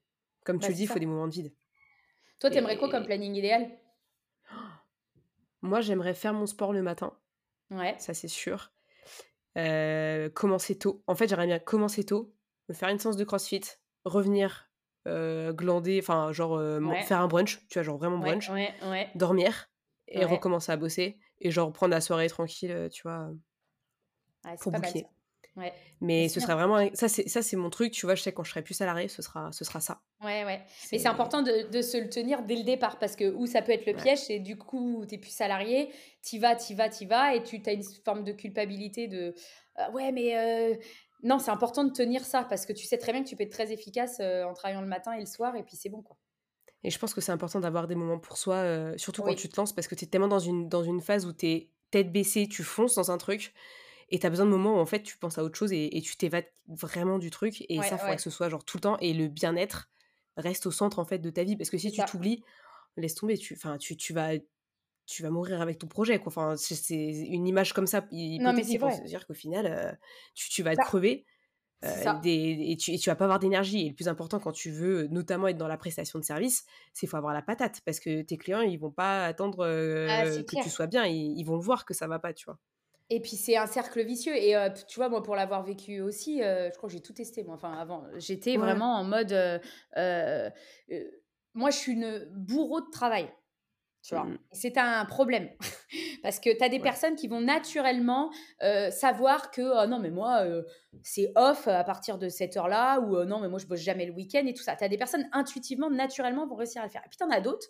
Comme 0.45 0.59
tu 0.59 0.71
Bah, 0.71 0.71
le 0.71 0.75
c'est 0.75 0.77
dis, 0.77 0.83
il 0.83 0.87
faut 0.88 0.99
des 0.99 1.07
moments 1.07 1.27
de 1.29 1.33
vide 1.33 1.55
Toi, 2.41 2.51
tu 2.51 2.59
aimerais 2.59 2.77
quoi 2.77 2.91
comme 2.91 3.05
et 3.05 3.07
planning 3.07 3.35
idéal? 3.37 3.71
Moi, 5.62 5.81
j'aimerais 5.81 6.15
faire 6.15 6.35
mon 6.35 6.47
sport 6.47 6.73
le 6.73 6.83
matin, 6.83 7.17
Ouais. 7.71 7.99
ça 7.99 8.15
c'est 8.15 8.29
sûr. 8.29 8.73
Heu, 9.59 10.31
commencer 10.35 10.79
tôt. 10.79 11.05
En 11.09 11.17
fait, 11.17 11.29
j'aimerais 11.29 11.47
bien 11.49 11.61
commencer 11.61 12.05
tôt, 12.05 12.37
me 12.69 12.75
faire 12.75 12.91
une 12.91 12.99
séance 13.01 13.17
de 13.17 13.25
crossfit, 13.25 13.62
revenir, 14.05 14.71
glander, 15.07 16.01
enfin 16.03 16.33
genre, 16.33 16.61
Ouais. 16.83 17.03
faire 17.03 17.21
un 17.21 17.29
brunch, 17.29 17.67
tu 17.69 17.79
vois? 17.79 17.85
Genre 17.85 17.99
vraiment 17.99 18.19
brunch, 18.19 18.55
ouais, 18.55 18.75
ouais. 18.83 19.11
dormir 19.15 19.69
et 20.09 20.25
recommencer 20.27 20.73
à 20.73 20.77
bosser 20.79 21.21
et 21.46 21.50
genre 21.50 21.72
prendre 21.72 21.92
la 21.92 22.00
soirée 22.00 22.28
tranquille, 22.28 22.70
heu, 22.72 22.88
tu 22.90 23.02
vois? 23.02 23.28
Heu 23.31 23.40
Ouais, 24.44 24.57
pour 24.59 24.72
bouquiner. 24.72 25.07
Ouais, 25.57 25.74
mais 26.00 26.28
ce 26.28 26.40
serait 26.40 26.55
vraiment 26.55 26.78
ça 26.94 27.09
c'est 27.09 27.28
ça 27.28 27.42
c'est 27.42 27.57
mon 27.57 27.70
truc, 27.70 27.92
tu 27.92 28.07
vois? 28.07 28.14
Je 28.14 28.22
sais 28.22 28.33
quand 28.33 28.44
je 28.44 28.50
serai 28.50 28.62
plus 28.62 28.74
salariée, 28.74 29.09
ce 29.09 29.22
sera 29.22 29.52
ce 29.52 29.64
sera 29.64 29.81
ça. 29.81 30.02
Ouais, 30.22 30.44
ouais, 30.44 30.64
mais 30.92 30.98
c'est 30.98 31.09
important 31.09 31.42
de 31.42 31.68
de 31.68 31.83
se 31.83 31.96
le 31.96 32.09
tenir 32.09 32.42
dès 32.44 32.55
le 32.55 32.62
départ 32.62 33.00
parce 33.00 33.16
que 33.16 33.24
où 33.35 33.44
ça 33.46 33.61
peut 33.61 33.72
être 33.72 33.87
le 33.87 33.94
Ouais. 33.94 33.96
piège, 33.96 34.18
c'est 34.20 34.38
du 34.38 34.57
coup, 34.57 35.05
tu 35.09 35.16
es 35.16 35.18
plus 35.18 35.33
salarié, 35.33 35.90
tu 36.22 36.37
y 36.37 36.38
vas, 36.38 36.55
tu 36.55 36.74
y 36.74 36.76
vas, 36.76 36.88
tu 36.88 37.02
y 37.05 37.07
vas 37.09 37.35
et 37.35 37.42
tu 37.42 37.61
as 37.66 37.72
une 37.72 37.83
forme 37.83 38.22
de 38.22 38.31
culpabilité 38.31 39.09
de: 39.09 39.35
«Heu, 39.81 39.90
ouais, 39.92 40.12
mais 40.12 40.37
heu» 40.37 40.78
non, 41.24 41.40
c'est 41.40 41.50
important 41.50 41.83
de 41.85 41.90
tenir 41.92 42.24
ça 42.24 42.44
parce 42.44 42.66
que 42.66 42.72
tu 42.72 42.85
sais 42.87 42.98
très 42.98 43.11
bien 43.12 43.24
que 43.24 43.28
tu 43.28 43.35
peux 43.37 43.42
être 43.44 43.50
très 43.52 43.72
efficace, 43.72 44.20
en 44.20 44.52
travaillant 44.55 44.81
le 44.81 44.87
matin 44.88 45.12
et 45.14 45.20
le 45.20 45.26
soir 45.26 45.57
et 45.57 45.64
puis 45.64 45.76
c'est 45.76 45.88
bon, 45.88 46.02
quoi. 46.02 46.16
Et 46.85 46.90
je 46.90 46.99
pense 46.99 47.14
que 47.14 47.21
c'est 47.21 47.33
important 47.33 47.61
d'avoir 47.61 47.87
des 47.88 47.95
moments 47.95 48.18
pour 48.18 48.37
soi, 48.37 48.64
heu, 48.64 48.99
surtout 48.99 49.23
quand 49.23 49.35
tu 49.35 49.49
te 49.49 49.57
lances 49.61 49.73
parce 49.75 49.88
que 49.88 49.95
tu 49.95 50.05
es 50.05 50.09
tellement 50.09 50.29
dans 50.29 50.38
une 50.40 50.68
dans 50.68 50.83
une 50.85 51.01
phase 51.01 51.27
où 51.27 51.33
tu 51.33 51.47
es 51.47 51.71
tête 51.90 52.12
baissée, 52.12 52.49
tu 52.49 52.62
fonces 52.64 52.95
dans 52.97 53.11
un 53.11 53.18
truc 53.18 53.55
et 54.11 54.18
tu 54.21 54.27
as 54.27 54.31
besoin 54.31 54.47
de 54.47 54.51
moments 54.53 54.77
où 54.77 54.79
en 54.81 54.87
fait 54.87 55.03
tu 55.03 55.18
penses 55.18 55.38
à 55.38 55.45
autre 55.45 55.59
chose 55.59 55.73
et 55.73 55.97
et 55.99 56.03
tu 56.03 56.16
t'évades 56.16 56.47
vraiment 56.68 57.18
du 57.18 57.31
truc 57.31 57.64
et 57.68 57.83
Ouais, 57.83 57.85
ça, 57.85 57.99
faudrait 57.99 58.16
que 58.16 58.23
ce 58.23 58.31
soit 58.31 58.49
genre 58.51 58.64
tout 58.64 58.79
le 58.79 58.83
temps 58.83 58.99
et 59.01 59.14
le 59.14 59.29
bien-être 59.29 59.90
reste 60.38 60.66
au 60.66 60.71
centre 60.73 60.99
en 61.01 61.05
fait 61.07 61.18
de 61.21 61.31
ta 61.31 61.45
vie 61.45 61.57
parce 61.57 61.71
que 61.71 61.79
si 61.79 61.92
tu 61.92 62.05
t'oublies, 62.05 62.45
laisse 62.99 63.14
tomber, 63.16 63.38
tu 63.38 63.59
tu 63.81 63.97
tu 63.99 64.12
vas 64.14 64.33
tu 65.07 65.23
vas 65.23 65.31
mourir 65.31 65.61
avec 65.61 65.79
ton 65.79 65.88
projet, 65.88 66.18
quoi. 66.21 66.29
Enfin, 66.31 66.57
c'est 66.57 66.95
une 66.97 67.47
image 67.47 67.73
comme 67.73 67.87
ça 67.87 68.07
Non, 68.37 68.53
mais 68.53 68.62
c'est 68.64 68.79
vrai. 68.79 68.92
c'est-à-dire 68.92 69.27
qu'au 69.27 69.35
final, 69.35 69.66
heu, 69.66 69.97
tu 70.35 70.49
tu 70.51 70.62
vas 70.62 70.77
Bah, 70.77 70.83
crever, 70.83 71.27
des 72.21 72.57
et 72.71 72.77
tu 72.77 72.92
et 72.92 72.99
tu 72.99 73.11
vas 73.11 73.16
pas 73.16 73.25
avoir 73.25 73.38
d'énergie 73.40 73.87
et 73.87 73.88
le 73.90 73.95
plus 73.95 74.09
important 74.09 74.38
quand 74.40 74.53
tu 74.53 74.71
veux, 74.71 75.07
notamment 75.09 75.49
être 75.49 75.57
dans 75.59 75.68
la 75.68 75.77
prestation 75.79 76.18
de 76.18 76.25
service, 76.25 76.64
c'est 76.92 77.07
faut 77.07 77.16
avoir 77.16 77.35
la 77.35 77.42
patate 77.42 77.81
parce 77.85 78.01
que 78.01 78.23
tes 78.23 78.38
clients, 78.38 78.61
ils 78.62 78.79
vont 78.79 78.90
pas 78.92 79.25
attendre, 79.27 79.64
Ah, 80.07 80.25
c'est 80.27 80.45
que 80.45 80.55
clair. 80.55 80.66
tu 80.66 80.71
sois 80.71 80.87
bien, 80.87 81.07
ils 81.07 81.38
ils 81.38 81.45
vont 81.45 81.57
le 81.57 81.62
voir 81.62 81.85
que 81.85 81.95
ça 81.95 82.07
va 82.09 82.18
pas, 82.18 82.33
tu 82.35 82.45
vois? 82.47 82.59
Et 83.11 83.21
puis 83.21 83.37
c'est 83.37 83.57
un 83.59 83.66
cercle 83.66 84.03
vicieux 84.05 84.35
et 84.37 84.57
heu, 84.57 84.73
p 84.73 84.81
tu 84.88 84.99
vois, 84.99 85.09
moi, 85.11 85.23
pour 85.23 85.37
l'avoir 85.37 85.62
vécu 85.62 86.01
aussi, 86.01 86.38
je 86.38 86.75
crois 86.77 86.88
que 86.88 86.95
j'ai 86.95 87.03
tout 87.03 87.12
testé 87.12 87.45
moi, 87.45 87.55
enfin 87.57 87.73
avant. 87.75 88.07
J'étais 88.16 88.57
Ouais. 88.57 88.83
vraiment 88.83 88.95
en 88.97 89.05
mode, 89.05 89.33
moi, 91.55 91.71
je 91.71 91.77
suis 91.77 91.92
une 91.92 92.27
bourreau 92.31 92.81
de 92.81 92.90
travail, 92.90 93.31
tu 94.03 94.15
Mmh 94.15 94.17
vois? 94.17 94.37
c'est 94.53 94.77
un 94.77 95.07
problème 95.07 95.49
parce 96.23 96.38
que 96.38 96.55
tu 96.55 96.62
as 96.62 96.69
des 96.69 96.81
Ouais. 96.81 96.93
personnes 96.93 97.17
qui 97.17 97.29
vont 97.29 97.41
naturellement, 97.41 98.31
savoir 98.91 99.51
que: 99.51 99.62
«Oh 99.62 99.87
non, 99.88 99.99
mais 100.01 100.11
moi, 100.11 100.45
c'est 101.03 101.33
off 101.35 101.67
à 101.67 101.83
partir 101.85 102.19
de 102.19 102.29
cette 102.29 102.57
heure-là» 102.59 103.01
ou 103.01 103.17
heu: 103.17 103.25
«Non, 103.25 103.41
mais 103.41 103.49
moi, 103.49 103.59
je 103.59 103.67
bosse 103.67 103.81
jamais 103.81 104.05
le 104.05 104.12
week-end» 104.12 104.45
et 104.47 104.53
tout 104.53 104.62
ça. 104.62 104.77
Tu 104.77 104.85
as 104.85 104.88
des 104.88 104.99
personnes 104.99 105.27
intuitivement, 105.33 105.88
naturellement, 105.91 106.47
vont 106.47 106.57
réussir 106.57 106.83
à 106.83 106.85
le 106.85 106.91
faire 106.91 107.01
et 107.07 107.09
puis 107.09 107.17
tu 107.17 107.25
en 107.25 107.31
as 107.31 107.41
d'autres, 107.41 107.69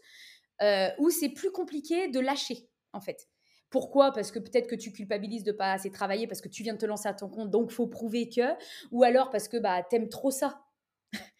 où 0.98 1.10
c'est 1.10 1.30
plus 1.30 1.50
compliqué 1.52 2.08
de 2.08 2.20
lâcher, 2.20 2.68
en 2.92 3.00
fait. 3.00 3.28
Pourquoi? 3.70 4.12
Parce 4.12 4.30
que 4.32 4.38
peut-être 4.38 4.66
que 4.68 4.74
tu 4.74 4.92
culpabilises 4.92 5.44
de 5.44 5.52
pas 5.52 5.72
assez 5.72 5.90
travailler 5.90 6.26
parce 6.26 6.40
que 6.42 6.48
tu 6.48 6.62
viens 6.62 6.74
de 6.74 6.78
te 6.78 6.86
lancer 6.86 7.08
à 7.08 7.14
ton 7.14 7.28
compte, 7.30 7.50
donc 7.50 7.70
faut 7.70 7.86
prouver 7.86 8.28
que 8.28 8.42
ou 8.90 9.02
alors 9.02 9.30
parce 9.30 9.48
que, 9.48 9.56
bah, 9.56 9.82
tu 9.88 9.96
aimes 9.96 10.08
trop 10.10 10.30
ça, 10.30 10.64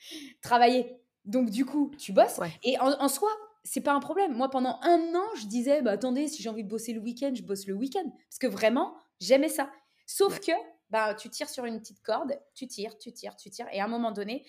travailler. 0.42 0.96
Donc 1.24 1.50
du 1.50 1.64
coup, 1.64 1.92
tu 1.98 2.12
bosses 2.12 2.40
Ouais. 2.40 2.62
et 2.62 2.78
en 2.78 2.90
en 3.00 3.08
soi 3.08 3.30
c'est 3.64 3.80
pas 3.80 3.92
un 3.92 4.00
problème. 4.00 4.34
Moi, 4.34 4.50
pendant 4.50 4.78
un 4.82 5.14
an, 5.14 5.26
je 5.36 5.46
disais, 5.46 5.82
bah, 5.82 5.92
attendez, 5.92 6.28
si 6.28 6.42
j'ai 6.42 6.48
envie 6.48 6.64
de 6.64 6.68
bosser 6.68 6.92
le 6.92 7.00
week-end, 7.00 7.32
je 7.34 7.42
bosse 7.42 7.66
le 7.66 7.74
week-end. 7.74 8.10
Parce 8.28 8.38
que 8.38 8.46
vraiment, 8.46 8.96
j'aimais 9.20 9.48
ça. 9.48 9.70
Sauf 10.06 10.40
que, 10.40 10.52
bah, 10.90 11.14
tu 11.14 11.30
tires 11.30 11.48
sur 11.48 11.64
une 11.64 11.78
petite 11.80 12.02
corde, 12.02 12.38
tu 12.54 12.66
tires, 12.66 12.98
tu 12.98 13.12
tires, 13.12 13.36
tu 13.36 13.50
tires. 13.50 13.68
Et 13.72 13.80
à 13.80 13.84
un 13.84 13.88
moment 13.88 14.12
donné, 14.12 14.44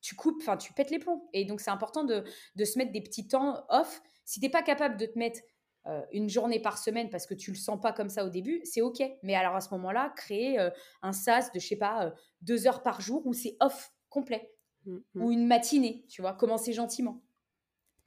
tu 0.00 0.14
coupes, 0.14 0.40
enfin, 0.40 0.56
tu 0.56 0.72
pètes 0.72 0.90
les 0.90 0.98
plombs. 0.98 1.28
Et 1.32 1.44
donc, 1.44 1.60
c'est 1.60 1.70
important 1.70 2.04
de, 2.04 2.24
se 2.64 2.78
mettre 2.78 2.92
des 2.92 3.02
petits 3.02 3.28
temps 3.28 3.64
off. 3.68 4.02
Si 4.24 4.40
t'es 4.40 4.48
pas 4.48 4.62
capable 4.62 4.96
de 4.96 5.06
te 5.06 5.18
mettre 5.18 5.40
euh, 5.86 6.02
une 6.12 6.28
journée 6.28 6.60
par 6.60 6.78
semaine 6.78 7.10
parce 7.10 7.26
que 7.26 7.34
tu 7.34 7.50
le 7.50 7.56
sens 7.56 7.80
pas 7.80 7.92
comme 7.92 8.08
ça 8.08 8.24
au 8.24 8.30
début, 8.30 8.60
c'est 8.64 8.80
ok. 8.80 9.02
Mais 9.22 9.34
alors 9.34 9.54
à 9.54 9.60
ce 9.60 9.70
moment-là, 9.74 10.12
créer 10.16 10.58
euh, 10.58 10.70
un 11.02 11.12
sas 11.12 11.52
de, 11.52 11.58
je 11.58 11.66
sais 11.66 11.76
pas, 11.76 12.06
euh, 12.06 12.10
deux 12.42 12.66
heures 12.66 12.82
par 12.82 13.00
jour 13.00 13.26
où 13.26 13.32
c'est 13.32 13.56
off 13.60 13.92
complet. 14.08 14.50
Mmh, 14.86 14.96
mmh. 15.14 15.22
Ou 15.22 15.30
une 15.30 15.46
matinée, 15.46 16.04
tu 16.08 16.22
vois, 16.22 16.32
commencer 16.34 16.72
gentiment. 16.72 17.22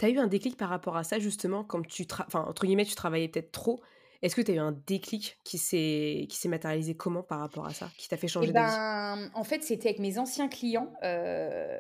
Tu 0.04 0.10
as 0.10 0.12
eu 0.12 0.20
un 0.20 0.28
déclic 0.28 0.58
par 0.58 0.68
rapport 0.68 0.98
à 0.98 1.06
ça, 1.06 1.18
justement, 1.18 1.64
quand 1.64 1.88
tu, 1.88 2.06
enfin, 2.28 2.44
entre 2.46 2.66
guillemets, 2.66 2.84
tu 2.84 2.94
travaillais 2.94 3.30
peut-être 3.30 3.54
trop? 3.54 3.82
Est-ce 4.22 4.36
que 4.36 4.42
tu 4.42 4.52
as 4.52 4.56
eu 4.56 4.60
un 4.60 4.74
déclic 4.86 5.38
qui 5.46 5.58
s'est 5.58 6.28
matérialisé 6.50 6.94
comment 6.94 7.24
par 7.24 7.40
rapport 7.40 7.66
à 7.66 7.74
ça 7.74 7.90
Qui 7.98 8.10
t'a 8.10 8.18
fait 8.18 8.28
changer 8.28 8.50
eh 8.50 8.52
ben, 8.52 9.32
En 9.34 9.46
fait, 9.46 9.64
c'était 9.64 9.88
avec 9.88 10.00
mes 10.00 10.20
anciens 10.20 10.50
clients. 10.50 10.92
Euh, 11.04 11.80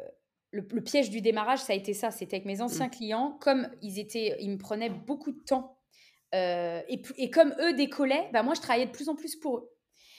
le, 0.51 0.63
piège 0.81 1.09
du 1.09 1.19
démarrage, 1.19 1.59
ça 1.59 1.73
a 1.73 1.75
été 1.75 1.93
ça. 1.93 2.11
C'était 2.11 2.37
avec 2.37 2.45
mes 2.45 2.59
mmh. 2.59 2.61
anciens 2.61 2.87
clients. 2.87 3.37
Comme 3.41 3.67
ils, 3.81 3.99
étaient, 3.99 4.37
ils 4.39 4.51
me 4.51 4.57
prenaient 4.57 4.89
beaucoup 4.89 5.33
de 5.33 5.43
temps 5.45 5.77
euh, 6.33 6.81
et, 6.87 7.01
et, 7.17 7.29
comme 7.29 7.53
eux 7.59 7.73
décollaient, 7.73 8.29
bah 8.31 8.41
moi, 8.41 8.53
je 8.53 8.61
travaillais 8.61 8.85
de 8.85 8.91
plus 8.91 9.09
en 9.09 9.15
plus 9.15 9.35
pour 9.35 9.57
eux. 9.57 9.69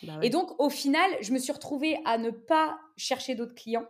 Bah 0.02 0.18
et 0.20 0.28
donc, 0.28 0.60
au 0.60 0.68
final, 0.68 1.10
je 1.22 1.32
me 1.32 1.38
suis 1.38 1.52
retrouvée 1.52 1.96
à 2.04 2.18
ne 2.18 2.28
pas 2.28 2.78
chercher 2.98 3.34
d'autres 3.34 3.54
clients, 3.54 3.86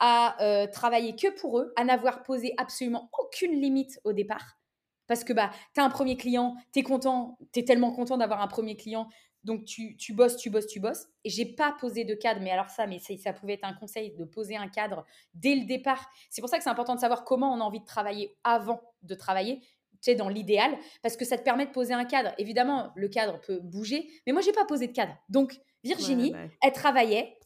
à 0.00 0.42
euh, 0.42 0.66
travailler 0.66 1.14
que 1.14 1.28
pour 1.38 1.58
eux, 1.58 1.72
à 1.76 1.84
n'avoir 1.84 2.22
posé 2.22 2.54
absolument 2.56 3.10
aucune 3.18 3.60
limite 3.60 4.00
au 4.04 4.12
départ. 4.12 4.58
Parce 5.06 5.24
que 5.24 5.32
bah, 5.32 5.50
tu 5.74 5.80
as 5.80 5.84
un 5.84 5.90
premier 5.90 6.16
client, 6.16 6.56
tu 6.72 6.80
es 6.80 6.82
content, 6.82 7.38
tu 7.52 7.60
es 7.60 7.64
tellement 7.64 7.92
content 7.92 8.16
d'avoir 8.16 8.40
un 8.40 8.46
premier 8.46 8.76
client, 8.76 9.08
donc 9.44 9.64
tu, 9.64 9.96
tu, 9.96 10.12
bosses, 10.12 10.36
tu 10.36 10.50
bosses, 10.50 10.66
tu 10.66 10.80
bosses. 10.80 11.06
Et 11.24 11.30
j'ai 11.30 11.46
pas 11.46 11.74
posé 11.80 12.04
de 12.04 12.14
cadre, 12.14 12.40
mais 12.40 12.50
alors 12.50 12.70
ça, 12.70 12.86
mais 12.86 12.98
ça, 12.98 13.14
ça, 13.16 13.32
pouvait 13.32 13.54
être 13.54 13.64
un 13.64 13.74
conseil 13.74 14.14
de 14.14 14.24
poser 14.24 14.56
un 14.56 14.68
cadre 14.68 15.04
dès 15.34 15.54
le 15.54 15.64
départ. 15.64 16.10
C'est 16.30 16.40
pour 16.40 16.48
ça 16.50 16.58
que 16.58 16.64
c'est 16.64 16.70
important 16.70 16.94
de 16.94 17.00
savoir 17.00 17.24
comment 17.24 17.52
on 17.52 17.60
a 17.60 17.64
envie 17.64 17.80
de 17.80 17.84
travailler 17.84 18.36
avant 18.44 18.80
de 19.02 19.14
travailler, 19.14 19.60
tu 19.60 19.66
sais, 20.02 20.14
dans 20.14 20.28
l'idéal, 20.28 20.76
parce 21.02 21.16
que 21.16 21.24
ça 21.24 21.36
te 21.36 21.42
permet 21.42 21.66
de 21.66 21.72
poser 21.72 21.94
un 21.94 22.04
cadre. 22.04 22.32
Évidemment, 22.38 22.92
le 22.94 23.08
cadre 23.08 23.40
peut 23.40 23.60
bouger, 23.60 24.08
mais 24.26 24.32
moi, 24.32 24.42
j'ai 24.42 24.52
pas 24.52 24.64
posé 24.64 24.86
de 24.86 24.92
cadre. 24.92 25.16
Donc, 25.28 25.58
Virginie, 25.82 26.34
elle 26.62 26.72
travaillait 26.72 27.38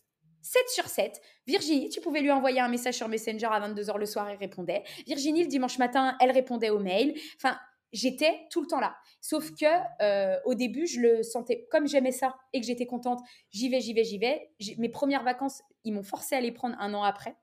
7 0.45 0.69
sur 0.69 0.87
7. 0.87 1.23
Virginie, 1.47 1.89
tu 1.89 2.03
pouvais 2.03 2.21
lui 2.21 2.31
envoyer 2.31 2.61
un 2.61 2.69
message 2.69 2.95
sur 2.95 3.09
Messenger 3.09 3.47
à 3.47 3.67
22h 3.67 3.97
le 3.97 4.05
soir, 4.05 4.29
elle 4.29 4.37
répondait. 4.37 4.85
Virginie, 5.07 5.43
le 5.43 5.49
dimanche 5.49 5.79
matin, 5.79 6.17
elle 6.21 6.31
répondait 6.31 6.69
aux 6.69 6.79
mails. 6.79 7.19
Enfin, 7.37 7.59
j'étais 7.93 8.47
tout 8.51 8.61
le 8.61 8.67
temps 8.67 8.81
là. 8.81 8.95
Sauf 9.23 9.53
que 9.53 9.65
euh, 10.03 10.39
au 10.45 10.55
début, 10.55 10.87
je 10.87 11.01
le 11.01 11.23
sentais 11.23 11.67
comme 11.71 11.89
j'aimais 11.89 12.13
ça 12.13 12.37
et 12.53 12.61
que 12.61 12.67
j'étais 12.67 12.87
contente. 12.87 13.21
J'y 13.51 13.71
vais, 13.71 13.81
j'y 13.81 13.95
vais, 13.95 14.05
j'y 14.05 14.19
vais. 14.19 14.51
Mes 14.77 14.91
premières 14.91 15.25
vacances, 15.25 15.63
ils 15.83 15.95
m'ont 15.95 16.03
forcé 16.03 16.35
à 16.35 16.43
les 16.43 16.53
prendre 16.53 16.77
un 16.79 16.93
an 16.93 17.03
après, 17.03 17.37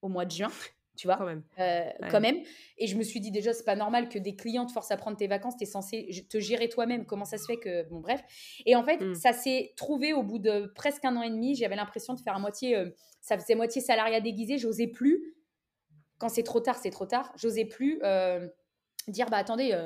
au 0.00 0.08
mois 0.08 0.24
de 0.24 0.30
juin 0.30 0.50
tu 0.96 1.06
vois, 1.06 1.16
quand 1.16 1.26
même. 1.26 1.42
Euh, 1.58 1.90
quand 2.10 2.20
même. 2.20 2.42
Et 2.78 2.86
je 2.86 2.96
me 2.96 3.02
suis 3.02 3.20
dit 3.20 3.30
déjà, 3.30 3.52
c'est 3.52 3.64
pas 3.64 3.76
normal 3.76 4.08
que 4.08 4.18
des 4.18 4.34
clients 4.34 4.66
te 4.66 4.72
forcent 4.72 4.90
à 4.90 4.96
prendre 4.96 5.16
tes 5.16 5.26
vacances, 5.26 5.56
tu 5.56 5.64
es 5.64 5.66
censé 5.66 6.26
te 6.28 6.40
gérer 6.40 6.68
toi-même. 6.68 7.04
Comment 7.04 7.24
ça 7.24 7.38
se 7.38 7.44
fait 7.44 7.58
que. 7.58 7.88
Bon, 7.88 8.00
bref. 8.00 8.22
Et 8.64 8.74
en 8.74 8.84
fait, 8.84 8.98
mmh. 8.98 9.14
ça 9.14 9.32
s'est 9.32 9.72
trouvé 9.76 10.12
au 10.12 10.22
bout 10.22 10.38
de 10.38 10.72
presque 10.74 11.04
un 11.04 11.16
an 11.16 11.22
et 11.22 11.30
demi. 11.30 11.54
J'avais 11.54 11.76
l'impression 11.76 12.14
de 12.14 12.20
faire 12.20 12.34
à 12.34 12.38
moitié. 12.38 12.76
Euh, 12.76 12.90
ça 13.20 13.38
faisait 13.38 13.54
moitié 13.54 13.80
salariat 13.80 14.20
déguisé. 14.20 14.58
J'osais 14.58 14.86
plus. 14.86 15.34
Quand 16.18 16.28
c'est 16.28 16.42
trop 16.42 16.60
tard, 16.60 16.76
c'est 16.76 16.90
trop 16.90 17.06
tard. 17.06 17.32
J'osais 17.36 17.66
plus 17.66 18.00
euh, 18.02 18.48
dire, 19.08 19.28
bah 19.28 19.36
attendez. 19.36 19.76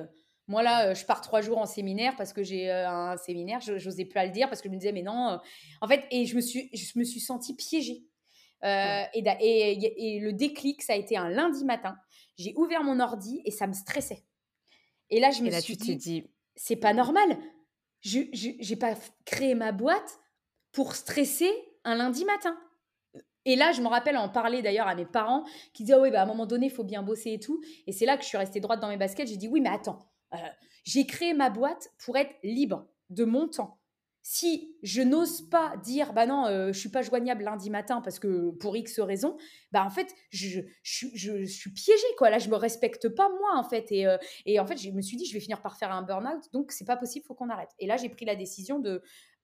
moi 0.47 0.63
là, 0.63 0.95
je 0.95 1.05
pars 1.05 1.21
trois 1.21 1.41
jours 1.41 1.59
en 1.59 1.67
séminaire 1.67 2.15
parce 2.17 2.33
que 2.33 2.43
j'ai 2.43 2.71
un 2.71 3.17
séminaire. 3.17 3.61
J'osais 3.61 4.05
plus 4.05 4.19
à 4.21 4.27
le 4.27 4.31
dire 4.31 4.49
parce 4.49 4.63
que 4.63 4.69
je 4.69 4.73
me 4.73 4.79
disais 4.79 4.93
mais 4.93 5.03
non. 5.03 5.41
En 5.81 5.89
fait, 5.89 6.05
et 6.11 6.27
je 6.27 6.37
me 6.37 6.41
suis, 6.41 6.71
je 6.73 6.99
me 6.99 7.05
suis 7.05 7.21
sentie 7.21 7.57
piégée 7.57 8.05
euh, 8.65 9.03
et, 9.15 10.17
et, 10.17 10.21
le 10.21 10.33
déclic, 10.33 10.83
ça 10.83 10.93
a 10.93 10.97
été 10.97 11.17
un 11.17 11.29
lundi 11.29 11.65
matin. 11.65 11.97
J'ai 12.37 12.55
ouvert 12.57 12.85
mon 12.85 13.01
ordi 13.01 13.41
et 13.45 13.51
ça 13.51 13.67
me 13.67 13.73
stressait. 13.73 14.25
Et 15.09 15.21
là, 15.21 15.31
je 15.31 15.43
me 15.43 15.51
suis 15.51 15.77
dit, 15.77 16.31
c'est 16.57 16.77
pas 16.77 16.93
normal. 16.93 17.39
Je 18.03 18.21
n'ai 18.69 18.77
pas 18.77 18.95
créé 19.25 19.55
ma 19.55 19.73
boîte 19.73 20.21
pour 20.73 20.95
stresser 20.95 21.51
un 21.85 21.97
lundi 21.97 22.25
matin. 22.25 22.57
Et 23.47 23.57
là, 23.57 23.73
je 23.73 23.81
me 23.81 23.89
rappelle 23.89 24.17
en 24.17 24.29
parler 24.29 24.61
d'ailleurs 24.63 24.87
à 24.87 24.95
mes 24.95 25.07
parents 25.07 25.45
qui 25.73 25.85
disaient, 25.85 25.97
oh 25.97 26.03
oui, 26.03 26.11
bah, 26.11 26.21
à 26.21 26.25
un 26.25 26.27
moment 26.27 26.47
donné, 26.47 26.67
il 26.67 26.73
faut 26.73 26.85
bien 26.85 27.03
bosser 27.03 27.33
et 27.33 27.41
tout. 27.41 27.63
Et 27.87 27.93
c'est 27.93 28.05
là 28.05 28.17
que 28.17 28.23
je 28.23 28.29
suis 28.29 28.37
restée 28.37 28.61
droite 28.61 28.81
dans 28.81 28.89
mes 28.89 28.99
baskets. 28.99 29.29
J'ai 29.29 29.39
dit, 29.39 29.49
oui, 29.49 29.61
mais 29.61 29.71
attends, 29.71 29.99
euh, 30.35 30.37
j'ai 30.85 31.07
créé 31.07 31.33
ma 31.33 31.49
boîte 31.49 31.91
pour 32.05 32.17
être 32.17 32.35
libre 32.43 32.87
de 33.09 33.25
mon 33.25 33.49
temps 33.49 33.80
si 34.33 34.77
je 34.85 35.03
n'ose 35.03 35.43
pas 35.51 35.77
dire 35.79 36.13
bah 36.13 36.25
non 36.25 36.47
euh, 36.47 36.73
je 36.73 36.79
suis 36.79 36.89
pas 36.89 37.03
joignable 37.03 37.43
lundi 37.43 37.69
matin 37.69 38.01
parce 38.01 38.21
que 38.21 38.51
pour 38.61 38.77
X 38.77 39.01
raison 39.01 39.37
bah 39.73 39.85
en 39.85 39.91
fait 39.91 40.15
je, 40.31 40.61
je, 40.85 41.45
suis 41.47 41.73
piégée 41.73 42.15
quoi. 42.17 42.31
Là 42.31 42.39
je 42.39 42.49
me 42.49 42.55
respecte 42.55 43.09
pas 43.09 43.29
moi 43.29 43.57
en 43.57 43.65
fait. 43.65 43.91
Et, 43.91 44.07
euh, 44.07 44.19
et 44.47 44.61
en 44.61 44.67
fait 44.67 44.77
je 44.77 44.89
me 44.93 45.03
suis 45.03 45.17
dit 45.17 45.27
je 45.27 45.33
vais 45.33 45.41
finir 45.41 45.61
par 45.61 45.77
faire 45.77 45.91
un 45.91 46.03
burn-out 46.03 46.45
donc 46.53 46.71
c'est 46.71 46.85
pas 46.85 46.97
possible 46.97 47.27
faut 47.27 47.35
qu'on 47.35 47.49
arrête. 47.49 47.71
Et 47.81 47.89
là 47.89 47.97
j'ai 47.97 48.09
pris 48.09 48.25
la 48.25 48.37
décision 48.37 48.79
de 48.79 49.03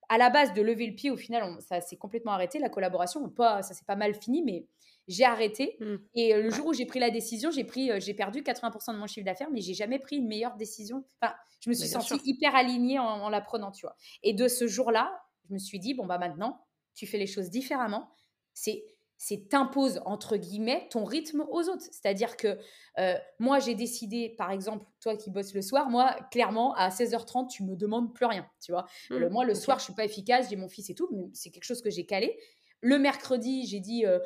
à 0.08 0.18
la 0.18 0.30
base 0.30 0.54
de 0.54 0.62
lever 0.62 0.86
le 0.86 0.94
pied. 0.94 1.10
Au 1.10 1.16
final 1.16 1.56
ça 1.68 1.80
s'est 1.80 1.96
complètement 1.96 2.30
arrêté. 2.30 2.60
La 2.60 2.68
collaboration 2.68 3.28
pas 3.28 3.62
ça 3.62 3.74
s'est 3.74 3.86
pas 3.86 3.96
mal 3.96 4.14
fini 4.14 4.44
mais 4.44 4.68
j'ai 5.08 5.24
arrêté. 5.24 5.76
Mmh. 5.80 5.96
Et 6.14 6.34
euh, 6.34 6.42
le 6.42 6.50
jour 6.50 6.66
où 6.66 6.72
j'ai 6.72 6.86
pris 6.86 6.98
la 6.98 7.10
décision, 7.10 7.50
j'ai 7.50 7.64
pris, 7.64 7.90
j'ai 8.00 8.14
perdu 8.14 8.42
80% 8.42 8.92
de 8.92 8.98
mon 8.98 9.06
chiffre 9.06 9.24
d'affaires, 9.24 9.50
mais 9.52 9.60
j'ai 9.60 9.74
jamais 9.74 9.98
pris 9.98 10.16
une 10.16 10.28
meilleure 10.28 10.56
décision. 10.56 11.04
Enfin, 11.20 11.34
je 11.60 11.70
me 11.70 11.74
suis 11.74 11.88
sentie 11.88 12.20
hyper 12.24 12.54
alignée 12.54 12.98
en, 12.98 13.28
la 13.28 13.40
prenant, 13.40 13.70
tu 13.70 13.86
vois. 13.86 13.96
Et 14.22 14.32
de 14.32 14.48
ce 14.48 14.66
jour-là, 14.66 15.12
je 15.48 15.54
me 15.54 15.58
suis 15.58 15.78
dit, 15.78 15.94
bon, 15.94 16.06
bah 16.06 16.18
maintenant, 16.18 16.66
tu 16.94 17.06
fais 17.06 17.18
les 17.18 17.26
choses 17.26 17.50
différemment. 17.50 18.10
C'est 18.54 18.84
c'est 19.18 19.48
t'imposes 19.48 20.00
entre 20.04 20.36
guillemets 20.36 20.88
ton 20.90 21.04
rythme 21.04 21.44
aux 21.48 21.68
autres. 21.68 21.84
C'est-à-dire 21.90 22.36
que 22.36 22.58
euh, 22.98 23.14
moi 23.38 23.58
j'ai 23.58 23.74
décidé, 23.74 24.34
par 24.36 24.50
exemple, 24.50 24.84
toi 25.00 25.16
qui 25.16 25.30
bosses 25.30 25.54
le 25.54 25.62
soir, 25.62 25.88
moi 25.88 26.16
clairement 26.30 26.74
à 26.74 26.90
16h30 26.90 27.48
tu 27.48 27.64
me 27.64 27.76
demandes 27.76 28.14
plus 28.14 28.26
rien, 28.26 28.46
tu 28.60 28.72
vois. 28.72 28.86
Mmh, 29.10 29.28
moi 29.28 29.44
le 29.44 29.54
soir 29.54 29.78
je 29.78 29.84
suis 29.84 29.94
pas 29.94 30.04
efficace, 30.04 30.50
j'ai 30.50 30.56
mon 30.56 30.68
fils 30.68 30.90
et 30.90 30.94
tout, 30.94 31.08
mais 31.12 31.30
c'est 31.32 31.50
quelque 31.50 31.64
chose 31.64 31.80
que 31.80 31.90
j'ai 31.90 32.04
calé. 32.04 32.38
Le 32.82 32.98
mercredi 32.98 33.66
j'ai 33.66 33.80
dit, 33.80 34.04
euh, 34.04 34.18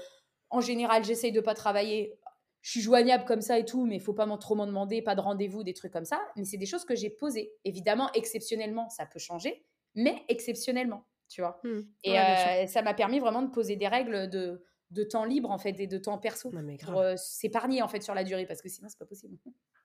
en 0.51 0.61
général 0.61 1.05
j'essaye 1.05 1.33
de 1.33 1.41
pas 1.41 1.55
travailler 1.55 2.19
je 2.63 2.71
suis 2.73 2.81
joignable 2.81 3.25
comme 3.25 3.41
ça 3.41 3.59
et 3.59 3.65
tout, 3.65 3.87
mais 3.87 3.97
il 3.97 4.01
faut 4.01 4.13
pas 4.13 4.27
trop 4.37 4.55
m'en 4.55 4.67
demander, 4.67 5.03
pas 5.03 5.15
de 5.15 5.21
rendez-vous, 5.21 5.63
des 5.63 5.73
trucs 5.73 5.93
comme 5.93 6.05
ça. 6.05 6.21
Mais 6.37 6.45
c'est 6.45 6.59
des 6.59 6.67
choses 6.67 6.85
que 6.85 6.95
j'ai 6.95 7.11
posées. 7.11 7.53
Évidemment, 7.65 8.11
exceptionnellement, 8.13 8.89
ça 8.91 9.07
peut 9.07 9.19
changer, 9.19 9.65
mais 9.95 10.23
exceptionnellement, 10.29 11.07
tu 11.29 11.41
vois. 11.41 11.61
Mmh. 11.65 11.81
Et 12.05 12.19
euh, 12.19 12.67
ça 12.67 12.83
m'a 12.83 12.95
permis 12.95 13.19
vraiment 13.19 13.43
de 13.43 13.51
poser 13.51 13.77
des 13.77 13.89
règles 13.89 14.29
de, 14.29 14.63
de 14.91 15.05
temps 15.05 15.25
libre, 15.25 15.51
en 15.51 15.59
fait, 15.59 15.81
et 15.81 15.87
de 15.87 15.99
temps 15.99 16.19
perso, 16.19 16.51
pour 16.85 17.01
euh, 17.01 17.15
s'épargner, 17.17 17.81
en 17.81 17.89
fait, 17.89 18.03
sur 18.03 18.15
la 18.15 18.25
durée, 18.25 18.47
parce 18.47 18.61
que 18.61 18.69
sinon, 18.69 18.89
c'est 18.91 18.99
pas 18.99 19.07
possible. 19.07 19.39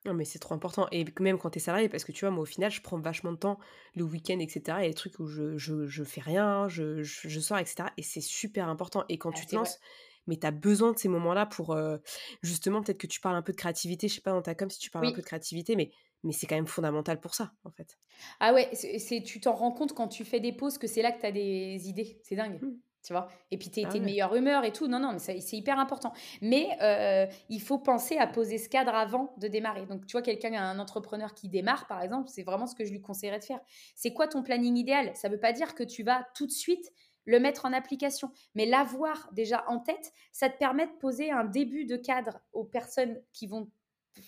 Non, 0.06 0.14
mais 0.14 0.26
c'est 0.26 0.40
trop 0.40 0.54
important. 0.54 0.88
Et 0.92 1.06
même 1.20 1.40
quand 1.40 1.52
tu 1.52 1.58
es 1.58 1.62
salarié, 1.62 1.88
parce 1.88 2.04
que 2.04 2.12
tu 2.12 2.26
vois, 2.26 2.32
moi, 2.32 2.44
au 2.44 2.46
final, 2.46 2.72
je 2.72 2.82
prends 2.82 3.00
vachement 3.00 3.32
de 3.32 3.38
temps 3.38 3.58
le 3.96 4.04
week-end, 4.04 4.40
etc. 4.40 4.62
Il 4.80 4.84
y 4.84 4.86
a 4.86 4.90
des 4.90 4.94
trucs 4.94 5.18
où 5.20 5.26
je, 5.26 5.58
je, 5.58 5.88
je 5.88 6.04
fais 6.04 6.22
rien, 6.22 6.68
je, 6.68 7.02
je, 7.02 7.40
sors, 7.40 7.58
etc. 7.58 7.90
Et 7.98 8.04
c'est 8.04 8.22
super 8.22 8.68
important. 8.68 9.06
Et 9.10 9.18
quand 9.18 9.32
ah, 9.34 9.40
tu 9.40 9.46
te 9.48 9.56
lances 9.56 9.80
mais 10.28 10.38
tu 10.38 10.48
as 10.48 10.52
besoin 10.52 10.92
de 10.92 10.98
ces 10.98 11.08
moments-là 11.10 11.46
pour 11.46 11.78
justement, 12.42 12.82
peut-être 12.82 12.98
que 12.98 13.08
tu 13.08 13.20
parles 13.20 13.36
un 13.36 13.42
peu 13.42 13.52
de 13.52 13.58
créativité, 13.58 14.08
je 14.08 14.16
sais 14.16 14.22
pas 14.22 14.32
dans 14.32 14.42
ta 14.42 14.56
com 14.56 14.70
si 14.70 14.80
tu 14.80 14.90
parles 14.90 15.08
un 15.08 15.12
peu 15.12 15.22
de 15.22 15.26
créativité, 15.26 15.76
mais, 15.76 15.92
mais 16.24 16.34
c'est 16.34 16.48
quand 16.48 16.56
même 16.56 16.68
fondamental 16.68 17.20
pour 17.20 17.36
ça, 17.36 17.52
en 17.64 17.72
fait. 17.72 17.98
Ah 18.40 18.54
ouais, 18.54 18.70
c'est, 18.74 19.22
tu 19.24 19.40
t'en 19.40 19.54
rends 19.54 19.72
compte 19.72 19.94
quand 19.94 20.08
tu 20.08 20.26
fais 20.26 20.40
des 20.40 20.54
pauses 20.54 20.78
que 20.78 20.88
c'est 20.88 21.02
là 21.02 21.12
que 21.12 21.20
tu 21.20 21.26
as 21.26 21.32
des 21.32 21.90
idées, 21.90 22.20
c'est 22.24 22.36
dingue. 22.36 22.62
Mmh. 22.62 22.78
Tu 23.06 23.14
vois? 23.14 23.28
Et 23.52 23.60
puis 23.60 23.70
tu 23.70 23.82
es, 23.82 23.86
ah 23.86 23.94
de 23.94 24.00
meilleure 24.00 24.36
humeur 24.36 24.64
et 24.64 24.72
tout. 24.74 24.88
Non, 24.88 24.98
non, 24.98 25.14
mais 25.14 25.20
c'est 25.20 25.56
hyper 25.56 25.78
important. 25.78 26.12
Mais 26.42 26.76
il 27.50 27.62
faut 27.62 27.78
penser 27.78 28.18
à 28.18 28.26
poser 28.26 28.58
ce 28.58 28.68
cadre 28.68 28.96
avant 28.96 29.36
de 29.38 29.48
démarrer. 29.48 29.86
Donc, 29.86 30.08
tu 30.08 30.14
vois, 30.14 30.24
quelqu'un, 30.24 30.52
un 30.56 30.80
entrepreneur 30.80 31.36
qui 31.36 31.48
démarre, 31.48 31.86
par 31.86 32.02
exemple, 32.02 32.30
c'est 32.30 32.42
vraiment 32.42 32.66
ce 32.66 32.74
que 32.74 32.84
je 32.84 32.92
lui 32.92 33.02
conseillerais 33.02 33.38
de 33.38 33.44
faire. 33.44 33.60
C'est 33.94 34.12
quoi 34.12 34.28
ton 34.28 34.42
planning 34.42 34.76
idéal? 34.76 35.12
Ça 35.14 35.30
ne 35.30 35.36
veut 35.36 35.40
pas 35.40 35.54
dire 35.54 35.76
que 35.76 35.84
tu 35.84 36.02
vas 36.02 36.26
tout 36.34 36.48
de 36.48 36.52
suite 36.52 36.92
le 37.26 37.40
mettre 37.40 37.66
en 37.66 37.74
application. 37.74 38.32
Mais 38.56 38.66
l'avoir 38.66 39.30
déjà 39.34 39.66
en 39.68 39.80
tête, 39.80 40.14
ça 40.32 40.50
te 40.50 40.58
permet 40.58 40.88
de 40.88 40.94
poser 40.94 41.32
un 41.32 41.44
début 41.44 41.86
de 41.86 41.98
cadre 41.98 42.40
aux 42.54 42.64
personnes 42.64 43.22
qui 43.34 43.48
vont 43.48 43.70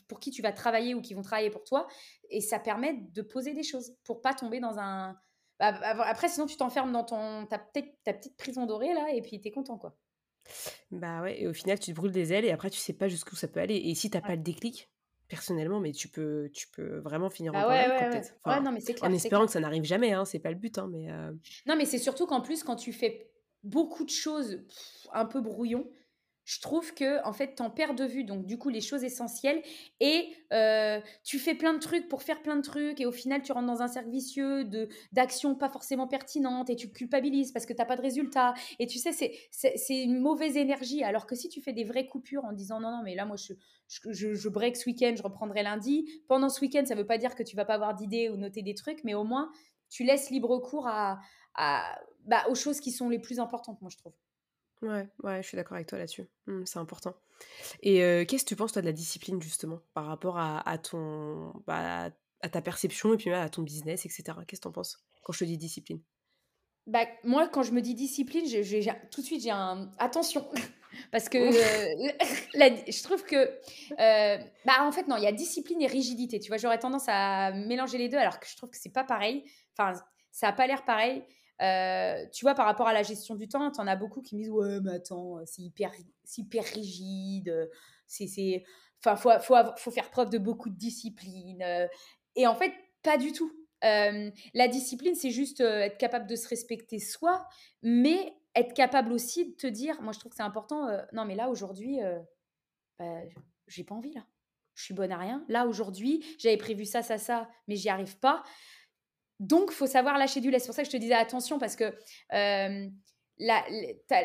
pour 0.10 0.20
qui 0.20 0.32
tu 0.32 0.42
vas 0.42 0.52
travailler 0.52 0.96
ou 0.96 1.02
qui 1.02 1.14
vont 1.14 1.22
travailler 1.22 1.50
pour 1.50 1.64
toi 1.64 1.88
et 2.30 2.42
ça 2.42 2.60
permet 2.60 2.94
de 2.94 3.22
poser 3.22 3.54
des 3.54 3.64
choses 3.64 3.96
pour 4.04 4.22
pas 4.22 4.34
tomber 4.34 4.60
dans 4.60 4.80
un 4.80 5.18
bah, 5.60 5.72
bah, 5.72 6.04
après 6.06 6.28
sinon 6.28 6.46
tu 6.46 6.58
t'enfermes 6.58 6.92
dans 6.92 7.06
ton 7.06 7.46
ta, 7.46 7.58
ta 7.58 8.14
petite 8.14 8.36
prison 8.36 8.66
dorée 8.66 8.94
là 8.94 9.08
et 9.14 9.22
puis 9.22 9.40
tu 9.40 9.48
es 9.48 9.52
content 9.52 9.78
quoi. 9.78 9.98
Bah 10.92 11.22
ouais, 11.22 11.42
et 11.42 11.48
au 11.48 11.54
final, 11.54 11.80
tu 11.80 11.92
te 11.92 11.96
brûles 11.96 12.12
des 12.12 12.34
ailes 12.34 12.46
et 12.46 12.52
après, 12.52 12.70
tu 12.70 12.80
sais 12.80 12.94
pas 12.94 13.08
jusqu'où 13.08 13.36
ça 13.36 13.48
peut 13.48 13.60
aller. 13.60 13.76
Et 13.76 13.96
si 13.96 14.10
t'as 14.10 14.22
pas 14.22 14.36
le 14.36 14.42
déclic, 14.42 14.90
personnellement, 15.28 15.80
mais 15.80 15.92
tu 15.92 16.08
peux, 16.08 16.50
tu 16.54 16.68
peux 16.70 17.00
vraiment 17.00 17.30
finir 17.30 17.54
en 17.54 17.60
ah 18.44 18.60
non, 18.62 18.72
mais 18.72 18.80
c'est 18.80 19.04
en 19.04 19.12
espérant 19.12 19.46
que 19.46 19.52
ça 19.52 19.60
n'arrive 19.60 19.84
jamais, 19.84 20.14
hein, 20.14 20.26
c'est 20.26 20.40
pas 20.40 20.52
le 20.52 20.58
but. 20.58 20.78
Hein, 20.78 20.90
mais 20.92 21.08
Non, 21.66 21.76
mais 21.76 21.86
c'est 21.86 21.98
surtout 21.98 22.26
qu'en 22.26 22.42
plus, 22.42 22.64
quand 22.64 22.76
tu 22.76 22.94
fais 22.94 23.30
beaucoup 23.64 24.04
de 24.04 24.10
choses 24.10 24.64
un 25.14 25.26
peu 25.26 25.42
brouillon, 25.42 25.90
je 26.48 26.62
trouve 26.62 26.94
que 26.94 27.22
en 27.26 27.34
fait 27.34 27.56
t'en 27.56 27.70
perds 27.70 27.94
de 27.94 28.06
vue 28.06 28.24
donc 28.24 28.46
du 28.46 28.58
coup 28.58 28.70
les 28.70 28.80
choses 28.80 29.04
essentielles 29.04 29.62
et 30.00 30.30
euh, 30.54 31.02
tu 31.26 31.40
fais 31.40 31.56
plein 31.56 31.74
de 31.74 31.80
trucs 31.80 32.08
pour 32.08 32.24
faire 32.24 32.42
plein 32.42 32.56
de 32.56 32.62
trucs 32.62 33.02
et 33.02 33.06
au 33.06 33.12
final 33.12 33.42
tu 33.42 33.52
rentres 33.52 33.68
dans 33.68 33.82
un 33.82 33.90
cercle 33.90 34.10
vicieux 34.10 34.64
de 34.64 34.88
d'actions 35.12 35.56
pas 35.56 35.68
forcément 35.68 36.08
pertinentes 36.08 36.70
et 36.70 36.78
tu 36.78 36.90
culpabilises 36.90 37.52
parce 37.52 37.66
que 37.66 37.74
t'as 37.74 37.84
pas 37.84 37.98
de 37.98 38.02
résultat 38.02 38.54
et 38.80 38.88
tu 38.88 38.98
sais 38.98 39.12
c'est 39.12 39.34
c'est 39.52 40.02
une 40.02 40.20
mauvaise 40.20 40.56
énergie. 40.56 41.04
Alors 41.04 41.28
que 41.28 41.36
si 41.36 41.50
tu 41.50 41.62
fais 41.62 41.74
des 41.74 41.84
vraies 41.84 42.08
coupures 42.08 42.46
en 42.46 42.54
disant 42.54 42.80
non 42.80 42.92
non 42.92 43.04
mais 43.04 43.14
là 43.14 43.26
moi 43.26 43.36
je 43.36 43.52
je, 43.90 44.34
je, 44.34 44.50
break 44.50 44.78
ce 44.78 44.90
week-end 44.90 45.16
je 45.18 45.24
reprendrai 45.24 45.64
lundi. 45.64 46.10
Pendant 46.30 46.48
ce 46.48 46.62
week-end 46.62 46.86
ça 46.86 46.96
veut 46.96 47.06
pas 47.06 47.18
dire 47.18 47.36
que 47.36 47.44
tu 47.44 47.58
vas 47.58 47.66
pas 47.66 47.74
avoir 47.74 47.94
d'idées 47.94 48.30
ou 48.30 48.38
noter 48.38 48.62
des 48.62 48.74
trucs 48.74 49.04
mais 49.04 49.16
au 49.16 49.26
moins 49.26 49.52
tu 49.90 50.06
laisses 50.06 50.30
libre 50.30 50.58
cours 50.60 50.88
à, 50.88 51.20
à 51.56 52.00
bah, 52.24 52.46
aux 52.50 52.56
choses 52.56 52.80
qui 52.80 52.92
sont 52.92 53.10
les 53.10 53.20
plus 53.20 53.42
importantes 53.42 53.82
moi 53.82 53.90
je 53.92 53.98
trouve 53.98 54.14
Ouais, 54.82 55.08
ouais, 55.24 55.42
je 55.42 55.48
suis 55.48 55.56
d'accord 55.56 55.76
avec 55.76 55.88
toi 55.88 55.98
là-dessus. 55.98 56.28
Mmh, 56.46 56.66
c'est 56.66 56.80
important. 56.80 57.16
Et 57.82 57.98
qu'est-ce 58.28 58.44
que 58.44 58.50
tu 58.50 58.56
penses, 58.56 58.74
toi, 58.74 58.82
de 58.82 58.88
la 58.88 58.94
discipline, 58.94 59.42
justement, 59.42 59.80
par 59.94 60.06
rapport 60.06 60.38
à, 60.40 60.78
ton, 60.78 61.54
bah, 61.68 62.10
à 62.42 62.50
ta 62.50 62.62
perception 62.62 63.14
et 63.14 63.18
puis 63.18 63.30
même 63.30 63.42
à 63.42 63.50
ton 63.50 63.62
business, 63.62 64.06
etc. 64.06 64.24
Qu'est-ce 64.48 64.62
que 64.62 64.64
tu 64.64 64.68
en 64.68 64.72
penses 64.72 65.04
quand 65.24 65.34
je 65.34 65.40
te 65.40 65.46
dis 65.46 65.58
discipline? 65.58 66.02
Bah, 66.88 67.06
moi, 67.26 67.50
quand 67.50 67.64
je 67.64 67.74
me 67.74 67.82
dis 67.82 67.96
discipline, 67.96 68.46
tout 69.12 69.22
de 69.22 69.26
suite, 69.26 69.44
j'ai 69.44 69.52
un 69.52 69.92
attention. 70.00 70.48
Parce 71.12 71.28
que 71.30 71.38
je 71.52 73.04
trouve 73.04 73.24
que. 73.24 73.60
bah, 74.66 74.86
en 74.86 74.92
fait, 74.92 75.08
non, 75.08 75.18
il 75.18 75.24
y 75.24 75.28
a 75.28 75.32
discipline 75.32 75.82
et 75.82 75.88
rigidité. 75.88 76.40
Tu 76.40 76.48
vois, 76.48 76.58
j'aurais 76.58 76.80
tendance 76.80 77.06
à 77.08 77.52
mélanger 77.52 77.98
les 77.98 78.10
deux 78.10 78.18
alors 78.18 78.40
que 78.40 78.48
je 78.48 78.56
trouve 78.56 78.70
que 78.70 78.78
c'est 78.78 78.94
pas 78.94 79.04
pareil. 79.04 79.44
Enfin, 79.78 80.00
ça 80.32 80.48
a 80.48 80.54
pas 80.54 80.66
l'air 80.66 80.86
pareil. 80.86 81.24
Euh, 81.62 82.26
tu 82.32 82.46
vois, 82.46 82.54
par 82.54 82.66
rapport 82.66 82.88
à 82.88 82.94
la 82.94 83.04
gestion 83.04 83.36
du 83.36 83.48
temps, 83.48 83.72
tu 83.72 83.80
en 83.80 83.88
as 83.88 83.96
beaucoup 83.96 84.22
qui 84.22 84.36
me 84.36 84.42
disent 84.42 84.52
Ouais, 84.52 84.80
mais 84.82 84.94
attends, 84.94 85.40
c'est 85.46 85.62
hyper, 85.62 85.92
rigide. 86.74 87.70
C'est, 88.08 88.64
enfin, 89.04 89.16
faut, 89.16 89.32
faut, 89.78 89.92
faire 89.92 90.10
preuve 90.10 90.30
de 90.30 90.38
beaucoup 90.38 90.70
de 90.70 90.78
discipline. 90.78 91.64
Et 92.36 92.48
en 92.48 92.56
fait, 92.56 92.74
pas 93.04 93.18
du 93.18 93.32
tout. 93.32 93.52
Euh, 93.84 94.32
la 94.54 94.68
discipline, 94.68 95.16
c'est 95.16 95.30
juste 95.30 95.62
euh, 95.62 95.82
être 95.82 95.98
capable 95.98 96.28
de 96.28 96.36
se 96.36 96.48
respecter 96.48 97.00
soi, 97.00 97.48
mais 97.84 98.34
être 98.56 98.74
capable 98.74 99.12
aussi 99.12 99.52
de 99.52 99.56
te 99.56 99.68
dire 99.68 100.02
Moi, 100.02 100.14
je 100.14 100.20
trouve 100.20 100.32
que 100.32 100.36
c'est 100.36 100.44
important. 100.44 100.88
non, 101.14 101.26
mais 101.26 101.36
là, 101.36 101.50
aujourd'hui, 101.50 102.00
bah, 103.00 103.22
j'ai 103.68 103.84
pas 103.84 103.96
envie, 103.96 104.14
là. 104.14 104.26
Je 104.76 104.84
suis 104.84 104.94
bonne 104.94 105.12
à 105.12 105.18
rien. 105.18 105.44
Là, 105.50 105.66
aujourd'hui, 105.66 106.24
j'avais 106.38 106.58
prévu 106.58 106.86
ça, 106.86 107.02
ça, 107.02 107.18
ça, 107.18 107.50
mais 107.68 107.76
j'y 107.76 107.90
arrive 107.90 108.20
pas. 108.20 108.44
Donc, 109.40 109.72
faut 109.72 109.88
savoir 109.88 110.18
lâcher 110.18 110.42
du 110.42 110.52
lait. 110.52 110.60
C'est 110.60 110.68
pour 110.68 110.76
ça 110.76 110.82
que 110.84 110.88
je 110.88 110.92
te 110.92 110.98
disais 110.98 111.14
attention 111.14 111.60
parce 111.60 111.76
que 111.76 111.86
euh, 112.34 112.88
la, 113.40 113.64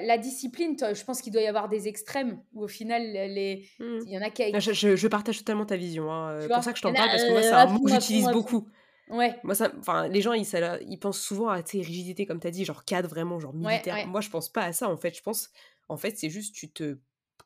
la, 0.02 0.18
discipline, 0.18 0.76
je 0.78 1.04
pense 1.04 1.20
qu'il 1.20 1.32
doit 1.32 1.42
y 1.42 1.46
avoir 1.46 1.68
des 1.68 1.86
extrêmes 1.86 2.42
où 2.54 2.64
au 2.64 2.68
final, 2.68 3.02
les, 3.02 3.68
mmh. 3.78 3.98
il 4.06 4.12
y 4.12 4.18
en 4.18 4.22
a 4.22 4.30
qui. 4.30 4.44
Je, 4.58 4.96
je, 4.96 5.08
partage 5.08 5.38
totalement 5.38 5.66
ta 5.66 5.76
vision. 5.76 6.10
Hein. 6.10 6.40
C'est 6.40 6.48
pour 6.48 6.62
ça 6.62 6.72
que 6.72 6.78
je 6.78 6.82
t'en 6.82 6.92
parle 6.92 7.10
parce 7.10 7.24
que 7.24 7.30
moi, 7.30 7.42
c'est 7.42 7.50
un 7.50 7.66
mot 7.66 7.84
que 7.84 7.90
j'utilise 7.90 8.28
beaucoup. 8.28 8.68
Ouais. 9.10 9.38
Moi, 9.42 9.54
ça, 9.54 9.70
enfin, 9.78 10.08
les 10.08 10.22
gens, 10.22 10.32
ils, 10.32 10.46
ça, 10.46 10.80
ils 10.80 10.98
pensent 10.98 11.20
souvent 11.20 11.48
à 11.48 11.62
tes 11.62 11.78
rigidités, 11.78 12.24
comme 12.24 12.40
tu 12.40 12.46
as 12.46 12.50
dit, 12.50 12.64
genre 12.64 12.84
cadre 12.84 13.08
vraiment, 13.08 13.38
genre 13.38 13.52
militaire. 13.52 14.06
Moi, 14.06 14.22
je 14.22 14.30
pense 14.30 14.48
pas 14.48 14.62
à 14.62 14.72
ça, 14.72 14.88
en 14.88 14.96
fait. 14.96 15.14
Je 15.16 15.22
pense, 15.22 15.50
en 15.88 15.96
fait, 15.98 16.16
c'est 16.18 16.30
juste, 16.30 16.54
tu 16.54 16.70
te 16.70 16.96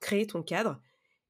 crées 0.01 0.27
ton 0.27 0.43
cadre 0.43 0.81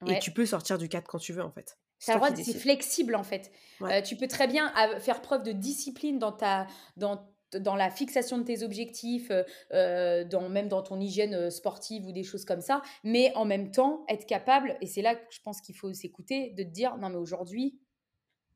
et 0.07 0.19
tu 0.19 0.31
peux 0.31 0.45
sortir 0.45 0.77
du 0.77 0.89
cadre 0.89 1.07
quand 1.07 1.19
tu 1.19 1.33
veux, 1.33 1.43
en 1.43 1.51
fait. 1.51 1.79
C'est 1.99 2.13
le 2.13 2.19
droit, 2.19 2.35
c'est 2.35 2.53
flexible 2.53 3.15
en 3.15 3.23
fait. 3.23 3.51
Euh, 3.83 4.03
tu 4.03 4.17
peux 4.17 4.29
très 4.29 4.47
bien 4.47 4.73
faire 5.01 5.23
preuve 5.23 5.43
de 5.43 5.53
discipline 5.53 6.19
dans 6.19 6.33
ta, 6.33 6.67
dans, 6.97 7.27
dans 7.55 7.75
la 7.75 7.91
fixation 7.91 8.39
de 8.39 8.45
tes 8.45 8.63
objectifs, 8.63 9.31
euh, 9.31 9.43
euh, 9.73 10.25
dans, 10.25 10.49
même 10.49 10.69
dans 10.69 10.83
ton 10.83 11.01
hygiène 11.01 11.51
sportive 11.51 12.07
ou 12.07 12.13
des 12.13 12.25
choses 12.25 12.45
comme 12.45 12.61
ça, 12.61 12.83
mais 13.05 13.33
en 13.35 13.45
même 13.45 13.71
temps 13.71 14.05
être 14.09 14.27
capable, 14.27 14.77
et 14.81 14.87
c'est 14.87 15.03
là 15.03 15.15
que 15.15 15.25
je 15.31 15.41
pense 15.41 15.61
qu'il 15.61 15.77
faut 15.77 15.93
s'écouter, 15.93 16.51
de 16.51 16.63
te 16.63 16.69
dire 16.69 16.97
non 16.99 17.09
mais 17.09 17.17
aujourd'hui, 17.17 17.79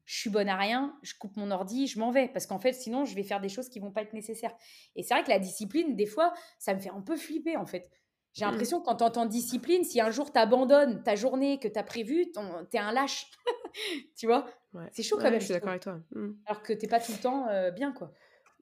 je 0.05 0.18
suis 0.18 0.31
bonne 0.31 0.48
à 0.48 0.57
rien, 0.57 0.98
je 1.03 1.14
coupe 1.14 1.37
mon 1.37 1.50
ordi, 1.50 1.87
je 1.87 1.98
m'en 1.98 2.11
vais, 2.11 2.29
parce 2.29 2.46
qu'en 2.46 2.59
fait 2.59 2.72
sinon 2.72 3.05
je 3.05 3.14
vais 3.14 3.22
faire 3.22 3.40
des 3.40 3.48
choses 3.48 3.68
qui 3.68 3.79
vont 3.79 3.92
pas 3.92 4.03
être 4.03 4.12
nécessaires. 4.12 4.55
Et 4.96 5.03
c'est 5.03 5.14
vrai 5.14 5.22
que 5.22 5.31
la 5.31 5.38
discipline, 5.38 5.94
des 5.94 6.07
fois, 6.07 6.35
ça 6.59 6.74
me 6.74 6.81
fait 6.81 6.90
un 6.90 7.00
peu 7.00 7.16
flipper 7.16 7.57
en 7.57 7.66
fait. 7.66 7.88
J'ai 8.33 8.45
mmh. 8.45 8.49
l'impression 8.49 8.81
que 8.81 8.85
quand 8.87 8.97
tu 8.97 9.05
entends 9.05 9.27
discipline, 9.27 9.85
si 9.85 10.01
un 10.01 10.11
jour 10.11 10.33
tu 10.33 10.38
abandonnes 10.38 11.03
ta 11.03 11.16
journée 11.16 11.59
que 11.59 11.69
tu 11.69 11.79
as 11.79 11.83
prévue, 11.83 12.31
tu 12.33 12.77
es 12.77 12.79
un 12.79 12.93
lâche. 12.93 13.31
tu 14.16 14.27
vois? 14.27 14.47
C'est 14.93 15.03
chaud 15.03 15.16
quand 15.16 15.31
même. 15.31 15.40
Je 15.40 15.47
suis 15.47 15.55
d'accord 15.55 15.71
avec 15.71 15.83
toi. 15.83 16.01
Mmh. 16.12 16.31
Alors 16.47 16.62
que 16.62 16.73
tu 16.73 16.87
pas 16.87 17.01
tout 17.01 17.12
le 17.12 17.19
temps 17.19 17.49
euh, 17.49 17.71
bien, 17.71 17.93
quoi. 17.93 18.12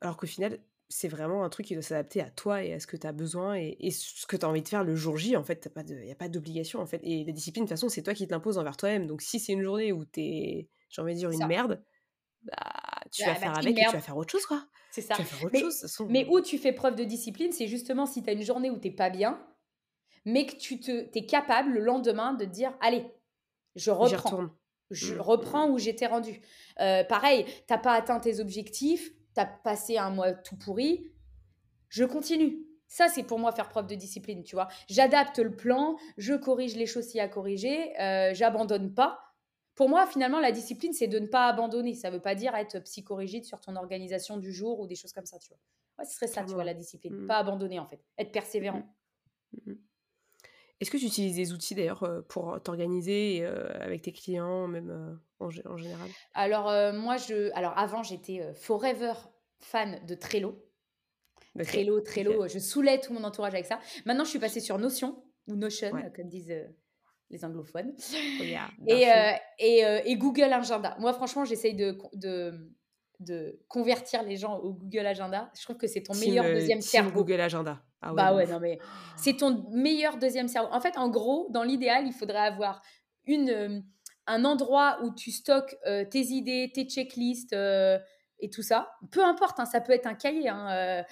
Alors 0.00 0.16
qu'au 0.16 0.26
final, 0.26 0.58
c'est 0.88 1.08
vraiment 1.08 1.44
un 1.44 1.48
truc 1.50 1.66
qui 1.66 1.74
doit 1.74 1.82
s'adapter 1.82 2.22
à 2.22 2.30
toi 2.30 2.62
et 2.62 2.72
à 2.72 2.80
ce 2.80 2.86
que 2.86 2.96
tu 2.96 3.06
as 3.06 3.12
besoin 3.12 3.54
et, 3.56 3.90
ce 3.90 4.26
que 4.26 4.36
tu 4.36 4.46
as 4.46 4.48
envie 4.48 4.62
de 4.62 4.68
faire 4.68 4.84
le 4.84 4.96
jour 4.96 5.18
J. 5.18 5.36
En 5.36 5.44
fait, 5.44 5.70
il 5.86 5.96
n'y 5.96 6.10
a 6.10 6.14
pas 6.14 6.28
d'obligation. 6.28 6.80
en 6.80 6.86
fait. 6.86 7.00
Et 7.02 7.24
la 7.24 7.32
discipline, 7.32 7.64
de 7.64 7.68
toute 7.68 7.76
façon, 7.76 7.88
c'est 7.88 8.02
toi 8.02 8.14
qui 8.14 8.26
te 8.26 8.32
l'imposes 8.32 8.58
envers 8.58 8.76
toi-même. 8.76 9.06
Donc 9.06 9.20
si 9.20 9.38
c'est 9.38 9.52
une 9.52 9.62
journée 9.62 9.92
où 9.92 10.04
tu 10.06 10.20
es, 10.20 10.68
j'ai 10.88 11.02
envie 11.02 11.12
de 11.12 11.18
dire, 11.18 11.30
une 11.30 11.46
merde, 11.46 11.82
bah, 12.42 12.54
tu 13.10 13.22
vas 13.24 13.32
bah, 13.32 13.40
faire 13.40 13.58
avec 13.58 13.78
et 13.78 13.84
tu 13.84 13.92
vas 13.92 14.00
faire 14.00 14.16
autre 14.16 14.32
chose, 14.32 14.46
quoi. 14.46 14.64
C'est 14.90 15.02
ça. 15.02 15.14
Tu 15.14 15.22
vas 15.22 15.28
faire 15.28 15.44
autre 15.44 15.52
mais, 15.52 15.60
chose. 15.60 16.06
mais 16.08 16.26
où 16.30 16.40
tu 16.40 16.56
fais 16.56 16.72
preuve 16.72 16.94
de 16.94 17.04
discipline, 17.04 17.52
c'est 17.52 17.66
justement 17.66 18.06
si 18.06 18.22
tu 18.22 18.30
as 18.30 18.32
une 18.32 18.42
journée 18.42 18.70
où 18.70 18.78
tu 18.78 18.90
pas 18.90 19.10
bien, 19.10 19.38
mais 20.28 20.46
que 20.46 20.56
tu 20.56 20.78
te, 20.78 21.08
es 21.16 21.26
capable 21.26 21.72
le 21.72 21.80
lendemain 21.80 22.34
de 22.34 22.44
dire 22.44 22.72
allez, 22.80 23.10
je 23.76 23.90
reprends. 23.90 24.50
Je 24.90 25.14
mmh. 25.14 25.20
reprends 25.20 25.70
où 25.70 25.78
j'étais 25.78 26.06
rendu. 26.06 26.40
Euh, 26.80 27.04
pareil, 27.04 27.44
t'as 27.66 27.78
pas 27.78 27.92
atteint 27.92 28.20
tes 28.20 28.40
objectifs, 28.40 29.10
tu 29.34 29.40
as 29.40 29.46
passé 29.46 29.98
un 29.98 30.10
mois 30.10 30.32
tout 30.32 30.56
pourri, 30.56 31.10
je 31.88 32.04
continue. 32.04 32.64
Ça, 32.86 33.08
c'est 33.08 33.22
pour 33.22 33.38
moi 33.38 33.52
faire 33.52 33.68
preuve 33.68 33.86
de 33.86 33.94
discipline, 33.94 34.42
tu 34.44 34.54
vois. 34.56 34.68
J'adapte 34.88 35.38
le 35.38 35.54
plan, 35.54 35.96
je 36.16 36.34
corrige 36.34 36.74
les 36.74 36.86
choses 36.86 37.04
s'il 37.04 37.18
y 37.18 37.20
a 37.20 37.24
à 37.24 37.28
corriger, 37.28 37.98
euh, 38.00 38.32
j'abandonne 38.32 38.94
pas. 38.94 39.20
Pour 39.74 39.90
moi, 39.90 40.06
finalement, 40.06 40.40
la 40.40 40.52
discipline, 40.52 40.92
c'est 40.92 41.06
de 41.06 41.18
ne 41.18 41.26
pas 41.26 41.48
abandonner. 41.48 41.94
Ça 41.94 42.10
veut 42.10 42.20
pas 42.20 42.34
dire 42.34 42.54
être 42.54 42.80
psychorigide 42.80 43.44
sur 43.44 43.60
ton 43.60 43.76
organisation 43.76 44.38
du 44.38 44.52
jour 44.52 44.80
ou 44.80 44.86
des 44.86 44.96
choses 44.96 45.12
comme 45.12 45.26
ça, 45.26 45.38
tu 45.38 45.50
vois. 45.50 45.58
Ouais, 45.98 46.04
ce 46.04 46.14
serait 46.14 46.26
ça, 46.26 46.44
tu 46.44 46.54
vois, 46.54 46.64
la 46.64 46.74
discipline. 46.74 47.14
Mmh. 47.14 47.26
Pas 47.26 47.36
abandonner, 47.36 47.78
en 47.78 47.86
fait. 47.86 48.00
Être 48.16 48.32
persévérant. 48.32 48.82
Est-ce 50.80 50.90
que 50.90 50.96
tu 50.96 51.06
utilises 51.06 51.36
des 51.36 51.52
outils 51.52 51.74
d'ailleurs 51.74 52.24
pour 52.28 52.60
t'organiser 52.62 53.44
avec 53.44 54.02
tes 54.02 54.12
clients, 54.12 54.68
même 54.68 55.18
en, 55.40 55.50
général? 55.50 56.08
Alors 56.34 56.94
moi, 56.94 57.16
je, 57.16 57.50
alors 57.54 57.76
avant 57.76 58.02
j'étais 58.02 58.52
forever 58.54 59.14
fan 59.58 60.04
de 60.06 60.14
Trello. 60.14 60.64
Trello, 61.64 62.00
Trello, 62.00 62.46
je 62.46 62.60
saoulais 62.60 63.00
tout 63.00 63.12
mon 63.12 63.24
entourage 63.24 63.54
avec 63.54 63.66
ça. 63.66 63.80
Maintenant, 64.06 64.24
je 64.24 64.30
suis 64.30 64.38
passée 64.38 64.60
sur 64.60 64.78
Notion 64.78 65.24
ou 65.48 65.56
Notion, 65.56 65.90
comme 66.14 66.28
disent 66.28 66.54
les 67.30 67.44
anglophones. 67.44 67.94
Et, 68.86 69.06
et, 69.58 69.82
et, 70.04 70.16
Google 70.16 70.52
Agenda. 70.52 70.96
Moi, 71.00 71.12
franchement, 71.12 71.44
j'essaye 71.44 71.74
de, 71.74 71.98
de, 72.14 72.70
de, 73.20 73.58
convertir 73.68 74.22
les 74.22 74.36
gens 74.36 74.58
au 74.58 74.72
Google 74.72 75.06
Agenda. 75.06 75.50
Je 75.58 75.64
trouve 75.64 75.76
que 75.76 75.86
c'est 75.86 76.02
ton 76.02 76.14
meilleur 76.14 76.44
deuxième 76.44 76.80
cerveau. 76.80 77.24
Google 77.24 77.40
Agenda. 77.40 77.82
Ah 78.00 78.12
bah 78.12 78.32
ouais, 78.32 78.46
non 78.46 78.60
mais 78.60 78.78
c'est 79.16 79.38
ton 79.38 79.66
meilleur 79.70 80.18
deuxième 80.18 80.46
cerveau. 80.46 80.68
En 80.72 80.80
fait, 80.80 80.96
en 80.96 81.08
gros, 81.08 81.48
dans 81.50 81.64
l'idéal, 81.64 82.06
il 82.06 82.12
faudrait 82.12 82.46
avoir 82.46 82.80
une, 83.26 83.50
euh, 83.50 83.80
un 84.26 84.44
endroit 84.44 84.98
où 85.02 85.12
tu 85.12 85.32
stockes 85.32 85.76
euh, 85.86 86.04
tes 86.04 86.26
idées, 86.26 86.70
tes 86.72 86.84
checklists 86.84 87.54
euh, 87.54 87.98
et 88.38 88.50
tout 88.50 88.62
ça. 88.62 88.92
Peu 89.10 89.24
importe, 89.24 89.58
hein, 89.58 89.64
ça 89.64 89.80
peut 89.80 89.92
être 89.92 90.06
un 90.06 90.14
cahier. 90.14 90.48
Hein, 90.48 91.04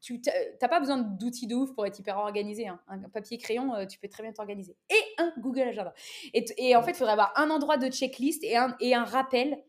tu 0.00 0.22
n'as 0.62 0.68
pas 0.68 0.80
besoin 0.80 0.96
d'outils 0.96 1.46
de 1.46 1.54
ouf 1.54 1.74
pour 1.74 1.84
être 1.84 1.98
hyper 1.98 2.16
organisé. 2.16 2.68
Hein. 2.68 2.80
Un 2.88 3.10
papier 3.10 3.36
crayon, 3.36 3.86
tu 3.86 3.98
peux 3.98 4.08
très 4.08 4.22
bien 4.22 4.32
t'organiser. 4.32 4.78
Et 4.88 5.02
un 5.18 5.34
Google 5.38 5.68
Agenda. 5.68 5.92
Et, 6.32 6.46
et 6.56 6.74
en 6.74 6.82
fait, 6.82 6.92
il 6.92 6.96
faudrait 6.96 7.12
avoir 7.12 7.34
un 7.36 7.50
endroit 7.50 7.76
de 7.76 7.90
checklist 7.90 8.42
et 8.44 8.56
un, 8.56 8.74
et 8.80 8.94
un 8.94 9.04
rappel 9.04 9.62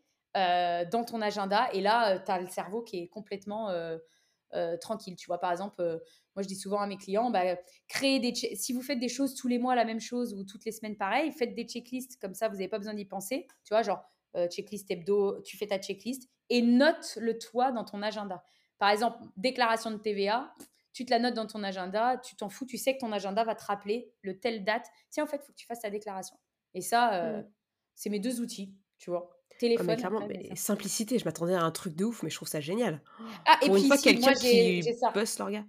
dans 0.91 1.03
ton 1.03 1.21
agenda. 1.21 1.69
Et 1.73 1.81
là, 1.81 2.19
tu 2.19 2.31
as 2.31 2.39
le 2.39 2.47
cerveau 2.47 2.81
qui 2.81 2.99
est 2.99 3.07
complètement 3.07 3.69
euh, 4.53 4.77
tranquille. 4.77 5.17
Tu 5.17 5.27
vois, 5.27 5.39
par 5.39 5.51
exemple, 5.51 5.81
euh, 5.81 5.97
moi 6.33 6.41
je 6.41 6.47
dis 6.47 6.55
souvent 6.55 6.79
à 6.79 6.87
mes 6.87 6.95
clients, 6.95 7.29
bah, 7.29 7.57
créez 7.89 8.19
des 8.19 8.33
si 8.33 8.71
vous 8.71 8.81
faites 8.81 8.99
des 8.99 9.09
choses 9.09 9.35
tous 9.35 9.49
les 9.49 9.59
mois 9.59 9.75
la 9.75 9.83
même 9.83 9.99
chose 9.99 10.33
ou 10.33 10.45
toutes 10.45 10.63
les 10.63 10.71
semaines 10.71 10.95
pareil, 10.95 11.33
faites 11.33 11.53
des 11.53 11.65
checklists 11.65 12.17
comme 12.21 12.33
ça, 12.33 12.47
vous 12.47 12.55
n'avez 12.55 12.69
pas 12.69 12.77
besoin 12.77 12.93
d'y 12.93 13.03
penser. 13.03 13.45
Tu 13.65 13.73
vois, 13.73 13.83
genre 13.83 14.01
euh, 14.37 14.47
checklist 14.47 14.89
hebdo, 14.89 15.41
tu 15.41 15.57
fais 15.57 15.67
ta 15.67 15.79
checklist 15.79 16.29
et 16.49 16.61
note-le 16.61 17.37
toi 17.37 17.73
dans 17.73 17.83
ton 17.83 18.01
agenda. 18.01 18.41
Par 18.77 18.89
exemple, 18.89 19.21
déclaration 19.35 19.91
de 19.91 19.97
TVA, 19.97 20.55
tu 20.93 21.03
te 21.03 21.11
la 21.11 21.19
notes 21.19 21.33
dans 21.33 21.47
ton 21.47 21.61
agenda, 21.61 22.17
tu 22.17 22.37
t'en 22.37 22.47
fous, 22.47 22.65
tu 22.65 22.77
sais 22.77 22.93
que 22.95 23.01
ton 23.01 23.11
agenda 23.11 23.43
va 23.43 23.53
te 23.53 23.65
rappeler 23.65 24.13
le 24.21 24.39
telle 24.39 24.63
date. 24.63 24.85
Tiens, 25.09 25.25
en 25.25 25.27
fait, 25.27 25.41
il 25.43 25.45
faut 25.45 25.51
que 25.51 25.57
tu 25.57 25.65
fasses 25.65 25.81
ta 25.81 25.89
déclaration. 25.89 26.37
Et 26.73 26.79
ça, 26.79 27.21
mmh. 27.21 27.49
c'est 27.95 28.09
mes 28.09 28.19
deux 28.19 28.39
outils, 28.39 28.73
tu 28.97 29.09
vois. 29.09 29.36
Ah, 29.51 29.55
téléphone. 29.59 29.97
mais 30.27 30.55
simplicité, 30.55 31.17
je 31.17 31.25
m'attendais 31.25 31.55
à 31.55 31.63
un 31.63 31.71
truc 31.71 31.95
de 31.95 32.05
ouf, 32.05 32.23
mais 32.23 32.29
je 32.29 32.35
trouve 32.35 32.47
ça 32.47 32.59
génial. 32.59 33.01
Ah, 33.45 33.57
et 33.61 33.65
Pour 33.67 33.75
puis, 33.75 33.83
une 33.83 33.87
fois, 33.87 33.97
quelqu'un 33.97 34.33
qui 34.33 34.83
bosse 35.13 35.39
l'orga. 35.39 35.63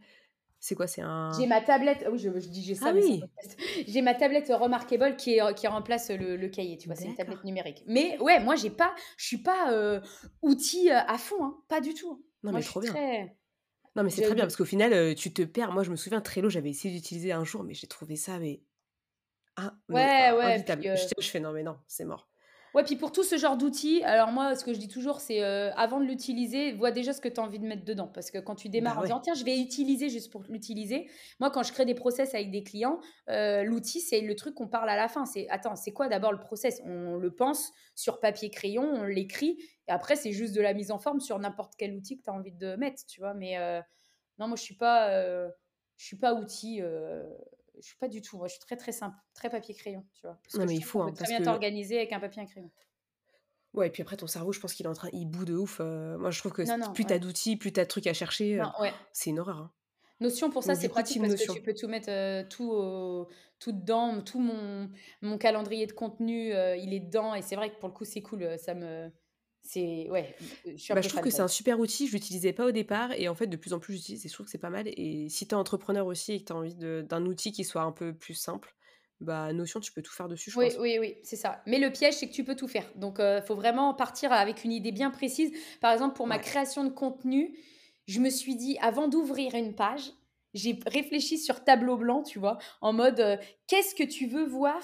C'est 0.60 0.74
quoi 0.74 0.86
C'est 0.88 1.02
un. 1.02 1.32
J'ai 1.38 1.46
ma 1.46 1.60
tablette. 1.60 2.04
Oui, 2.10 2.18
je, 2.18 2.30
dis 2.30 2.64
j'ai 2.64 2.74
ça. 2.74 2.86
Ah, 2.88 2.92
oui. 2.92 3.22
J'ai 3.86 4.02
ma 4.02 4.14
tablette 4.14 4.48
Remarkable 4.48 5.16
qui, 5.16 5.34
est, 5.34 5.54
qui 5.54 5.68
remplace 5.68 6.10
le, 6.10 6.48
cahier. 6.48 6.76
Tu 6.76 6.88
vois, 6.88 6.96
c'est 6.96 7.04
une 7.06 7.14
tablette 7.14 7.44
numérique. 7.44 7.84
Mais 7.86 8.18
ouais, 8.18 8.40
moi, 8.40 8.56
j'ai 8.56 8.70
pas. 8.70 8.92
Je 9.16 9.26
suis 9.26 9.38
pas 9.38 9.72
euh, 9.72 10.00
outil 10.42 10.90
euh, 10.90 10.98
à 11.06 11.16
fond, 11.16 11.42
hein, 11.44 11.56
pas 11.68 11.80
du 11.80 11.94
tout. 11.94 12.24
Non, 12.42 12.50
moi, 12.50 12.58
mais 12.58 12.66
trop 12.66 12.80
bien. 12.80 12.92
Très... 12.92 13.36
Non, 13.94 14.02
mais 14.02 14.10
c'est 14.10 14.22
très 14.22 14.34
bien 14.34 14.44
parce 14.44 14.56
qu'au 14.56 14.64
final, 14.64 15.14
tu 15.14 15.32
te 15.32 15.42
perds. 15.42 15.72
Moi, 15.72 15.84
je 15.84 15.90
me 15.90 15.96
souviens, 15.96 16.20
Trello, 16.20 16.50
j'avais 16.50 16.70
essayé 16.70 16.92
d'utiliser 16.92 17.30
un 17.30 17.44
jour, 17.44 17.62
mais 17.62 17.74
j'ai 17.74 17.86
trouvé 17.86 18.16
ça, 18.16 18.38
mais. 18.40 18.60
Ah, 19.54 19.74
mais 19.88 20.32
ouais, 20.32 20.32
ouais. 20.38 20.64
je, 20.68 21.20
je 21.20 21.28
fais 21.28 21.40
non, 21.40 21.52
mais 21.52 21.62
non, 21.62 21.76
c'est 21.86 22.04
mort. 22.04 22.28
Ouais, 22.74 22.84
puis 22.84 22.96
pour 22.96 23.12
tout 23.12 23.22
ce 23.22 23.36
genre 23.36 23.56
d'outils, 23.56 24.02
alors 24.04 24.30
moi, 24.30 24.54
ce 24.54 24.64
que 24.64 24.74
je 24.74 24.78
dis 24.78 24.88
toujours, 24.88 25.20
c'est 25.20 25.42
euh, 25.42 25.72
avant 25.74 26.00
de 26.00 26.04
l'utiliser, 26.04 26.72
vois 26.72 26.90
déjà 26.90 27.12
ce 27.12 27.20
que 27.20 27.28
tu 27.28 27.40
as 27.40 27.42
envie 27.42 27.58
de 27.58 27.66
mettre 27.66 27.84
dedans. 27.84 28.08
Parce 28.08 28.30
que 28.30 28.38
quand 28.38 28.54
tu 28.54 28.68
démarres 28.68 28.96
bah 28.96 29.00
en 29.00 29.04
disant, 29.04 29.20
tiens, 29.20 29.34
je 29.34 29.44
vais 29.44 29.58
utiliser 29.58 30.10
juste 30.10 30.30
pour 30.30 30.42
l'utiliser. 30.48 31.08
Moi, 31.40 31.50
quand 31.50 31.62
je 31.62 31.72
crée 31.72 31.86
des 31.86 31.94
process 31.94 32.34
avec 32.34 32.50
des 32.50 32.62
clients, 32.62 33.00
euh, 33.30 33.62
l'outil, 33.62 34.00
c'est 34.00 34.20
le 34.20 34.34
truc 34.36 34.54
qu'on 34.54 34.68
parle 34.68 34.90
à 34.90 34.96
la 34.96 35.08
fin. 35.08 35.24
C'est, 35.24 35.48
attends, 35.48 35.76
c'est 35.76 35.92
quoi 35.92 36.08
d'abord 36.08 36.32
le 36.32 36.40
process? 36.40 36.80
On 36.84 37.16
le 37.16 37.34
pense 37.34 37.72
sur 37.94 38.20
papier 38.20 38.50
crayon, 38.50 38.82
on 38.82 39.04
l'écrit, 39.04 39.58
et 39.88 39.90
après, 39.90 40.16
c'est 40.16 40.32
juste 40.32 40.54
de 40.54 40.60
la 40.60 40.74
mise 40.74 40.90
en 40.90 40.98
forme 40.98 41.20
sur 41.20 41.38
n'importe 41.38 41.72
quel 41.78 41.94
outil 41.94 42.18
que 42.18 42.24
tu 42.24 42.30
as 42.30 42.34
envie 42.34 42.52
de 42.52 42.76
mettre, 42.76 43.04
tu 43.06 43.20
vois. 43.20 43.32
Mais 43.32 43.56
euh, 43.58 43.80
non, 44.38 44.46
moi, 44.46 44.56
je 44.56 44.62
suis 44.62 44.76
pas, 44.76 45.10
je 45.96 46.04
suis 46.04 46.18
pas 46.18 46.34
outil 46.34 46.82
je 47.80 47.86
suis 47.86 47.96
pas 47.96 48.08
du 48.08 48.22
tout. 48.22 48.38
Moi, 48.38 48.48
je 48.48 48.52
suis 48.52 48.60
très 48.60 48.76
très 48.76 48.92
simple, 48.92 49.16
très 49.34 49.50
papier 49.50 49.74
crayon, 49.74 50.04
tu 50.14 50.22
vois. 50.22 50.38
non, 50.54 50.66
mais 50.66 50.74
il 50.74 50.84
faut. 50.84 51.02
Hein, 51.02 51.12
très 51.12 51.26
bien 51.26 51.42
t'organiser 51.42 51.96
avec 51.96 52.12
un 52.12 52.20
papier 52.20 52.42
et 52.42 52.44
un 52.44 52.48
crayon. 52.48 52.70
Ouais, 53.74 53.88
et 53.88 53.90
puis 53.90 54.02
après, 54.02 54.16
ton 54.16 54.26
cerveau, 54.26 54.52
je 54.52 54.60
pense 54.60 54.72
qu'il 54.72 54.86
est 54.86 54.88
en 54.88 54.94
train, 54.94 55.08
il 55.12 55.26
bout 55.26 55.44
de 55.44 55.54
ouf. 55.54 55.78
Euh, 55.80 56.18
moi, 56.18 56.30
je 56.30 56.38
trouve 56.38 56.52
que 56.52 56.92
plus 56.92 57.04
t'as 57.04 57.18
d'outils, 57.18 57.56
plus 57.56 57.72
t'as 57.72 57.84
de 57.84 57.88
trucs 57.88 58.06
à 58.06 58.14
chercher. 58.14 58.60
Euh, 58.60 58.64
c'est 59.12 59.30
une 59.30 59.38
horreur. 59.38 59.58
Hein. 59.58 59.72
Notion, 60.20 60.50
pour 60.50 60.64
ça, 60.64 60.74
c'est 60.74 60.88
pratique 60.88 61.20
parce 61.22 61.34
que 61.34 61.52
tu 61.52 61.62
peux 61.62 61.74
tout 61.74 61.86
mettre 61.86 62.10
euh, 62.10 62.42
tout, 62.48 62.72
tout 63.58 63.72
dedans. 63.72 64.20
Tout 64.22 64.40
mon, 64.40 64.90
mon 65.22 65.38
calendrier 65.38 65.86
de 65.86 65.92
contenu, 65.92 66.48
il 66.48 66.94
est 66.94 67.00
dedans. 67.00 67.34
Et 67.34 67.42
c'est 67.42 67.56
vrai 67.56 67.70
que 67.70 67.78
pour 67.78 67.88
le 67.88 67.94
coup, 67.94 68.04
c'est 68.04 68.22
cool. 68.22 68.58
Ça 68.58 68.74
me. 68.74 69.10
C'est. 69.68 70.08
Ouais. 70.08 70.34
Je, 70.64 70.94
bah, 70.94 71.02
je 71.02 71.08
trouve 71.10 71.20
que 71.20 71.28
c'est 71.28 71.42
un 71.42 71.48
super 71.48 71.78
outil. 71.78 72.06
Je 72.06 72.12
l'utilisais 72.12 72.54
pas 72.54 72.64
au 72.64 72.70
départ. 72.70 73.12
Et 73.12 73.28
en 73.28 73.34
fait, 73.34 73.46
de 73.46 73.56
plus 73.56 73.74
en 73.74 73.78
plus, 73.78 73.94
j'utilise. 73.94 74.24
Et 74.24 74.28
je 74.30 74.32
trouve 74.32 74.46
que 74.46 74.50
c'est 74.50 74.56
pas 74.56 74.70
mal. 74.70 74.88
Et 74.88 75.28
si 75.28 75.46
t'es 75.46 75.54
entrepreneur 75.54 76.06
aussi 76.06 76.32
et 76.32 76.40
que 76.40 76.44
t'as 76.44 76.54
envie 76.54 76.74
d'un 76.74 77.26
outil 77.26 77.52
qui 77.52 77.64
soit 77.64 77.82
un 77.82 77.92
peu 77.92 78.14
plus 78.14 78.32
simple, 78.32 78.74
bah, 79.20 79.52
Notion, 79.52 79.80
tu 79.80 79.92
peux 79.92 80.00
tout 80.00 80.12
faire 80.12 80.26
dessus, 80.26 80.50
je 80.50 80.58
oui, 80.58 80.68
Oui, 80.80 80.96
oui, 80.98 81.16
c'est 81.22 81.36
ça. 81.36 81.60
Mais 81.66 81.78
le 81.78 81.90
piège, 81.92 82.14
c'est 82.14 82.28
que 82.28 82.32
tu 82.32 82.44
peux 82.44 82.56
tout 82.56 82.68
faire. 82.68 82.90
Donc, 82.94 83.16
il 83.18 83.24
euh, 83.24 83.42
faut 83.42 83.56
vraiment 83.56 83.92
partir 83.92 84.32
avec 84.32 84.64
une 84.64 84.72
idée 84.72 84.92
bien 84.92 85.10
précise. 85.10 85.52
Par 85.82 85.92
exemple, 85.92 86.16
pour 86.16 86.26
ma 86.26 86.38
création 86.38 86.84
de 86.84 86.90
contenu, 86.90 87.54
je 88.06 88.20
me 88.20 88.30
suis 88.30 88.56
dit, 88.56 88.78
avant 88.80 89.06
d'ouvrir 89.06 89.54
une 89.54 89.74
page, 89.74 90.12
j'ai 90.54 90.78
réfléchi 90.86 91.36
sur 91.36 91.62
tableau 91.62 91.98
blanc, 91.98 92.22
tu 92.22 92.38
vois, 92.38 92.56
en 92.80 92.94
mode, 92.94 93.20
euh, 93.20 93.36
qu'est-ce 93.66 93.94
que 93.94 94.04
tu 94.04 94.28
veux 94.28 94.46
voir 94.46 94.80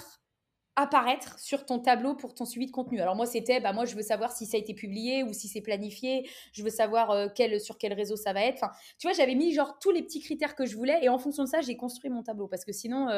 apparaître 0.76 1.38
sur 1.38 1.64
ton 1.64 1.78
tableau 1.78 2.14
pour 2.14 2.34
ton 2.34 2.44
suivi 2.44 2.66
de 2.66 2.72
contenu. 2.72 3.00
Alors 3.00 3.14
moi 3.14 3.26
c'était 3.26 3.60
bah 3.60 3.72
moi 3.72 3.84
je 3.84 3.94
veux 3.94 4.02
savoir 4.02 4.32
si 4.32 4.46
ça 4.46 4.56
a 4.56 4.60
été 4.60 4.74
publié 4.74 5.22
ou 5.22 5.32
si 5.32 5.48
c'est 5.48 5.60
planifié, 5.60 6.28
je 6.52 6.62
veux 6.62 6.70
savoir 6.70 7.10
euh, 7.10 7.28
quel, 7.34 7.60
sur 7.60 7.78
quel 7.78 7.92
réseau 7.92 8.16
ça 8.16 8.32
va 8.32 8.44
être. 8.44 8.56
Enfin, 8.56 8.72
tu 8.98 9.06
vois, 9.06 9.14
j'avais 9.14 9.34
mis 9.34 9.52
genre 9.52 9.78
tous 9.78 9.90
les 9.90 10.02
petits 10.02 10.20
critères 10.20 10.54
que 10.54 10.66
je 10.66 10.76
voulais 10.76 10.98
et 11.02 11.08
en 11.08 11.18
fonction 11.18 11.44
de 11.44 11.48
ça, 11.48 11.60
j'ai 11.60 11.76
construit 11.76 12.10
mon 12.10 12.22
tableau 12.22 12.48
parce 12.48 12.64
que 12.64 12.72
sinon 12.72 13.08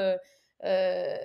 euh, 0.64 1.16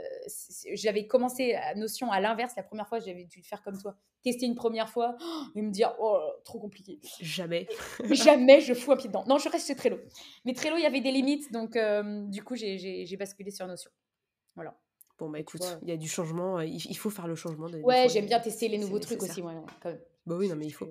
j'avais 0.74 1.08
commencé 1.08 1.54
à 1.54 1.76
Notion 1.76 2.12
à 2.12 2.20
l'inverse. 2.20 2.54
La 2.58 2.64
première 2.64 2.88
fois, 2.88 3.00
j'avais 3.00 3.26
dû 3.26 3.40
le 3.40 3.44
faire 3.44 3.62
comme 3.62 3.78
toi. 3.78 3.96
Tester 4.24 4.46
une 4.46 4.56
première 4.56 4.90
fois 4.90 5.16
et 5.56 5.62
me 5.62 5.72
dire, 5.72 5.96
oh, 6.00 6.20
trop 6.44 6.60
compliqué. 6.60 7.00
Jamais. 7.20 7.68
jamais 8.12 8.62
je 8.62 8.74
fous 8.74 8.92
un 8.92 8.98
pied 8.98 9.08
dedans. 9.08 9.24
Non, 9.28 9.38
je 9.38 9.50
reste 9.50 9.68
chez 9.68 9.76
Trello. 9.76 10.00
Mais 10.46 10.54
Trello, 10.54 10.78
il 10.78 10.84
y 10.84 10.86
avait 10.86 11.02
des 11.02 11.12
limites. 11.12 11.52
Donc, 11.52 11.76
euh, 11.76 12.24
du 12.28 12.44
coup, 12.44 12.56
j'ai 12.56 13.18
basculé 13.18 13.52
sur 13.52 13.68
Notion. 13.68 13.92
Voilà. 14.56 14.78
Bon, 15.22 15.30
bah 15.30 15.38
écoute, 15.38 15.62
il 15.84 15.88
y 15.88 15.92
a 15.92 15.98
du 15.98 16.08
changement. 16.08 16.58
Euh, 16.58 16.66
il, 16.66 16.98
faut 16.98 17.12
faire 17.12 17.28
le 17.28 17.36
changement. 17.36 17.68
ouais, 17.68 18.10
j'aime 18.10 18.26
bien 18.26 18.40
tester 18.40 18.68
les 18.68 18.80
nouveaux 18.80 18.98
trucs 18.98 19.22
aussi. 19.22 19.44
Bah 19.44 20.36
oui, 20.36 20.50
non, 20.50 20.56
mais 20.56 20.66
il 20.66 20.72
faut. 20.72 20.88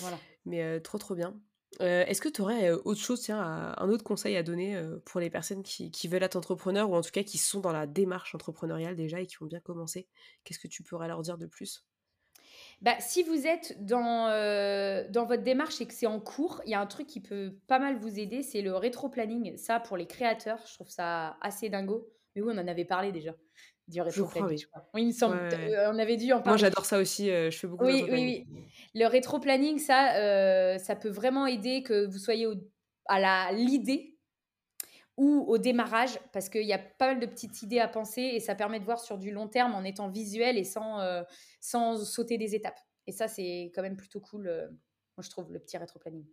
Voilà. 0.00 0.18
Mais 0.46 0.80
trop, 0.80 0.96
trop 0.96 1.14
bien. 1.14 1.38
Euh, 1.82 2.06
est-ce 2.06 2.22
que 2.22 2.30
tu 2.30 2.40
aurais 2.40 2.70
autre 2.70 3.00
chose, 3.00 3.20
tiens, 3.20 3.38
un 3.76 3.88
autre 3.90 4.02
conseil 4.02 4.34
à 4.34 4.42
donner 4.42 4.82
pour 5.04 5.20
les 5.20 5.28
personnes 5.28 5.62
qui, 5.62 6.08
veulent 6.08 6.22
être 6.22 6.36
entrepreneurs 6.36 6.88
ou 6.88 6.94
en 6.94 7.02
tout 7.02 7.10
cas 7.10 7.22
qui 7.22 7.36
sont 7.36 7.60
dans 7.60 7.72
la 7.72 7.86
démarche 7.86 8.34
entrepreneuriale 8.34 8.96
déjà 8.96 9.20
et 9.20 9.26
qui 9.26 9.42
ont 9.42 9.46
bien 9.46 9.60
commencé 9.60 10.08
Qu'est-ce 10.44 10.58
que 10.58 10.68
tu 10.68 10.82
pourrais 10.82 11.08
leur 11.08 11.20
dire 11.20 11.36
de 11.36 11.44
plus? 11.44 11.84
Bah, 12.80 12.98
si 12.98 13.24
vous 13.24 13.46
êtes 13.46 13.84
dans, 13.84 14.30
dans 15.10 15.26
votre 15.26 15.42
démarche 15.42 15.82
et 15.82 15.86
que 15.86 15.92
c'est 15.92 16.06
en 16.06 16.20
cours, 16.20 16.62
il 16.64 16.70
y 16.70 16.74
a 16.74 16.80
un 16.80 16.86
truc 16.86 17.06
qui 17.06 17.20
peut 17.20 17.58
pas 17.66 17.78
mal 17.78 17.98
vous 17.98 18.18
aider, 18.18 18.42
c'est 18.42 18.62
le 18.62 18.74
rétro-planning. 18.74 19.58
Ça, 19.58 19.80
pour 19.80 19.98
les 19.98 20.06
créateurs, 20.06 20.64
je 20.66 20.72
trouve 20.72 20.88
ça 20.88 21.36
assez 21.42 21.68
dingo. 21.68 22.10
Mais 22.36 22.42
oui, 22.42 22.52
on 22.54 22.58
en 22.58 22.68
avait 22.68 22.84
parlé 22.84 23.10
déjà 23.12 23.34
du 23.88 24.00
rétro-planning. 24.00 24.64
oui. 24.94 25.02
il 25.02 25.06
me 25.08 25.12
semble. 25.12 25.36
Euh, 25.36 25.90
on 25.92 25.98
avait 25.98 26.16
dû 26.16 26.32
en 26.32 26.42
parler. 26.42 26.50
Moi, 26.50 26.56
j'adore 26.56 26.84
ça 26.84 26.98
aussi. 26.98 27.30
Euh, 27.30 27.50
je 27.50 27.58
fais 27.58 27.66
beaucoup 27.66 27.84
oui, 27.84 28.02
de 28.02 28.10
Oui, 28.10 28.46
oui. 28.50 28.66
Le 28.94 29.06
rétro-planning, 29.06 29.78
ça, 29.78 30.16
euh, 30.16 30.78
ça 30.78 30.96
peut 30.96 31.08
vraiment 31.08 31.46
aider 31.46 31.82
que 31.82 32.06
vous 32.06 32.18
soyez 32.18 32.46
à 33.06 33.20
la 33.20 33.52
l'idée 33.52 34.18
ou 35.16 35.46
au 35.48 35.56
démarrage, 35.56 36.18
parce 36.32 36.50
qu'il 36.50 36.66
y 36.66 36.74
a 36.74 36.78
pas 36.78 37.14
mal 37.14 37.20
de 37.20 37.26
petites 37.26 37.62
idées 37.62 37.78
à 37.78 37.88
penser 37.88 38.20
et 38.20 38.40
ça 38.40 38.54
permet 38.54 38.80
de 38.80 38.84
voir 38.84 39.00
sur 39.00 39.16
du 39.16 39.30
long 39.30 39.48
terme 39.48 39.74
en 39.74 39.82
étant 39.82 40.10
visuel 40.10 40.58
et 40.58 40.64
sans, 40.64 41.00
sans 41.58 42.04
sauter 42.04 42.36
des 42.36 42.54
étapes. 42.54 42.78
Et 43.06 43.12
ça, 43.12 43.26
c'est 43.26 43.72
quand 43.74 43.80
même 43.80 43.96
plutôt 43.96 44.20
cool, 44.20 44.44
moi, 45.16 45.22
je 45.22 45.30
trouve, 45.30 45.50
le 45.50 45.58
petit 45.58 45.78
rétro-planning. 45.78 46.26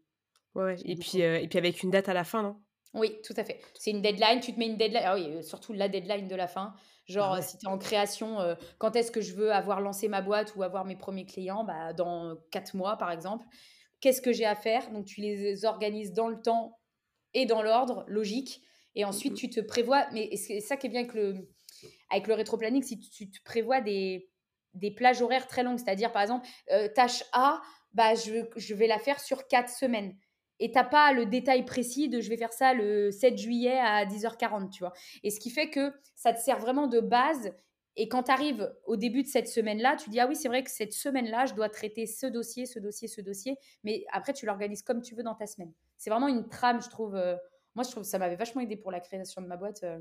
Ouais, 0.53 0.75
Et, 0.83 0.97
puis, 0.97 1.19
et 1.19 1.47
puis 1.47 1.57
avec 1.57 1.81
une 1.81 1.91
date 1.91 2.09
à 2.09 2.13
la 2.13 2.25
fin, 2.25 2.43
non? 2.43 2.61
Oui, 2.93 3.19
tout 3.23 3.33
à 3.37 3.43
fait. 3.43 3.59
C'est 3.73 3.91
une 3.91 4.01
deadline, 4.01 4.39
tu 4.39 4.53
te 4.53 4.59
mets 4.59 4.67
une 4.67 4.77
deadline. 4.77 5.01
Ah 5.03 5.15
oui, 5.15 5.43
surtout 5.43 5.73
la 5.73 5.89
deadline 5.89 6.27
de 6.27 6.35
la 6.35 6.47
fin. 6.47 6.75
Genre, 7.07 7.41
si 7.41 7.57
tu 7.57 7.65
es 7.65 7.69
en 7.69 7.77
création, 7.77 8.39
euh, 8.39 8.55
quand 8.77 8.95
est-ce 8.95 9.11
que 9.11 9.19
je 9.19 9.33
veux 9.33 9.51
avoir 9.51 9.81
lancé 9.81 10.07
ma 10.07 10.21
boîte 10.21 10.55
ou 10.55 10.63
avoir 10.63 10.85
mes 10.85 10.95
premiers 10.95 11.25
clients? 11.25 11.63
Bah, 11.63 11.93
Dans 11.93 12.37
quatre 12.51 12.75
mois, 12.75 12.97
par 12.97 13.11
exemple. 13.11 13.45
Qu'est-ce 13.99 14.21
que 14.21 14.31
j'ai 14.31 14.45
à 14.45 14.55
faire? 14.55 14.91
Donc, 14.91 15.05
tu 15.05 15.21
les 15.21 15.65
organises 15.65 16.13
dans 16.13 16.27
le 16.27 16.39
temps 16.41 16.79
et 17.33 17.45
dans 17.45 17.63
l'ordre, 17.63 18.05
logique. 18.07 18.61
Et 18.95 19.05
ensuite, 19.05 19.33
mmh 19.33 19.37
tu 19.37 19.49
te 19.49 19.59
prévois. 19.59 20.05
Mais 20.11 20.35
c'est 20.35 20.59
ça 20.59 20.77
qui 20.77 20.87
est 20.87 20.89
bien 20.89 21.01
avec 21.01 21.15
le, 21.15 21.49
avec 22.11 22.27
le 22.27 22.35
rétro-planning, 22.35 22.83
si 22.83 22.99
tu, 22.99 23.31
te 23.31 23.41
prévois 23.43 23.81
des, 23.81 24.29
des 24.75 24.91
plages 24.91 25.21
horaires 25.21 25.47
très 25.47 25.63
longues. 25.63 25.79
C'est-à-dire, 25.79 26.11
par 26.11 26.21
exemple, 26.21 26.47
euh, 26.71 26.87
tâche 26.93 27.23
A, 27.31 27.61
bah, 27.93 28.13
je, 28.13 28.45
je 28.55 28.75
vais 28.75 28.87
la 28.87 28.99
faire 28.99 29.19
sur 29.19 29.47
quatre 29.47 29.69
semaines 29.69 30.15
et 30.59 30.71
t'as 30.71 30.83
pas 30.83 31.13
le 31.13 31.25
détail 31.25 31.65
précis 31.65 32.09
de 32.09 32.21
je 32.21 32.29
vais 32.29 32.37
faire 32.37 32.53
ça 32.53 32.73
le 32.73 33.11
7 33.11 33.37
juillet 33.37 33.79
à 33.79 34.05
10h40, 34.05 34.69
tu 34.69 34.79
vois. 34.79 34.93
Et 35.23 35.29
ce 35.29 35.39
qui 35.39 35.49
fait 35.49 35.69
que 35.69 35.93
ça 36.15 36.33
te 36.33 36.39
sert 36.39 36.59
vraiment 36.59 36.87
de 36.87 36.99
base. 36.99 37.53
Et 37.95 38.07
quand 38.07 38.23
tu 38.23 38.31
arrives 38.31 38.73
au 38.85 38.95
début 38.95 39.21
de 39.21 39.27
cette 39.27 39.47
semaine-là, 39.47 39.95
tu 39.97 40.09
dis 40.09 40.19
ah 40.19 40.27
oui, 40.27 40.35
c'est 40.35 40.47
vrai 40.47 40.63
que 40.63 40.71
cette 40.71 40.93
semaine-là, 40.93 41.45
je 41.45 41.53
dois 41.53 41.69
traiter 41.69 42.07
ce 42.07 42.25
dossier, 42.25 42.65
ce 42.65 42.79
dossier, 42.79 43.07
ce 43.07 43.21
dossier. 43.21 43.55
Mais 43.83 44.03
après, 44.11 44.33
tu 44.33 44.45
l'organises 44.45 44.81
comme 44.81 45.01
tu 45.01 45.15
veux 45.15 45.23
dans 45.23 45.35
ta 45.35 45.45
semaine. 45.45 45.71
C'est 45.97 46.09
vraiment 46.09 46.27
une 46.27 46.47
trame, 46.49 46.81
je 46.81 46.89
trouve. 46.89 47.15
Euh, 47.15 47.35
moi, 47.75 47.83
je 47.83 47.91
trouve 47.91 48.03
que 48.03 48.09
ça 48.09 48.17
m'avait 48.17 48.35
vachement 48.35 48.61
aidé 48.61 48.77
pour 48.77 48.91
la 48.91 48.99
création 48.99 49.41
de 49.41 49.47
ma 49.47 49.57
boîte. 49.57 49.83
Euh, 49.83 49.99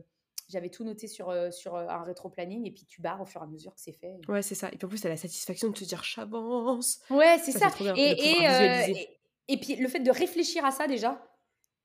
j'avais 0.48 0.70
tout 0.70 0.84
noté 0.84 1.07
sur, 1.07 1.30
euh, 1.30 1.50
sur 1.50 1.76
un 1.76 2.03
rétro-planning 2.03 2.66
et 2.66 2.70
puis 2.70 2.84
tu 2.84 3.00
barres 3.00 3.20
au 3.20 3.24
fur 3.26 3.40
et 3.40 3.44
à 3.44 3.46
mesure 3.46 3.74
que 3.74 3.80
c'est 3.80 3.92
fait. 3.92 4.18
Ouais, 4.28 4.42
c'est 4.42 4.55
ça. 4.55 4.68
Et 4.68 4.76
puis 4.76 4.84
en 4.86 4.88
plus, 4.88 5.00
tu 5.00 5.07
as 5.07 5.11
la 5.11 5.16
satisfaction 5.16 5.68
de 5.68 5.74
te 5.74 5.84
dire 5.84 6.03
j'avance. 6.03 7.00
Ouais, 7.11 7.38
c'est 7.38 7.53
ça. 7.53 7.68
et, 7.96 8.42
et 8.42 9.09
puis 9.49 9.76
le 9.76 9.88
fait 9.88 10.01
de 10.01 10.11
réfléchir 10.11 10.64
à 10.64 10.70
ça 10.70 10.86
déjà, 10.86 11.22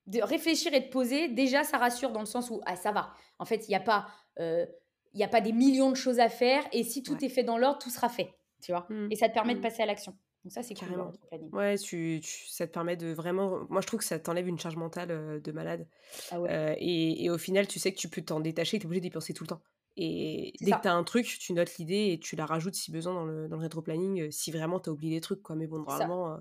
de 0.06 0.22
réfléchir 0.22 0.72
et 0.72 0.80
de 0.80 0.88
poser, 0.88 1.28
déjà 1.28 1.64
ça 1.64 1.78
rassure 1.78 2.10
dans 2.10 2.20
le 2.20 2.26
sens 2.26 2.50
où 2.50 2.60
ah, 2.66 2.76
ça 2.76 2.92
va. 2.92 3.12
En 3.38 3.44
fait, 3.44 3.66
il 3.68 3.70
n'y 3.70 3.76
a, 3.76 3.80
pas, 3.80 4.08
euh, 4.40 4.66
y 5.12 5.22
a 5.22 5.28
pas 5.28 5.40
des 5.40 5.52
millions 5.52 5.90
de 5.90 5.96
choses 5.96 6.18
à 6.18 6.28
faire 6.28 6.64
et 6.72 6.82
si 6.82 7.02
tout 7.02 7.22
est 7.24 7.28
fait 7.28 7.44
dans 7.44 7.58
l'ordre, 7.58 7.78
tout 7.78 7.90
sera 7.90 8.08
fait. 8.08 8.34
Tu 8.62 8.72
vois 8.72 8.86
mmh. 8.88 9.08
Et 9.12 9.16
ça 9.16 9.28
te 9.28 9.34
permet 9.34 9.54
de 9.54 9.60
mmh. 9.60 9.62
passer 9.62 9.82
à 9.82 9.86
l'action. 9.86 10.16
Donc 10.44 10.52
ça, 10.52 10.62
c'est 10.62 10.74
carrément. 10.74 11.12
ouais, 11.52 11.76
tu, 11.76 12.22
ça 12.22 12.66
te 12.66 12.72
permet 12.72 12.96
de 12.96 13.08
vraiment. 13.08 13.66
Moi, 13.68 13.80
je 13.80 13.86
trouve 13.86 14.00
que 14.00 14.06
ça 14.06 14.18
t'enlève 14.18 14.48
une 14.48 14.58
charge 14.58 14.76
mentale 14.76 15.10
euh, 15.10 15.40
de 15.40 15.52
malade. 15.52 15.86
Ah 16.30 16.40
ouais. 16.40 16.50
Euh, 16.50 16.74
et, 16.78 17.24
et, 17.24 17.30
au 17.30 17.38
final, 17.38 17.66
tu 17.66 17.78
sais 17.78 17.92
que 17.92 17.98
tu 17.98 18.08
peux 18.08 18.22
t'en 18.22 18.40
détacher, 18.40 18.78
tu 18.78 18.84
es 18.84 18.86
obligé 18.86 19.00
d'y 19.00 19.10
penser 19.10 19.34
tout 19.34 19.44
le 19.44 19.48
temps. 19.48 19.60
Et 19.96 20.52
dès 20.60 20.70
que 20.70 20.80
tu 20.80 20.88
as 20.88 20.94
un 20.94 21.02
truc, 21.02 21.26
tu 21.26 21.52
notes 21.52 21.76
l'idée 21.76 22.12
et 22.12 22.20
tu 22.20 22.36
la 22.36 22.46
rajoutes 22.46 22.76
si 22.76 22.92
besoin 22.92 23.14
dans 23.14 23.24
le, 23.24 23.48
dans 23.48 23.56
le 23.56 23.62
rétro-planning, 23.62 24.30
si 24.30 24.52
vraiment 24.52 24.78
tu 24.78 24.90
as 24.90 24.92
oublié 24.92 25.16
des 25.16 25.20
trucs. 25.20 25.42
Quoi. 25.42 25.56
Mais 25.56 25.66
bon, 25.66 25.78
normalement, 25.78 26.38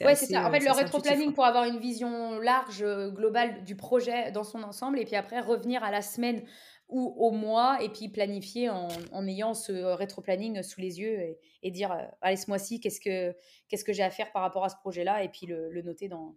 Ouais, 0.00 0.14
c'est 0.14 0.26
ça. 0.26 0.46
En 0.46 0.50
fait, 0.50 0.60
le 0.60 0.72
rétro-planning 0.72 1.32
pour 1.32 1.44
avoir 1.44 1.64
une 1.64 1.78
vision 1.78 2.38
large, 2.38 2.82
euh, 2.82 3.10
globale 3.10 3.64
du 3.64 3.76
projet 3.76 4.30
dans 4.32 4.44
son 4.44 4.62
ensemble, 4.62 4.98
et 4.98 5.04
puis 5.04 5.16
après 5.16 5.40
revenir 5.40 5.82
à 5.82 5.90
la 5.90 6.02
semaine 6.02 6.42
ou 6.88 7.14
au 7.18 7.30
mois, 7.30 7.82
et 7.82 7.90
puis 7.90 8.08
planifier 8.08 8.70
en, 8.70 8.88
en 9.12 9.26
ayant 9.26 9.52
ce 9.54 9.72
rétro-planning 9.72 10.62
sous 10.62 10.80
les 10.80 11.00
yeux 11.00 11.36
et, 11.62 11.70
dire 11.70 11.92
euh, 11.92 12.02
allez, 12.22 12.36
ce 12.36 12.48
mois-ci, 12.48 12.80
qu'est-ce 12.80 13.00
que, 13.00 13.36
qu'est-ce 13.68 13.84
que 13.84 13.92
j'ai 13.92 14.02
à 14.02 14.10
faire 14.10 14.32
par 14.32 14.42
rapport 14.42 14.64
à 14.64 14.70
ce 14.70 14.76
projet-là, 14.76 15.22
et 15.22 15.28
puis 15.28 15.46
le, 15.46 15.70
le, 15.70 15.82
noter 15.82 16.08
dans, 16.08 16.34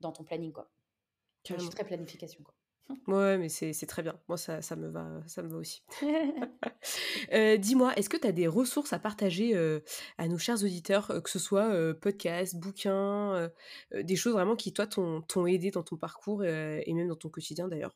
dans 0.00 0.10
ton 0.10 0.24
planning. 0.24 0.52
Quoi. 0.52 0.68
Je 1.44 1.56
suis 1.56 1.70
très 1.70 1.84
planification. 1.84 2.42
Quoi. 2.42 2.54
Ouais, 3.06 3.36
mais 3.36 3.48
c'est 3.48 3.86
très 3.86 4.02
bien. 4.02 4.18
Moi, 4.28 4.38
ça, 4.38 4.62
ça, 4.62 4.74
me 4.74 4.88
va, 4.88 5.06
ça 5.26 5.42
me 5.42 5.48
va 5.48 5.56
aussi. 5.56 5.82
Euh, 7.32 7.58
dis-moi, 7.58 7.92
est-ce 7.96 8.08
que 8.08 8.16
tu 8.16 8.26
as 8.26 8.32
des 8.32 8.46
ressources 8.46 8.92
à 8.94 8.98
partager 8.98 9.54
euh, 9.54 9.80
à 10.16 10.28
nos 10.28 10.38
chers 10.38 10.62
auditeurs, 10.62 11.10
euh, 11.10 11.20
que 11.20 11.28
ce 11.28 11.38
soit 11.38 11.94
podcast, 11.94 12.56
bouquins, 12.56 13.50
des 13.92 14.16
choses 14.16 14.32
vraiment 14.32 14.56
qui, 14.56 14.72
toi, 14.72 14.86
t'ont 14.86 15.46
aidé 15.46 15.70
dans 15.70 15.82
ton 15.82 15.96
parcours 15.96 16.44
et 16.44 16.92
même 16.94 17.08
dans 17.08 17.16
ton 17.16 17.28
quotidien 17.28 17.68
d'ailleurs? 17.68 17.94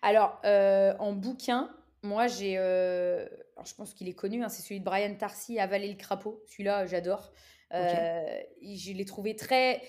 Alors, 0.00 0.40
en 0.44 1.12
bouquin, 1.12 1.74
moi, 2.02 2.26
j'ai. 2.26 2.54
je 2.54 3.74
pense 3.74 3.92
qu'il 3.92 4.08
est 4.08 4.14
connu, 4.14 4.42
hein, 4.42 4.48
c'est 4.48 4.62
celui 4.62 4.80
de 4.80 4.84
Brian 4.84 5.14
Tarcy, 5.16 5.58
Avaler 5.58 5.88
le 5.88 5.96
crapaud. 5.96 6.42
Celui-là, 6.46 6.86
j'adore. 6.86 7.32
Je 7.70 8.92
l'ai 8.92 9.04
trouvé 9.04 9.36
très 9.36 9.82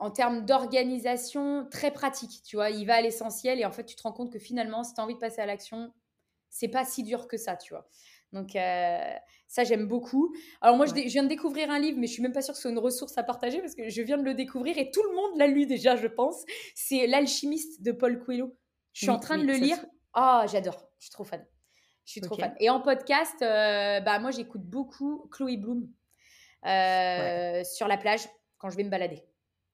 en 0.00 0.10
termes 0.10 0.46
d'organisation, 0.46 1.68
très 1.70 1.90
pratique. 1.90 2.42
Tu 2.44 2.56
vois, 2.56 2.70
il 2.70 2.86
va 2.86 2.94
à 2.94 3.00
l'essentiel 3.02 3.60
et 3.60 3.66
en 3.66 3.70
fait, 3.70 3.84
tu 3.84 3.94
te 3.94 4.02
rends 4.02 4.12
compte 4.12 4.32
que 4.32 4.38
finalement, 4.38 4.82
si 4.82 4.94
tu 4.94 5.00
as 5.00 5.04
envie 5.04 5.14
de 5.14 5.20
passer 5.20 5.42
à 5.42 5.46
l'action, 5.46 5.92
c'est 6.48 6.68
pas 6.68 6.86
si 6.86 7.02
dur 7.02 7.28
que 7.28 7.36
ça, 7.36 7.56
tu 7.56 7.74
vois. 7.74 7.86
Donc, 8.32 8.52
ça, 8.52 9.64
j'aime 9.64 9.86
beaucoup. 9.86 10.34
Alors, 10.62 10.76
moi, 10.76 10.86
je, 10.86 10.94
viens 10.94 11.22
de 11.22 11.28
découvrir 11.28 11.70
un 11.70 11.78
livre, 11.78 11.98
mais 11.98 12.06
je 12.06 12.12
suis 12.12 12.22
même 12.22 12.32
pas 12.32 12.40
sûre 12.40 12.54
que 12.54 12.56
ce 12.56 12.62
soit 12.62 12.70
une 12.70 12.78
ressource 12.78 13.16
à 13.18 13.22
partager 13.22 13.60
parce 13.60 13.74
que 13.74 13.88
je 13.88 14.02
viens 14.02 14.16
de 14.16 14.22
le 14.22 14.34
découvrir 14.34 14.78
et 14.78 14.90
tout 14.90 15.02
le 15.02 15.14
monde 15.14 15.38
l'a 15.38 15.46
lu 15.46 15.66
déjà, 15.66 15.96
je 15.96 16.06
pense. 16.06 16.44
C'est 16.74 17.06
L'Alchimiste 17.06 17.82
de 17.82 17.92
Paul 17.92 18.18
Coelho. 18.18 18.56
Je 18.94 19.00
suis 19.02 19.10
en 19.10 19.18
train 19.18 19.36
de 19.36 19.44
le 19.44 19.54
lire. 19.54 19.84
Ah, 20.14 20.46
j'adore. 20.50 20.88
Je 20.98 21.04
suis 21.04 21.12
trop 21.12 21.24
fan. 21.24 21.44
Je 22.06 22.12
suis 22.12 22.20
trop 22.22 22.36
fan. 22.36 22.54
Et 22.58 22.70
en 22.70 22.80
podcast, 22.80 23.36
bah, 23.40 24.18
moi, 24.18 24.30
j'écoute 24.30 24.62
beaucoup 24.62 25.28
Chloé 25.30 25.58
Bloom 25.58 25.92
sur 26.62 27.86
la 27.86 27.98
plage 27.98 28.26
quand 28.56 28.70
je 28.70 28.76
vais 28.76 28.84
me 28.84 28.90
balader. 28.90 29.24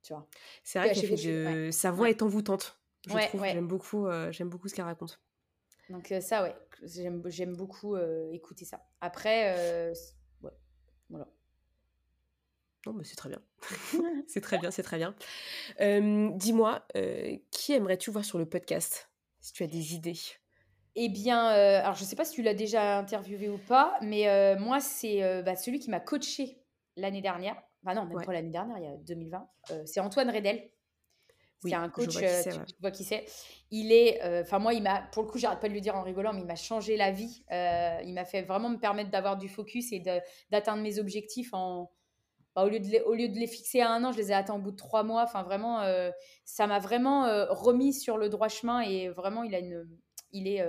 Tu 0.06 0.12
vois. 0.12 0.24
C'est 0.62 0.78
vrai 0.78 0.92
que 0.94 1.70
sa 1.72 1.90
voix 1.90 2.08
est 2.08 2.22
envoûtante. 2.22 2.78
Je 3.08 3.26
trouve. 3.28 3.44
J'aime 3.44 3.66
beaucoup, 3.66 4.06
j'aime 4.30 4.48
beaucoup 4.48 4.68
ce 4.68 4.74
qu'elle 4.74 4.84
raconte. 4.84 5.20
Donc 5.90 6.14
ça, 6.20 6.44
ouais, 6.44 6.54
j'aime 6.84 7.56
beaucoup 7.56 7.96
écouter 8.30 8.64
ça. 8.64 8.86
Après, 9.00 9.92
ouais, 10.42 10.52
voilà. 11.10 11.26
Non, 12.86 12.92
mais 12.92 13.02
c'est 13.02 13.16
très 13.16 13.28
bien. 13.28 13.42
c'est 14.28 14.40
très 14.40 14.58
bien, 14.58 14.70
c'est 14.70 14.84
très 14.84 14.98
bien. 14.98 15.16
Dis-moi, 15.80 16.86
qui 17.50 17.72
aimerais-tu 17.72 18.12
voir 18.12 18.24
sur 18.24 18.38
le 18.38 18.46
podcast 18.46 19.10
Si 19.40 19.52
tu 19.52 19.64
as 19.64 19.66
des 19.66 19.94
idées? 19.94 20.18
Eh 20.94 21.08
bien, 21.08 21.46
alors 21.48 21.96
je 21.96 22.02
ne 22.02 22.06
sais 22.06 22.14
pas 22.14 22.24
si 22.24 22.34
tu 22.34 22.42
l'as 22.42 22.54
déjà 22.54 22.96
interviewé 22.98 23.48
ou 23.48 23.58
pas, 23.58 23.98
mais 24.02 24.54
moi, 24.56 24.78
c'est 24.78 25.42
bah, 25.42 25.56
celui 25.56 25.80
qui 25.80 25.90
m'a 25.90 25.98
coaché 25.98 26.62
l'année 26.96 27.22
dernière. 27.22 27.60
Enfin 27.86 27.94
non, 27.94 28.06
même 28.06 28.24
pas 28.24 28.32
l'année 28.32 28.50
dernière, 28.50 28.78
il 28.78 28.84
y 28.84 28.88
a 28.88 28.96
2020. 28.96 29.48
c'est 29.84 30.00
Antoine 30.00 30.30
Redel. 30.30 30.70
C'est 31.62 31.74
un 31.74 31.88
coach, 31.88 32.16
tu, 32.16 32.74
vois 32.80 32.90
qui 32.90 33.04
c'est. 33.04 33.24
Il 33.70 33.92
est, 33.92 34.20
enfin 34.42 34.58
moi, 34.58 34.74
il 34.74 34.82
m'a, 34.82 35.02
pour 35.12 35.22
le 35.22 35.28
coup, 35.28 35.38
j'arrête 35.38 35.60
pas 35.60 35.68
de 35.68 35.74
le 35.74 35.80
dire 35.80 35.96
en 35.96 36.02
rigolant, 36.02 36.32
mais 36.32 36.40
il 36.40 36.46
m'a 36.46 36.56
changé 36.56 36.96
la 36.96 37.10
vie. 37.12 37.44
il 37.50 38.12
m'a 38.12 38.24
fait 38.24 38.42
vraiment 38.42 38.68
me 38.68 38.78
permettre 38.78 39.10
d'avoir 39.10 39.36
du 39.36 39.48
focus 39.48 39.92
et 39.92 40.00
d'atteindre 40.50 40.82
mes 40.82 40.98
objectifs 40.98 41.54
en, 41.54 41.90
bah, 42.54 42.64
au, 42.64 42.68
lieu 42.68 42.80
de 42.80 42.86
les, 42.88 43.00
au 43.00 43.14
lieu 43.14 43.28
de 43.28 43.38
les 43.38 43.46
fixer 43.46 43.80
à 43.80 43.90
un 43.90 44.02
an, 44.04 44.12
je 44.12 44.18
les 44.18 44.30
ai 44.30 44.34
atteints 44.34 44.54
au 44.54 44.60
bout 44.60 44.72
de 44.72 44.76
trois 44.76 45.02
mois. 45.02 45.22
Enfin, 45.22 45.44
vraiment, 45.44 45.82
ça 46.44 46.66
m'a 46.66 46.80
vraiment 46.80 47.24
remis 47.50 47.92
sur 47.92 48.18
le 48.18 48.28
droit 48.28 48.48
chemin 48.48 48.80
et 48.80 49.08
vraiment, 49.10 49.44
il, 49.44 49.54
a 49.54 49.60
une, 49.60 49.88
il 50.32 50.48
est 50.48 50.64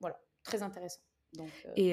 voilà, 0.00 0.16
très 0.44 0.62
intéressant. 0.62 1.00
Donc, 1.36 1.48
et 1.76 1.90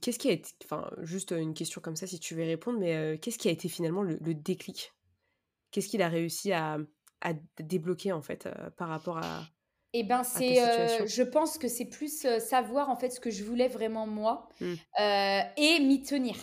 qu'est-ce 0.00 0.18
qui 0.18 0.28
a 0.28 0.32
été, 0.32 0.50
enfin, 0.64 0.90
juste 1.02 1.32
une 1.32 1.54
question 1.54 1.80
comme 1.80 1.96
ça 1.96 2.06
si 2.06 2.18
tu 2.18 2.34
veux 2.34 2.44
répondre, 2.44 2.78
mais 2.78 3.18
qu'est-ce 3.18 3.38
qui 3.38 3.48
a 3.48 3.50
été 3.52 3.68
finalement 3.68 4.02
le, 4.02 4.18
le 4.20 4.34
déclic? 4.34 4.92
Qu'est-ce 5.70 5.88
qu'il 5.88 6.02
a 6.02 6.08
réussi 6.08 6.52
à, 6.52 6.78
à 7.20 7.32
débloquer 7.60 8.12
en 8.12 8.22
fait 8.22 8.48
par 8.76 8.88
rapport 8.88 9.18
à 9.18 9.42
eh 9.94 10.02
ben 10.02 10.22
c'est, 10.22 10.56
je 11.06 11.22
pense 11.22 11.56
que 11.56 11.66
c'est 11.66 11.86
plus 11.86 12.26
savoir 12.40 12.90
en 12.90 12.96
fait 12.96 13.08
ce 13.10 13.20
que 13.20 13.30
je 13.30 13.42
voulais 13.42 13.68
vraiment 13.68 14.06
moi 14.06 14.48
mmh. 14.60 14.74
et 15.56 15.80
m'y 15.80 16.02
tenir. 16.02 16.36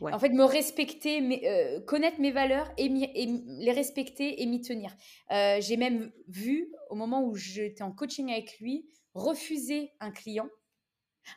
En 0.00 0.18
fait, 0.20 0.28
me 0.28 0.44
respecter, 0.44 1.20
mais, 1.20 1.82
connaître 1.86 2.20
mes 2.20 2.30
valeurs 2.30 2.70
et, 2.78 2.84
et, 2.86 3.26
les 3.26 3.72
respecter 3.72 4.42
et 4.42 4.46
m'y 4.46 4.60
tenir. 4.60 4.94
j'ai 5.30 5.76
même 5.76 6.12
vu 6.28 6.72
au 6.90 6.94
moment 6.94 7.24
où 7.24 7.34
j'étais 7.34 7.82
en 7.82 7.92
coaching 7.92 8.30
avec 8.30 8.58
lui 8.60 8.88
refuser 9.14 9.90
un 10.00 10.12
client 10.12 10.48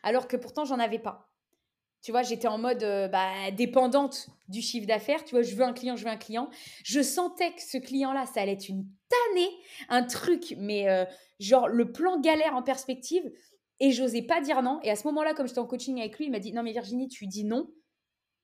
alors 0.04 0.28
que 0.28 0.38
pourtant 0.38 0.66
j'en 0.66 0.80
avais 0.80 1.00
pas. 1.00 1.32
Tu 2.02 2.12
vois, 2.12 2.24
j'étais 2.24 2.48
en 2.48 2.58
mode 2.58 2.82
euh, 2.82 3.08
bah, 3.08 3.52
dépendante 3.52 4.30
du 4.48 4.62
chiffre 4.62 4.88
d'affaires. 4.88 5.24
Tu 5.24 5.36
vois, 5.36 5.44
je 5.44 5.54
veux 5.54 5.64
un 5.64 5.74
client, 5.74 5.96
je 5.96 6.04
veux 6.04 6.10
un 6.10 6.18
client. 6.18 6.50
Je 6.84 7.02
sentais 7.02 7.52
que 7.52 7.62
ce 7.62 7.78
client-là, 7.78 8.26
ça 8.26 8.42
allait 8.42 8.54
être 8.54 8.70
une 8.70 8.88
tannée, 9.08 9.52
un 9.88 10.02
truc, 10.02 10.56
mais 10.58 10.90
euh, 10.90 11.06
genre 11.40 11.68
le 11.68 11.92
plan 11.92 12.20
galère 12.20 12.56
en 12.56 12.64
perspective. 12.64 13.24
Et 13.80 13.92
j'osais 13.92 14.24
pas 14.24 14.42
dire 14.42 14.64
non. 14.64 14.80
Et 14.82 14.90
à 14.90 14.96
ce 14.96 15.06
moment-là, 15.08 15.36
comme 15.36 15.48
j'étais 15.48 15.60
en 15.60 15.68
coaching 15.68 16.00
avec 16.00 16.18
lui, 16.18 16.26
il 16.26 16.32
m'a 16.32 16.40
dit 16.40 16.54
Non, 16.54 16.64
mais 16.64 16.72
Virginie, 16.72 17.08
tu 17.08 17.28
dis 17.28 17.44
non 17.44 17.70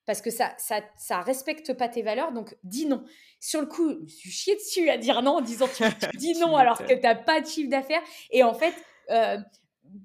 parce 0.08 0.22
que 0.22 0.32
ça, 0.32 0.54
ça, 0.58 0.80
ça 0.98 1.20
respecte 1.20 1.74
pas 1.74 1.90
tes 1.90 2.02
valeurs, 2.02 2.32
donc 2.32 2.56
dis 2.64 2.86
non. 2.86 3.04
Sur 3.42 3.60
le 3.60 3.68
coup, 3.68 3.90
je 3.90 4.04
me 4.04 4.08
suis 4.08 4.32
chiée 4.32 4.56
dessus 4.56 4.90
à 4.90 4.98
dire 4.98 5.22
non 5.22 5.34
en 5.34 5.42
disant 5.42 5.68
tu, 5.68 5.84
dis 6.18 6.40
non 6.40 6.56
alors 6.56 6.80
que 6.80 6.94
tu 6.94 7.02
n'as 7.02 7.14
pas 7.14 7.42
de 7.42 7.46
chiffre 7.46 7.70
d'affaires. 7.70 8.02
Et 8.32 8.42
en 8.42 8.54
fait, 8.54 8.74
euh, 9.12 9.38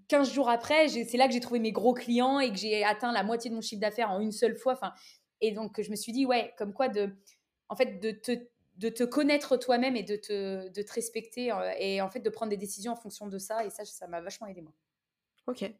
15 0.08 0.32
jours 0.32 0.48
après, 0.48 0.88
c'est 0.88 1.16
là 1.16 1.26
que 1.26 1.32
j'ai 1.32 1.40
trouvé 1.40 1.60
mes 1.60 1.72
gros 1.72 1.94
clients 1.94 2.40
et 2.40 2.50
que 2.50 2.56
j'ai 2.56 2.84
atteint 2.84 3.12
la 3.12 3.22
moitié 3.22 3.50
de 3.50 3.54
mon 3.54 3.60
chiffre 3.60 3.80
d'affaires 3.80 4.10
en 4.10 4.20
une 4.20 4.32
seule 4.32 4.56
fois. 4.56 4.72
Enfin, 4.72 4.92
et 5.40 5.52
donc, 5.52 5.80
je 5.80 5.90
me 5.90 5.96
suis 5.96 6.12
dit, 6.12 6.24
ouais, 6.24 6.54
comme 6.56 6.72
quoi 6.72 6.88
de, 6.88 7.10
en 7.68 7.76
fait, 7.76 7.98
de 7.98 8.10
te, 8.12 8.32
de 8.76 8.88
te 8.88 9.02
connaître 9.04 9.56
toi-même 9.56 9.96
et 9.96 10.02
de 10.02 10.16
te, 10.16 10.68
de 10.68 10.82
te 10.82 10.92
respecter 10.92 11.52
euh, 11.52 11.72
et 11.78 12.00
en 12.00 12.08
fait 12.08 12.20
de 12.20 12.30
prendre 12.30 12.50
des 12.50 12.56
décisions 12.56 12.92
en 12.92 12.96
fonction 12.96 13.26
de 13.26 13.38
ça. 13.38 13.64
Et 13.64 13.70
ça, 13.70 13.84
ça 13.84 14.06
m'a 14.06 14.20
vachement 14.20 14.46
aidé, 14.46 14.62
moi. 14.62 14.72
Ok. 15.46 15.70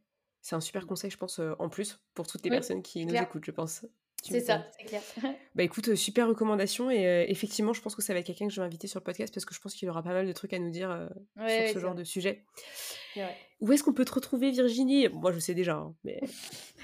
C'est 0.40 0.56
un 0.56 0.60
super 0.60 0.86
conseil, 0.86 1.10
je 1.10 1.16
pense, 1.16 1.38
euh, 1.38 1.54
en 1.60 1.68
plus, 1.68 2.00
pour 2.14 2.26
toutes 2.26 2.44
les 2.44 2.50
personnes 2.50 2.82
qui 2.82 3.06
nous 3.06 3.14
écoutent, 3.14 3.44
je 3.44 3.52
pense. 3.52 3.86
C'est 4.22 4.40
ça, 4.40 4.64
c'est 4.78 4.84
clair. 4.84 5.02
bah 5.54 5.62
écoute, 5.62 5.88
euh, 5.88 5.96
super 5.96 6.28
recommandation 6.28 6.90
et 6.90 7.26
effectivement, 7.28 7.72
je 7.72 7.82
pense 7.82 7.94
que 7.94 8.02
ça 8.02 8.12
va 8.12 8.20
être 8.20 8.26
quelqu'un 8.26 8.46
que 8.46 8.52
je 8.52 8.60
vais 8.60 8.66
inviter 8.66 8.86
sur 8.86 9.00
le 9.00 9.04
podcast 9.04 9.34
parce 9.34 9.44
que 9.44 9.54
je 9.54 9.60
pense 9.60 9.74
qu'il 9.74 9.88
aura 9.90 10.02
pas 10.02 10.12
mal 10.12 10.26
de 10.26 10.32
trucs 10.32 10.52
à 10.52 10.58
nous 10.58 10.70
dire 10.70 11.08
sur 11.36 11.74
ce 11.74 11.78
genre 11.78 11.94
de 11.94 12.04
sujet. 12.04 12.44
Où 13.60 13.72
est-ce 13.72 13.84
qu'on 13.84 13.92
peut 13.92 14.04
te 14.04 14.12
retrouver, 14.12 14.50
Virginie? 14.50 15.08
Moi, 15.08 15.30
je 15.32 15.38
sais 15.38 15.54
déjà, 15.54 15.74
hein, 15.74 15.94
mais 16.02 16.20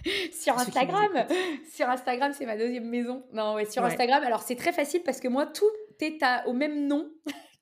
sur 0.32 0.56
Instagram. 0.56 1.26
Sur 1.74 1.88
Instagram, 1.88 2.32
c'est 2.32 2.46
ma 2.46 2.56
deuxième 2.56 2.88
maison. 2.88 3.24
Non, 3.32 3.54
ouais, 3.54 3.64
sur 3.64 3.84
Instagram. 3.84 4.22
Alors 4.24 4.42
c'est 4.42 4.56
très 4.56 4.72
facile 4.72 5.02
parce 5.04 5.20
que 5.20 5.28
moi, 5.28 5.46
tout 5.46 5.70
est 6.00 6.18
au 6.46 6.52
même 6.52 6.86
nom 6.86 7.10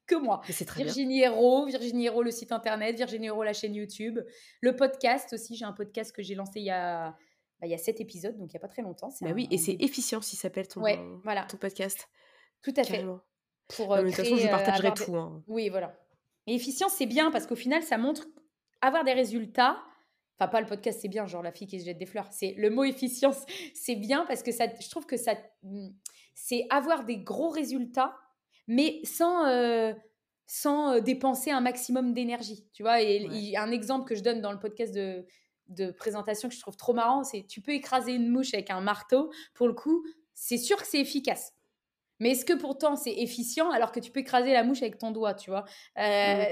que 0.07 0.15
moi. 0.15 0.41
Virginie 0.77 1.23
Hero, 1.23 1.67
Virginie 1.67 2.07
Hero, 2.07 2.23
le 2.23 2.31
site 2.31 2.53
internet, 2.53 2.97
Virginie 2.97 3.27
Hero, 3.27 3.43
la 3.43 3.53
chaîne 3.53 3.75
YouTube, 3.75 4.21
le 4.61 4.77
podcast 4.77 5.33
aussi. 5.33 5.57
J'ai 5.57 5.65
un 5.65 5.73
podcast 5.73 6.15
que 6.15 6.23
j'ai 6.23 6.35
lancé 6.35 6.61
il 6.61 6.67
y 6.67 6.71
a 6.71 7.17
bah, 7.61 7.67
il 7.67 7.71
y 7.71 7.75
a 7.75 7.79
sept 7.79 8.01
épisodes, 8.01 8.37
donc 8.37 8.53
il 8.53 8.55
n'y 8.55 8.59
a 8.59 8.61
pas 8.61 8.69
très 8.69 8.83
longtemps. 8.83 9.13
Bah 9.23 9.31
oui, 9.35 9.49
et 9.51 9.59
c'est 9.59 9.77
efficient 9.81 10.21
si 10.21 10.37
s'appelle 10.37 10.69
ton, 10.69 10.83
voilà. 11.25 11.45
ton 11.45 11.57
podcast. 11.57 12.09
Tout 12.63 12.75
à 12.77 12.85
fait. 12.85 13.05
Pour, 13.69 13.95
euh, 13.95 14.03
de 14.03 14.07
toute 14.07 14.17
façon, 14.17 14.37
je 14.37 14.47
euh, 14.47 14.51
partagerai 14.51 14.93
tout. 14.93 15.17
Hein. 15.17 15.43
Oui, 15.47 15.69
voilà. 15.69 15.99
Et 16.47 16.55
efficient, 16.55 16.89
c'est 16.89 17.07
bien 17.07 17.31
parce 17.31 17.47
qu'au 17.47 17.57
final, 17.57 17.83
ça 17.83 17.99
montre 17.99 18.27
avoir 18.81 19.05
des 19.05 19.13
résultats. 19.13 19.83
Enfin, 20.39 20.49
pas 20.49 20.61
le 20.61 20.67
podcast, 20.67 21.01
c'est 21.01 21.09
bien, 21.09 21.27
genre 21.27 21.43
la 21.43 21.51
fille 21.51 21.67
qui 21.67 21.81
se 21.81 21.87
jette 21.87 21.99
des 21.99 22.07
fleurs. 22.07 22.29
C'est 22.31 22.55
le 22.59 22.69
mot 22.69 22.85
efficience, 22.85 23.45
c'est 23.75 23.97
bien 23.97 24.27
parce 24.27 24.43
que 24.43 24.53
ça, 24.53 24.67
je 24.79 24.91
trouve 24.91 25.07
que 25.07 25.17
ça, 25.17 25.35
mmh, 25.63 25.89
c'est 26.35 26.67
avoir 26.69 27.05
des 27.05 27.17
gros 27.19 27.49
résultats, 27.49 28.15
mais 28.69 29.01
sans, 29.03 29.47
euh, 29.47 29.95
sans 30.47 31.01
dépenser 31.01 31.51
un 31.51 31.63
maximum 31.63 32.13
d'énergie. 32.13 32.69
Tu 32.75 32.83
vois, 32.83 33.01
et, 33.01 33.27
y 33.31 33.57
a 33.57 33.63
un 33.63 33.73
exemple 33.73 34.07
que 34.07 34.15
je 34.15 34.23
donne 34.23 34.43
dans 34.43 34.53
le 34.53 34.59
podcast 34.59 34.95
de, 34.95 35.27
de 35.69 35.91
présentation 35.91 36.49
que 36.49 36.55
je 36.55 36.61
trouve 36.61 36.77
trop 36.77 36.93
marrant, 36.93 37.25
c'est 37.25 37.47
tu 37.47 37.61
peux 37.61 37.73
écraser 37.73 38.13
une 38.13 38.29
mouche 38.29 38.55
avec 38.55 38.71
un 38.71 38.81
marteau. 38.81 39.31
Pour 39.55 39.69
le 39.69 39.75
coup, 39.75 40.05
c'est 40.35 40.59
sûr 40.59 40.77
que 40.77 40.87
c'est 40.87 41.01
efficace. 41.01 41.53
Mais 42.21 42.31
est-ce 42.31 42.45
que 42.45 42.55
pourtant 42.55 42.97
c'est 42.97 43.13
efficient 43.13 43.71
alors 43.71 43.93
que 43.93 44.01
tu 44.01 44.11
peux 44.11 44.21
écraser 44.21 44.53
la 44.53 44.65
mouche 44.65 44.83
avec 44.83 44.99
ton 44.99 45.11
doigt, 45.11 45.35
tu 45.35 45.51
vois? 45.51 45.65
Euh, 45.99 46.45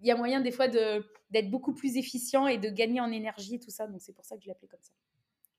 Il 0.00 0.06
y 0.06 0.10
a 0.10 0.16
moyen 0.16 0.40
des 0.40 0.50
fois 0.50 0.68
d'être 0.68 1.50
beaucoup 1.50 1.74
plus 1.74 1.96
efficient 1.96 2.46
et 2.46 2.58
de 2.58 2.68
gagner 2.68 3.00
en 3.00 3.10
énergie 3.10 3.56
et 3.56 3.58
tout 3.58 3.70
ça. 3.70 3.86
Donc 3.86 4.00
c'est 4.02 4.12
pour 4.12 4.24
ça 4.24 4.36
que 4.36 4.42
je 4.42 4.48
l'appelais 4.48 4.68
comme 4.68 4.82
ça. 4.82 4.92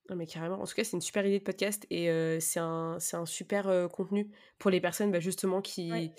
Non 0.10 0.16
mais 0.16 0.26
carrément. 0.26 0.60
En 0.60 0.66
tout 0.66 0.74
cas, 0.74 0.84
c'est 0.84 0.93
une 0.93 1.02
super 1.02 1.26
idée 1.26 1.39
de 1.39 1.43
podcast 1.43 1.86
et 1.89 2.10
euh, 2.10 2.39
c'est 2.39 2.60
un, 2.60 2.97
un, 3.14 3.26
super 3.26 3.68
euh, 3.68 3.88
contenu 3.88 4.30
pour 4.58 4.72
les 4.72 4.82
personnes 4.82 5.12
bah, 5.12 5.20
justement 5.20 5.62
qui, 5.62 6.12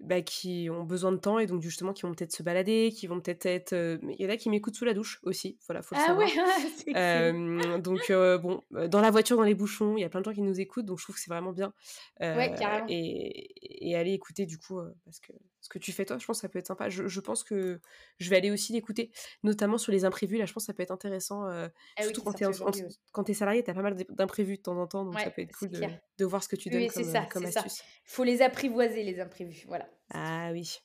bah, 0.00 0.22
qui 0.22 0.68
ont 0.70 0.84
besoin 0.84 1.12
de 1.12 1.16
temps 1.16 1.38
et 1.38 1.46
donc 1.46 1.62
justement 1.62 1.92
qui 1.92 2.02
vont 2.02 2.14
peut-être 2.14 2.32
se 2.32 2.42
balader, 2.42 2.92
qui 2.94 3.06
vont 3.06 3.20
peut-être 3.20 3.46
être... 3.46 3.72
Il 3.74 4.20
y 4.20 4.26
en 4.26 4.30
a 4.30 4.36
qui 4.36 4.50
m'écoutent 4.50 4.76
sous 4.76 4.84
la 4.84 4.94
douche 4.94 5.20
aussi, 5.24 5.58
voilà, 5.66 5.82
faut 5.82 5.94
le 5.94 6.00
ah 6.06 6.14
Ouais, 6.14 6.26
euh, 6.96 7.78
donc 7.78 8.12
bon, 8.40 8.62
dans 8.88 9.00
la 9.00 9.10
voiture, 9.10 9.36
dans 9.36 9.42
les 9.42 9.54
bouchons, 9.54 9.96
il 9.96 10.00
y 10.00 10.04
a 10.04 10.08
plein 10.08 10.20
de 10.20 10.24
gens 10.24 10.34
qui 10.34 10.42
nous 10.42 10.60
écoutent, 10.60 10.86
donc 10.86 10.98
je 10.98 11.04
trouve 11.04 11.16
que 11.16 11.20
c'est 11.20 11.30
vraiment 11.30 11.52
bien. 11.52 11.72
ouais, 12.20 12.54
carrément. 12.58 12.86
Et, 12.88 13.88
et, 13.90 13.96
aller 13.96 14.12
écouter 14.12 14.46
du 14.46 14.58
coup, 14.58 14.80
parce 15.04 15.20
que 15.20 15.32
ce 15.60 15.68
que 15.68 15.78
tu 15.78 15.92
fais 15.92 16.04
toi, 16.04 16.18
je 16.18 16.26
pense 16.26 16.38
que 16.38 16.42
ça 16.42 16.48
peut 16.48 16.58
être 16.58 16.66
sympa. 16.66 16.88
Je, 16.88 17.08
je 17.08 17.20
pense 17.20 17.42
que 17.42 17.80
je 18.18 18.30
vais 18.30 18.36
aller 18.36 18.50
aussi 18.50 18.72
l'écouter, 18.72 19.10
notamment 19.42 19.78
sur 19.78 19.92
les 19.92 20.04
imprévus, 20.04 20.36
là 20.36 20.46
je 20.46 20.52
pense 20.52 20.64
que 20.64 20.66
ça 20.66 20.74
peut 20.74 20.82
être 20.82 20.90
intéressant, 20.90 21.44
ah 21.44 21.70
surtout 22.00 22.22
quand 22.22 22.32
tu 22.32 22.44
es, 22.44 23.30
es, 23.30 23.34
salarié, 23.34 23.62
tu 23.62 23.70
as 23.70 23.74
pas 23.74 23.82
mal 23.82 23.96
d'imprévus 24.10 24.58
de 24.58 24.62
temps 24.62 24.80
en 24.80 24.86
temps, 24.86 25.04
donc 25.04 25.18
ça 25.18 25.30
peut 25.30 25.42
être 25.42 25.56
cool 25.56 25.70
de, 25.70 25.80
de, 26.18 26.24
voir 26.24 26.42
ce 26.42 26.48
que 26.48 26.56
tu 26.56 26.70
donnes 26.70 26.88
comme, 26.90 27.04
ça, 27.04 27.26
comme 27.26 27.44
astuce. 27.44 27.82
Il 28.06 28.10
faut 28.10 28.24
les 28.24 28.42
apprivoiser, 28.42 29.02
les 29.02 29.20
imprévus, 29.20 29.64
voilà. 29.66 29.88
Ah 30.10 30.50
oui. 30.52 30.78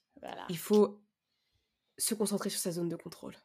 Il 0.49 0.57
faut 0.57 1.01
se 1.97 2.15
concentrer 2.15 2.49
sur 2.49 2.59
sa 2.59 2.71
zone 2.71 2.89
de 2.89 2.95
contrôle. 2.95 3.36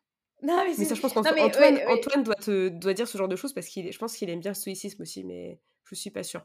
Non, 0.43 0.63
mais, 0.65 0.73
ça, 0.73 0.95
je 0.95 1.01
pense 1.01 1.13
qu'Antoine 1.13 1.79
Antoine 1.89 2.23
doit, 2.23 2.37
te, 2.37 2.69
doit 2.69 2.95
dire 2.95 3.09
ce 3.09 3.19
genre 3.19 3.29
de 3.29 3.35
choses 3.35 3.53
parce 3.53 3.67
qu'il 3.67 3.91
je 3.91 3.99
pense 3.99 4.17
qu'il 4.17 4.31
aime 4.31 4.41
bien 4.41 4.53
le 4.53 4.55
stoïcisme 4.55 5.03
aussi, 5.03 5.25
mais 5.25 5.61
je 5.85 5.95
suis 5.97 6.11
pas 6.11 6.23
sûre. 6.23 6.45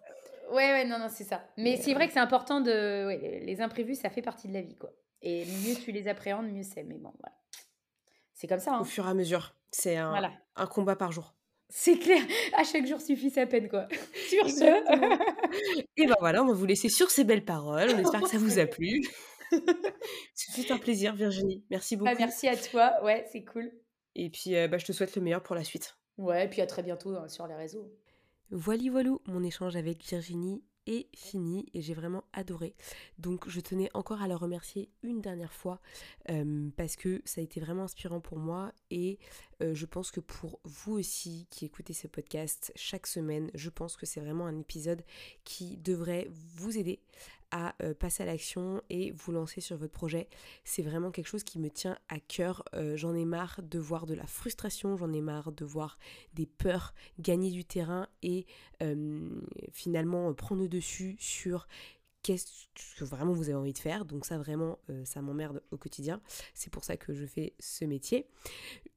Ouais, 0.51 0.71
ouais, 0.71 0.85
non, 0.85 0.99
non, 0.99 1.07
c'est 1.09 1.23
ça. 1.23 1.43
Mais, 1.57 1.77
c'est 1.77 1.93
vrai 1.93 2.07
que 2.07 2.13
c'est 2.13 2.19
important 2.19 2.61
de. 2.61 3.09
les 3.45 3.61
imprévus, 3.61 3.95
ça 3.95 4.09
fait 4.09 4.21
partie 4.21 4.47
de 4.47 4.53
la 4.53 4.61
vie, 4.61 4.75
quoi. 4.75 4.91
Et 5.21 5.45
mieux 5.45 5.75
tu 5.75 5.91
les 5.91 6.07
appréhendes, 6.07 6.51
mieux 6.51 6.63
c'est. 6.63 6.83
Mais 6.83 6.97
bon, 6.97 7.13
voilà. 7.19 7.35
C'est 8.33 8.47
comme 8.47 8.59
ça. 8.59 8.75
Hein. 8.75 8.81
Au 8.81 8.85
fur 8.85 9.05
et 9.07 9.09
à 9.09 9.13
mesure. 9.13 9.55
C'est 9.71 9.95
un, 9.95 10.31
un 10.55 10.67
combat 10.67 10.95
par 10.95 11.11
jour. 11.11 11.33
C'est 11.69 11.97
clair, 11.97 12.21
à 12.57 12.63
chaque 12.63 12.85
jour 12.85 13.01
suffit 13.01 13.31
sa 13.31 13.47
peine, 13.47 13.67
quoi. 13.67 13.87
Sur 14.29 14.49
ce. 14.49 14.63
Et 15.97 16.05
ben 16.05 16.15
voilà, 16.19 16.43
on 16.43 16.47
va 16.47 16.53
vous 16.53 16.65
laisser 16.65 16.89
sur 16.89 17.09
ces 17.09 17.23
belles 17.23 17.45
paroles. 17.45 17.89
On 17.95 17.97
espère 17.97 18.21
que 18.21 18.29
ça 18.29 18.37
vous 18.37 18.59
a 18.59 18.65
plu. 18.65 19.01
C'est 20.33 20.71
un 20.71 20.77
plaisir, 20.77 21.15
Virginie. 21.15 21.63
Merci 21.69 21.95
bah, 21.95 22.11
beaucoup. 22.11 22.19
merci 22.19 22.47
à 22.47 22.55
toi. 22.55 22.93
Ouais, 23.03 23.25
c'est 23.31 23.43
cool. 23.43 23.71
Et 24.15 24.29
puis, 24.29 24.51
bah, 24.67 24.77
je 24.77 24.85
te 24.85 24.91
souhaite 24.91 25.15
le 25.15 25.21
meilleur 25.21 25.41
pour 25.41 25.55
la 25.55 25.63
suite. 25.63 25.95
Ouais, 26.17 26.45
et 26.45 26.47
puis 26.47 26.61
à 26.61 26.67
très 26.67 26.83
bientôt 26.83 27.15
hein, 27.15 27.27
sur 27.27 27.47
les 27.47 27.55
réseaux. 27.55 27.91
Voilà, 28.55 28.91
voilà, 28.91 29.09
mon 29.25 29.43
échange 29.43 29.75
avec 29.75 30.03
Virginie 30.07 30.61
est 30.85 31.07
fini 31.15 31.65
et 31.73 31.81
j'ai 31.81 31.95
vraiment 31.95 32.23
adoré. 32.33 32.75
Donc 33.17 33.49
je 33.49 33.59
tenais 33.59 33.89
encore 33.95 34.21
à 34.21 34.27
la 34.27 34.37
remercier 34.37 34.91
une 35.01 35.21
dernière 35.21 35.51
fois 35.51 35.81
parce 36.77 36.95
que 36.95 37.23
ça 37.25 37.41
a 37.41 37.43
été 37.43 37.59
vraiment 37.59 37.85
inspirant 37.85 38.19
pour 38.19 38.37
moi 38.37 38.71
et 38.91 39.17
je 39.59 39.85
pense 39.87 40.11
que 40.11 40.19
pour 40.19 40.59
vous 40.65 40.93
aussi 40.93 41.47
qui 41.49 41.65
écoutez 41.65 41.93
ce 41.93 42.05
podcast 42.05 42.71
chaque 42.75 43.07
semaine, 43.07 43.49
je 43.55 43.71
pense 43.71 43.97
que 43.97 44.05
c'est 44.05 44.19
vraiment 44.19 44.45
un 44.45 44.59
épisode 44.59 45.03
qui 45.45 45.77
devrait 45.77 46.27
vous 46.29 46.77
aider 46.77 46.99
à 47.53 47.75
euh, 47.83 47.93
passer 47.93 48.23
à 48.23 48.25
l'action 48.25 48.81
et 48.89 49.11
vous 49.11 49.31
lancer 49.31 49.61
sur 49.61 49.77
votre 49.77 49.93
projet. 49.93 50.27
C'est 50.63 50.81
vraiment 50.81 51.11
quelque 51.11 51.27
chose 51.27 51.43
qui 51.43 51.59
me 51.59 51.69
tient 51.69 51.97
à 52.09 52.19
cœur. 52.19 52.63
Euh, 52.73 52.97
j'en 52.97 53.13
ai 53.13 53.25
marre 53.25 53.61
de 53.61 53.77
voir 53.77 54.07
de 54.07 54.15
la 54.15 54.25
frustration, 54.25 54.97
j'en 54.97 55.13
ai 55.13 55.21
marre 55.21 55.51
de 55.51 55.63
voir 55.63 55.99
des 56.33 56.47
peurs 56.47 56.95
gagner 57.19 57.51
du 57.51 57.63
terrain 57.63 58.07
et 58.23 58.47
euh, 58.81 59.29
finalement 59.71 60.33
prendre 60.33 60.63
le 60.63 60.67
dessus 60.67 61.15
sur 61.19 61.67
qu'est-ce 62.23 62.47
que 62.97 63.03
vraiment 63.03 63.33
vous 63.33 63.49
avez 63.49 63.57
envie 63.57 63.73
de 63.73 63.77
faire. 63.77 64.05
Donc 64.05 64.25
ça 64.25 64.39
vraiment, 64.39 64.79
ça 65.03 65.21
m'emmerde 65.21 65.61
au 65.71 65.77
quotidien. 65.77 66.21
C'est 66.55 66.71
pour 66.71 66.83
ça 66.83 66.97
que 66.97 67.13
je 67.13 67.25
fais 67.25 67.53
ce 67.59 67.85
métier. 67.85 68.25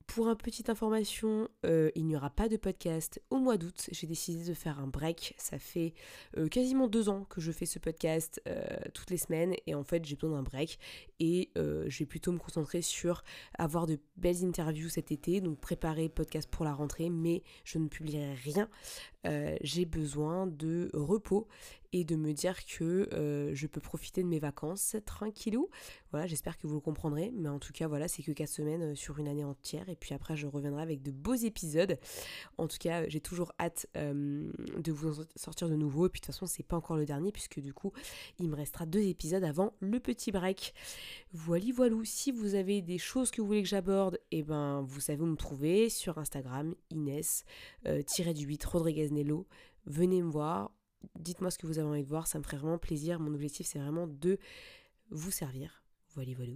Pour 0.06 0.28
une 0.28 0.36
petite 0.36 0.70
information, 0.70 1.48
euh, 1.64 1.90
il 1.94 2.06
n'y 2.06 2.16
aura 2.16 2.30
pas 2.30 2.48
de 2.48 2.56
podcast 2.56 3.20
au 3.30 3.38
mois 3.38 3.58
d'août. 3.58 3.88
J'ai 3.90 4.06
décidé 4.06 4.48
de 4.48 4.54
faire 4.54 4.78
un 4.78 4.86
break. 4.86 5.34
Ça 5.36 5.58
fait 5.58 5.94
euh, 6.36 6.48
quasiment 6.48 6.86
deux 6.86 7.08
ans 7.08 7.24
que 7.28 7.40
je 7.40 7.52
fais 7.52 7.66
ce 7.66 7.78
podcast 7.78 8.40
euh, 8.48 8.64
toutes 8.94 9.10
les 9.10 9.18
semaines 9.18 9.54
et 9.66 9.74
en 9.74 9.82
fait 9.82 10.04
j'ai 10.04 10.14
besoin 10.14 10.36
d'un 10.36 10.42
break 10.42 10.78
et 11.18 11.50
je 11.56 11.98
vais 11.98 12.06
plutôt 12.06 12.32
me 12.32 12.38
concentrer 12.38 12.82
sur 12.82 13.24
avoir 13.58 13.86
de 13.86 13.98
belles 14.16 14.44
interviews 14.44 14.88
cet 14.88 15.12
été, 15.12 15.40
donc 15.40 15.58
préparer 15.58 16.08
podcast 16.08 16.48
pour 16.50 16.64
la 16.64 16.74
rentrée, 16.74 17.08
mais 17.10 17.42
je 17.64 17.78
ne 17.78 17.88
publierai 17.88 18.34
rien. 18.34 18.68
j'ai 19.62 19.86
besoin 19.86 20.46
de 20.46 20.90
repos 20.92 21.48
et 21.92 22.04
de 22.04 22.16
me 22.16 22.32
dire 22.32 22.64
que 22.64 23.08
je 23.52 23.66
peux 23.66 23.80
profiter 23.80 24.22
de 24.22 24.28
mes 24.28 24.38
vacances 24.38 24.96
tranquillou. 25.04 25.68
Voilà, 26.10 26.26
j'espère 26.26 26.56
que 26.58 26.66
vous 26.66 26.74
le 26.74 26.80
comprendrez, 26.80 27.32
mais 27.34 27.48
en 27.48 27.58
tout 27.58 27.72
cas 27.72 27.88
voilà, 27.88 28.08
c'est 28.08 28.22
que 28.22 28.32
quatre 28.32 28.48
semaines 28.48 28.94
sur 28.94 29.18
une 29.18 29.28
année 29.28 29.44
entière 29.44 29.88
et 29.88 29.96
puis 29.96 30.14
après 30.14 30.36
je 30.36 30.46
reviendrai 30.46 30.82
avec 30.82 31.02
de 31.02 31.10
beaux 31.10 31.34
épisodes. 31.34 31.98
En 32.58 32.66
tout 32.66 32.78
cas, 32.78 33.08
j'ai 33.08 33.20
toujours 33.20 33.52
hâte 33.60 33.86
euh, 33.96 34.50
de 34.78 34.92
vous 34.92 35.20
en 35.20 35.24
sortir 35.36 35.68
de 35.68 35.76
nouveau. 35.76 36.06
Et 36.06 36.08
puis 36.08 36.20
de 36.20 36.26
toute 36.26 36.34
façon, 36.34 36.46
c'est 36.46 36.62
pas 36.62 36.76
encore 36.76 36.96
le 36.96 37.04
dernier 37.04 37.32
puisque 37.32 37.60
du 37.60 37.72
coup, 37.72 37.92
il 38.38 38.48
me 38.48 38.56
restera 38.56 38.86
deux 38.86 39.00
épisodes 39.00 39.44
avant 39.44 39.74
le 39.80 40.00
petit 40.00 40.32
break. 40.32 40.74
Voilà, 41.32 41.66
voilà. 41.74 41.96
Si 42.04 42.32
vous 42.32 42.54
avez 42.54 42.82
des 42.82 42.98
choses 42.98 43.30
que 43.30 43.40
vous 43.40 43.46
voulez 43.46 43.62
que 43.62 43.68
j'aborde, 43.68 44.16
et 44.30 44.38
eh 44.38 44.42
ben 44.42 44.82
vous 44.82 45.00
savez 45.00 45.22
où 45.22 45.26
me 45.26 45.36
trouver 45.36 45.88
sur 45.88 46.18
Instagram, 46.18 46.74
Inès 46.90 47.44
euh, 47.86 48.02
du 48.34 48.44
8 48.44 48.64
Rodriguez 48.64 49.10
Nello. 49.10 49.46
Venez 49.86 50.22
me 50.22 50.30
voir, 50.30 50.72
dites-moi 51.18 51.50
ce 51.50 51.58
que 51.58 51.66
vous 51.66 51.78
avez 51.78 51.88
envie 51.88 52.02
de 52.02 52.08
voir, 52.08 52.26
ça 52.26 52.38
me 52.38 52.44
ferait 52.44 52.56
vraiment 52.56 52.78
plaisir. 52.78 53.20
Mon 53.20 53.34
objectif, 53.34 53.66
c'est 53.66 53.78
vraiment 53.78 54.06
de 54.06 54.38
vous 55.10 55.30
servir. 55.30 55.82
Voilà, 56.14 56.32
voilà. 56.34 56.52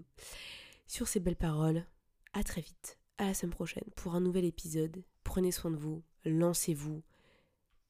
Sur 0.86 1.08
ces 1.08 1.20
belles 1.20 1.36
paroles, 1.36 1.84
à 2.32 2.42
très 2.42 2.60
vite 2.60 2.98
à 3.18 3.26
la 3.26 3.34
semaine 3.34 3.52
prochaine 3.52 3.84
pour 3.96 4.14
un 4.14 4.20
nouvel 4.20 4.44
épisode. 4.44 5.04
Prenez 5.24 5.52
soin 5.52 5.70
de 5.70 5.76
vous, 5.76 6.02
lancez-vous 6.24 7.02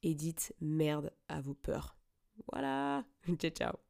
et 0.03 0.15
dites 0.15 0.55
merde 0.61 1.13
à 1.29 1.41
vos 1.41 1.55
peurs. 1.55 1.97
Voilà, 2.53 3.05
ciao 3.39 3.51
ciao. 3.51 3.89